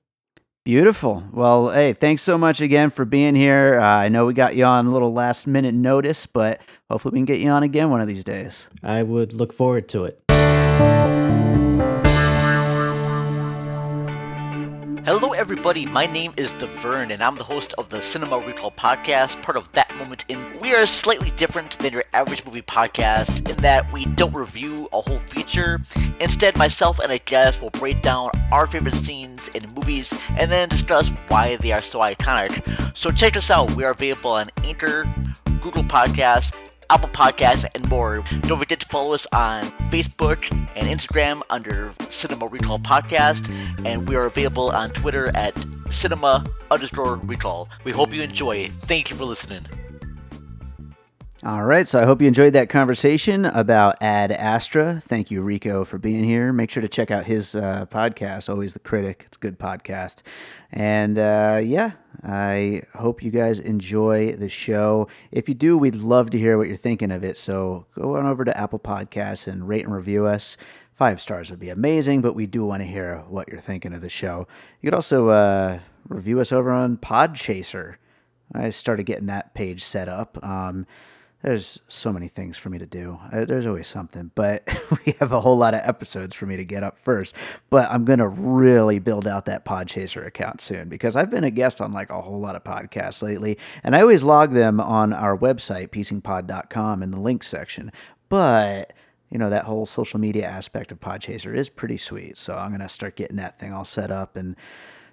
Beautiful. 0.64 1.24
Well, 1.32 1.70
hey, 1.70 1.94
thanks 1.94 2.20
so 2.22 2.36
much 2.36 2.60
again 2.60 2.90
for 2.90 3.06
being 3.06 3.34
here. 3.34 3.80
Uh, 3.80 3.84
I 3.84 4.08
know 4.08 4.26
we 4.26 4.34
got 4.34 4.56
you 4.56 4.64
on 4.64 4.86
a 4.86 4.90
little 4.90 5.12
last 5.12 5.46
minute 5.46 5.74
notice, 5.74 6.26
but 6.26 6.60
hopefully 6.90 7.12
we 7.14 7.18
can 7.20 7.24
get 7.24 7.40
you 7.40 7.48
on 7.48 7.62
again 7.62 7.88
one 7.88 8.02
of 8.02 8.08
these 8.08 8.24
days. 8.24 8.68
I 8.82 9.02
would 9.02 9.32
look 9.32 9.54
forward 9.54 9.88
to 9.88 10.04
it. 10.04 11.39
Hello, 15.04 15.32
everybody. 15.32 15.86
My 15.86 16.04
name 16.04 16.34
is 16.36 16.52
The 16.52 16.66
Vern, 16.66 17.10
and 17.10 17.22
I'm 17.22 17.36
the 17.36 17.44
host 17.44 17.72
of 17.78 17.88
the 17.88 18.02
Cinema 18.02 18.38
Recall 18.38 18.70
podcast, 18.70 19.40
part 19.40 19.56
of 19.56 19.72
That 19.72 19.96
Moment 19.96 20.26
in. 20.28 20.60
We 20.60 20.74
are 20.74 20.84
slightly 20.84 21.30
different 21.30 21.78
than 21.78 21.94
your 21.94 22.04
average 22.12 22.44
movie 22.44 22.60
podcast 22.60 23.48
in 23.50 23.56
that 23.62 23.90
we 23.92 24.04
don't 24.04 24.34
review 24.34 24.90
a 24.92 25.00
whole 25.00 25.18
feature. 25.18 25.80
Instead, 26.20 26.58
myself 26.58 26.98
and 26.98 27.10
a 27.10 27.18
guest 27.18 27.62
will 27.62 27.70
break 27.70 28.02
down 28.02 28.30
our 28.52 28.66
favorite 28.66 28.94
scenes 28.94 29.48
in 29.48 29.62
movies 29.74 30.12
and 30.36 30.50
then 30.50 30.68
discuss 30.68 31.08
why 31.28 31.56
they 31.56 31.72
are 31.72 31.82
so 31.82 32.00
iconic. 32.00 32.96
So 32.96 33.10
check 33.10 33.38
us 33.38 33.50
out. 33.50 33.74
We 33.74 33.84
are 33.84 33.92
available 33.92 34.32
on 34.32 34.50
Anchor, 34.64 35.12
Google 35.62 35.84
Podcasts, 35.84 36.69
Apple 36.90 37.08
Podcasts, 37.10 37.64
and 37.74 37.88
more. 37.88 38.24
Don't 38.42 38.58
forget 38.58 38.80
to 38.80 38.86
follow 38.86 39.14
us 39.14 39.26
on 39.32 39.64
Facebook 39.90 40.50
and 40.50 40.88
Instagram 40.88 41.40
under 41.48 41.92
Cinema 42.08 42.46
Recall 42.46 42.80
Podcast, 42.80 43.48
and 43.86 44.08
we 44.08 44.16
are 44.16 44.26
available 44.26 44.70
on 44.70 44.90
Twitter 44.90 45.30
at 45.36 45.54
Cinema 45.90 46.44
underscore 46.70 47.16
Recall. 47.16 47.68
We 47.84 47.92
hope 47.92 48.12
you 48.12 48.22
enjoy. 48.22 48.68
Thank 48.68 49.10
you 49.10 49.16
for 49.16 49.24
listening. 49.24 49.64
All 51.42 51.64
right, 51.64 51.88
so 51.88 51.98
I 51.98 52.04
hope 52.04 52.20
you 52.20 52.28
enjoyed 52.28 52.52
that 52.52 52.68
conversation 52.68 53.46
about 53.46 53.96
Ad 54.02 54.30
Astra. 54.30 55.00
Thank 55.00 55.30
you, 55.30 55.40
Rico, 55.40 55.86
for 55.86 55.96
being 55.96 56.22
here. 56.22 56.52
Make 56.52 56.70
sure 56.70 56.82
to 56.82 56.88
check 56.88 57.10
out 57.10 57.24
his 57.24 57.54
uh, 57.54 57.86
podcast, 57.86 58.50
Always 58.50 58.74
the 58.74 58.78
Critic. 58.78 59.22
It's 59.26 59.38
a 59.38 59.40
good 59.40 59.58
podcast. 59.58 60.16
And 60.70 61.18
uh, 61.18 61.62
yeah, 61.64 61.92
I 62.22 62.82
hope 62.94 63.22
you 63.22 63.30
guys 63.30 63.58
enjoy 63.58 64.34
the 64.36 64.50
show. 64.50 65.08
If 65.32 65.48
you 65.48 65.54
do, 65.54 65.78
we'd 65.78 65.94
love 65.94 66.28
to 66.32 66.38
hear 66.38 66.58
what 66.58 66.68
you're 66.68 66.76
thinking 66.76 67.10
of 67.10 67.24
it. 67.24 67.38
So 67.38 67.86
go 67.94 68.16
on 68.18 68.26
over 68.26 68.44
to 68.44 68.54
Apple 68.58 68.78
Podcasts 68.78 69.46
and 69.46 69.66
rate 69.66 69.86
and 69.86 69.94
review 69.94 70.26
us. 70.26 70.58
Five 70.94 71.22
stars 71.22 71.48
would 71.48 71.58
be 71.58 71.70
amazing, 71.70 72.20
but 72.20 72.34
we 72.34 72.44
do 72.44 72.66
want 72.66 72.82
to 72.82 72.86
hear 72.86 73.24
what 73.28 73.48
you're 73.48 73.62
thinking 73.62 73.94
of 73.94 74.02
the 74.02 74.10
show. 74.10 74.46
You 74.82 74.88
could 74.88 74.94
also 74.94 75.30
uh, 75.30 75.80
review 76.06 76.38
us 76.38 76.52
over 76.52 76.70
on 76.70 76.98
Podchaser. 76.98 77.94
I 78.54 78.68
started 78.68 79.06
getting 79.06 79.28
that 79.28 79.54
page 79.54 79.82
set 79.82 80.06
up. 80.06 80.38
Um, 80.44 80.86
there's 81.42 81.80
so 81.88 82.12
many 82.12 82.28
things 82.28 82.58
for 82.58 82.68
me 82.68 82.78
to 82.78 82.86
do. 82.86 83.18
Uh, 83.32 83.46
there's 83.46 83.64
always 83.64 83.88
something, 83.88 84.30
but 84.34 84.62
we 85.06 85.14
have 85.20 85.32
a 85.32 85.40
whole 85.40 85.56
lot 85.56 85.72
of 85.72 85.80
episodes 85.82 86.36
for 86.36 86.44
me 86.44 86.56
to 86.56 86.64
get 86.64 86.82
up 86.82 86.98
first. 86.98 87.34
But 87.70 87.90
I'm 87.90 88.04
gonna 88.04 88.28
really 88.28 88.98
build 88.98 89.26
out 89.26 89.46
that 89.46 89.64
Podchaser 89.64 90.26
account 90.26 90.60
soon 90.60 90.88
because 90.88 91.16
I've 91.16 91.30
been 91.30 91.44
a 91.44 91.50
guest 91.50 91.80
on 91.80 91.92
like 91.92 92.10
a 92.10 92.20
whole 92.20 92.38
lot 92.38 92.56
of 92.56 92.64
podcasts 92.64 93.22
lately, 93.22 93.58
and 93.82 93.96
I 93.96 94.02
always 94.02 94.22
log 94.22 94.52
them 94.52 94.80
on 94.80 95.12
our 95.12 95.36
website, 95.36 95.88
piecingpod.com, 95.88 97.02
in 97.02 97.10
the 97.10 97.20
links 97.20 97.48
section. 97.48 97.90
But 98.28 98.92
you 99.30 99.38
know 99.38 99.48
that 99.48 99.64
whole 99.64 99.86
social 99.86 100.20
media 100.20 100.46
aspect 100.46 100.92
of 100.92 101.00
Podchaser 101.00 101.56
is 101.56 101.70
pretty 101.70 101.96
sweet. 101.96 102.36
So 102.36 102.54
I'm 102.54 102.70
gonna 102.70 102.88
start 102.88 103.16
getting 103.16 103.36
that 103.36 103.58
thing 103.58 103.72
all 103.72 103.86
set 103.86 104.10
up. 104.10 104.36
And 104.36 104.56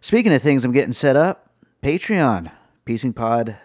speaking 0.02 0.34
of 0.34 0.42
things 0.42 0.66
I'm 0.66 0.74
getting 0.74 0.94
set 0.94 1.16
up, 1.16 1.52
Patreon, 1.82 2.52
Piecing 2.84 3.14
Pod, 3.14 3.56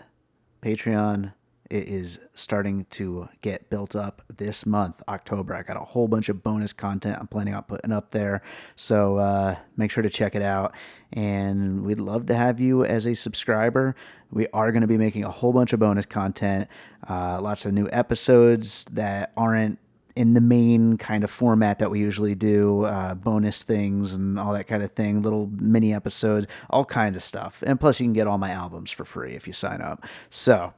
Patreon 0.62 1.32
it 1.72 1.88
is 1.88 2.18
starting 2.34 2.84
to 2.90 3.26
get 3.40 3.70
built 3.70 3.96
up 3.96 4.20
this 4.36 4.66
month, 4.66 5.02
October. 5.08 5.54
I 5.54 5.62
got 5.62 5.78
a 5.78 5.84
whole 5.84 6.06
bunch 6.06 6.28
of 6.28 6.42
bonus 6.42 6.74
content 6.74 7.16
I'm 7.18 7.26
planning 7.26 7.54
on 7.54 7.62
putting 7.62 7.92
up 7.92 8.10
there. 8.10 8.42
So 8.76 9.16
uh, 9.16 9.56
make 9.78 9.90
sure 9.90 10.02
to 10.02 10.10
check 10.10 10.34
it 10.34 10.42
out. 10.42 10.74
And 11.14 11.82
we'd 11.82 11.98
love 11.98 12.26
to 12.26 12.34
have 12.34 12.60
you 12.60 12.84
as 12.84 13.06
a 13.06 13.14
subscriber. 13.14 13.96
We 14.30 14.48
are 14.52 14.70
going 14.70 14.82
to 14.82 14.86
be 14.86 14.98
making 14.98 15.24
a 15.24 15.30
whole 15.30 15.54
bunch 15.54 15.72
of 15.72 15.80
bonus 15.80 16.04
content, 16.04 16.68
uh, 17.08 17.40
lots 17.40 17.64
of 17.64 17.72
new 17.72 17.88
episodes 17.90 18.84
that 18.92 19.32
aren't 19.34 19.78
in 20.14 20.34
the 20.34 20.42
main 20.42 20.98
kind 20.98 21.24
of 21.24 21.30
format 21.30 21.78
that 21.78 21.90
we 21.90 22.00
usually 22.00 22.34
do 22.34 22.84
uh, 22.84 23.14
bonus 23.14 23.62
things 23.62 24.12
and 24.12 24.38
all 24.38 24.52
that 24.52 24.66
kind 24.66 24.82
of 24.82 24.92
thing 24.92 25.22
little 25.22 25.48
mini 25.54 25.94
episodes 25.94 26.46
all 26.68 26.84
kinds 26.84 27.16
of 27.16 27.22
stuff 27.22 27.64
and 27.66 27.80
plus 27.80 27.98
you 27.98 28.04
can 28.04 28.12
get 28.12 28.26
all 28.26 28.36
my 28.36 28.50
albums 28.50 28.90
for 28.90 29.06
free 29.06 29.34
if 29.34 29.46
you 29.46 29.54
sign 29.54 29.80
up 29.80 30.04
so 30.28 30.74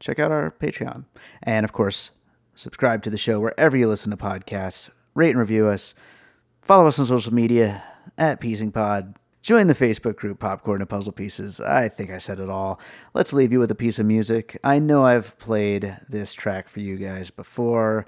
check 0.00 0.18
out 0.18 0.32
our 0.32 0.50
Patreon. 0.50 1.04
And 1.42 1.64
of 1.64 1.72
course, 1.72 2.10
subscribe 2.54 3.02
to 3.02 3.10
the 3.10 3.16
show 3.16 3.40
wherever 3.40 3.76
you 3.76 3.88
listen 3.88 4.10
to 4.10 4.16
podcasts. 4.16 4.90
Rate 5.14 5.30
and 5.30 5.38
review 5.38 5.68
us. 5.68 5.94
Follow 6.62 6.86
us 6.86 6.98
on 6.98 7.06
social 7.06 7.32
media 7.32 7.82
at 8.16 8.40
Piecing 8.40 8.72
Pod. 8.72 9.14
Join 9.42 9.66
the 9.66 9.74
Facebook 9.74 10.16
group 10.16 10.40
Popcorn 10.40 10.80
and 10.80 10.90
Puzzle 10.90 11.12
Pieces. 11.12 11.60
I 11.60 11.88
think 11.88 12.10
I 12.10 12.18
said 12.18 12.40
it 12.40 12.50
all. 12.50 12.80
Let's 13.14 13.32
leave 13.32 13.52
you 13.52 13.60
with 13.60 13.70
a 13.70 13.76
piece 13.76 13.98
of 13.98 14.06
music. 14.06 14.58
I 14.64 14.78
know 14.78 15.04
I've 15.04 15.38
played 15.38 15.96
this 16.08 16.34
track 16.34 16.68
for 16.68 16.80
you 16.80 16.96
guys 16.96 17.30
before 17.30 18.06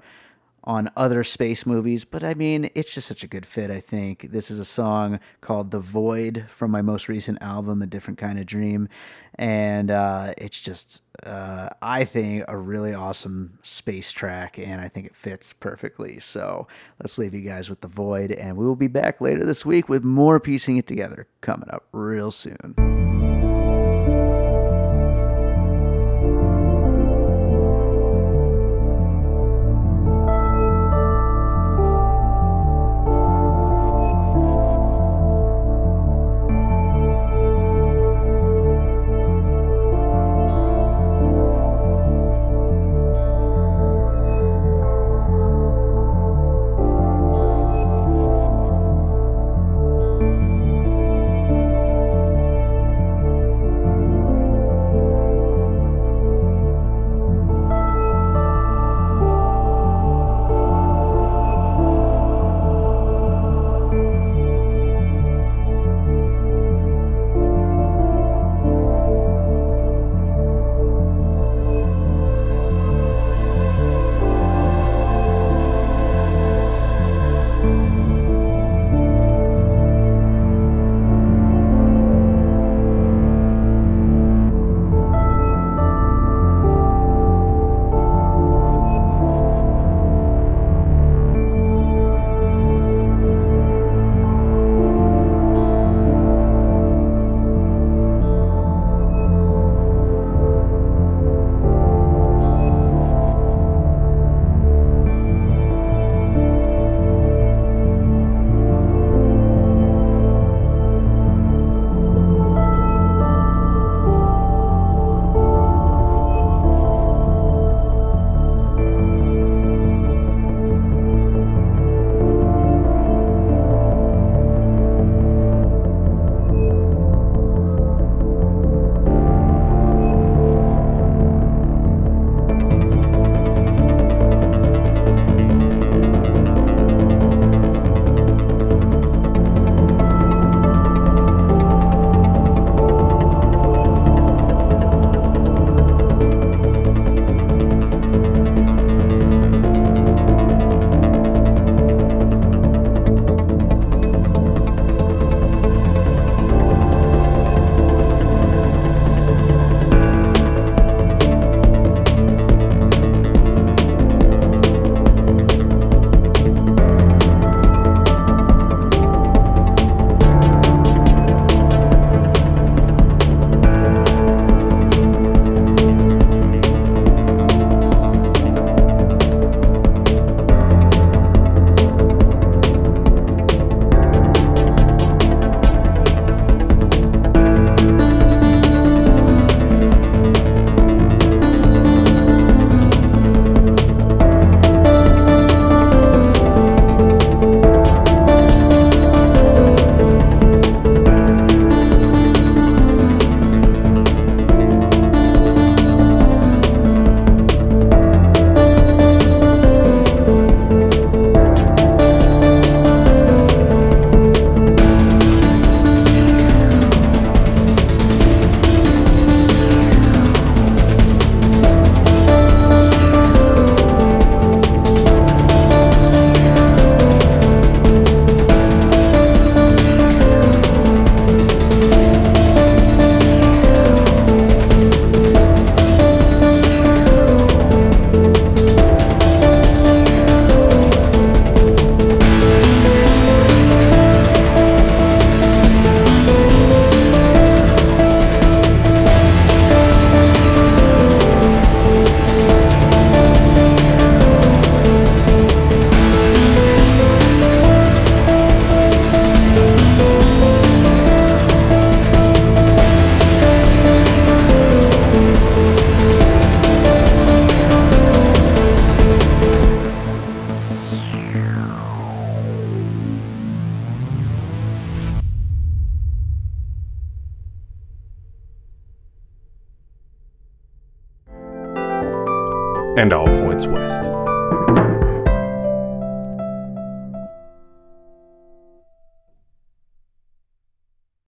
on 0.63 0.91
other 0.95 1.23
space 1.23 1.65
movies, 1.65 2.05
but 2.05 2.23
I 2.23 2.33
mean, 2.35 2.69
it's 2.75 2.93
just 2.93 3.07
such 3.07 3.23
a 3.23 3.27
good 3.27 3.45
fit, 3.45 3.71
I 3.71 3.79
think. 3.79 4.31
This 4.31 4.51
is 4.51 4.59
a 4.59 4.65
song 4.65 5.19
called 5.41 5.71
The 5.71 5.79
Void 5.79 6.45
from 6.49 6.69
my 6.71 6.81
most 6.81 7.07
recent 7.09 7.41
album, 7.41 7.81
A 7.81 7.87
Different 7.87 8.19
Kind 8.19 8.39
of 8.39 8.45
Dream. 8.45 8.87
And 9.35 9.89
uh, 9.89 10.33
it's 10.37 10.59
just, 10.59 11.01
uh, 11.23 11.69
I 11.81 12.05
think, 12.05 12.43
a 12.47 12.57
really 12.57 12.93
awesome 12.93 13.57
space 13.63 14.11
track, 14.11 14.59
and 14.59 14.79
I 14.79 14.87
think 14.87 15.07
it 15.07 15.15
fits 15.15 15.53
perfectly. 15.53 16.19
So 16.19 16.67
let's 17.01 17.17
leave 17.17 17.33
you 17.33 17.41
guys 17.41 17.69
with 17.69 17.81
The 17.81 17.87
Void, 17.87 18.31
and 18.31 18.55
we 18.55 18.65
will 18.65 18.75
be 18.75 18.87
back 18.87 19.19
later 19.19 19.45
this 19.45 19.65
week 19.65 19.89
with 19.89 20.03
more 20.03 20.39
Piecing 20.39 20.77
It 20.77 20.85
Together 20.85 21.27
coming 21.41 21.69
up 21.71 21.87
real 21.91 22.29
soon. 22.29 23.20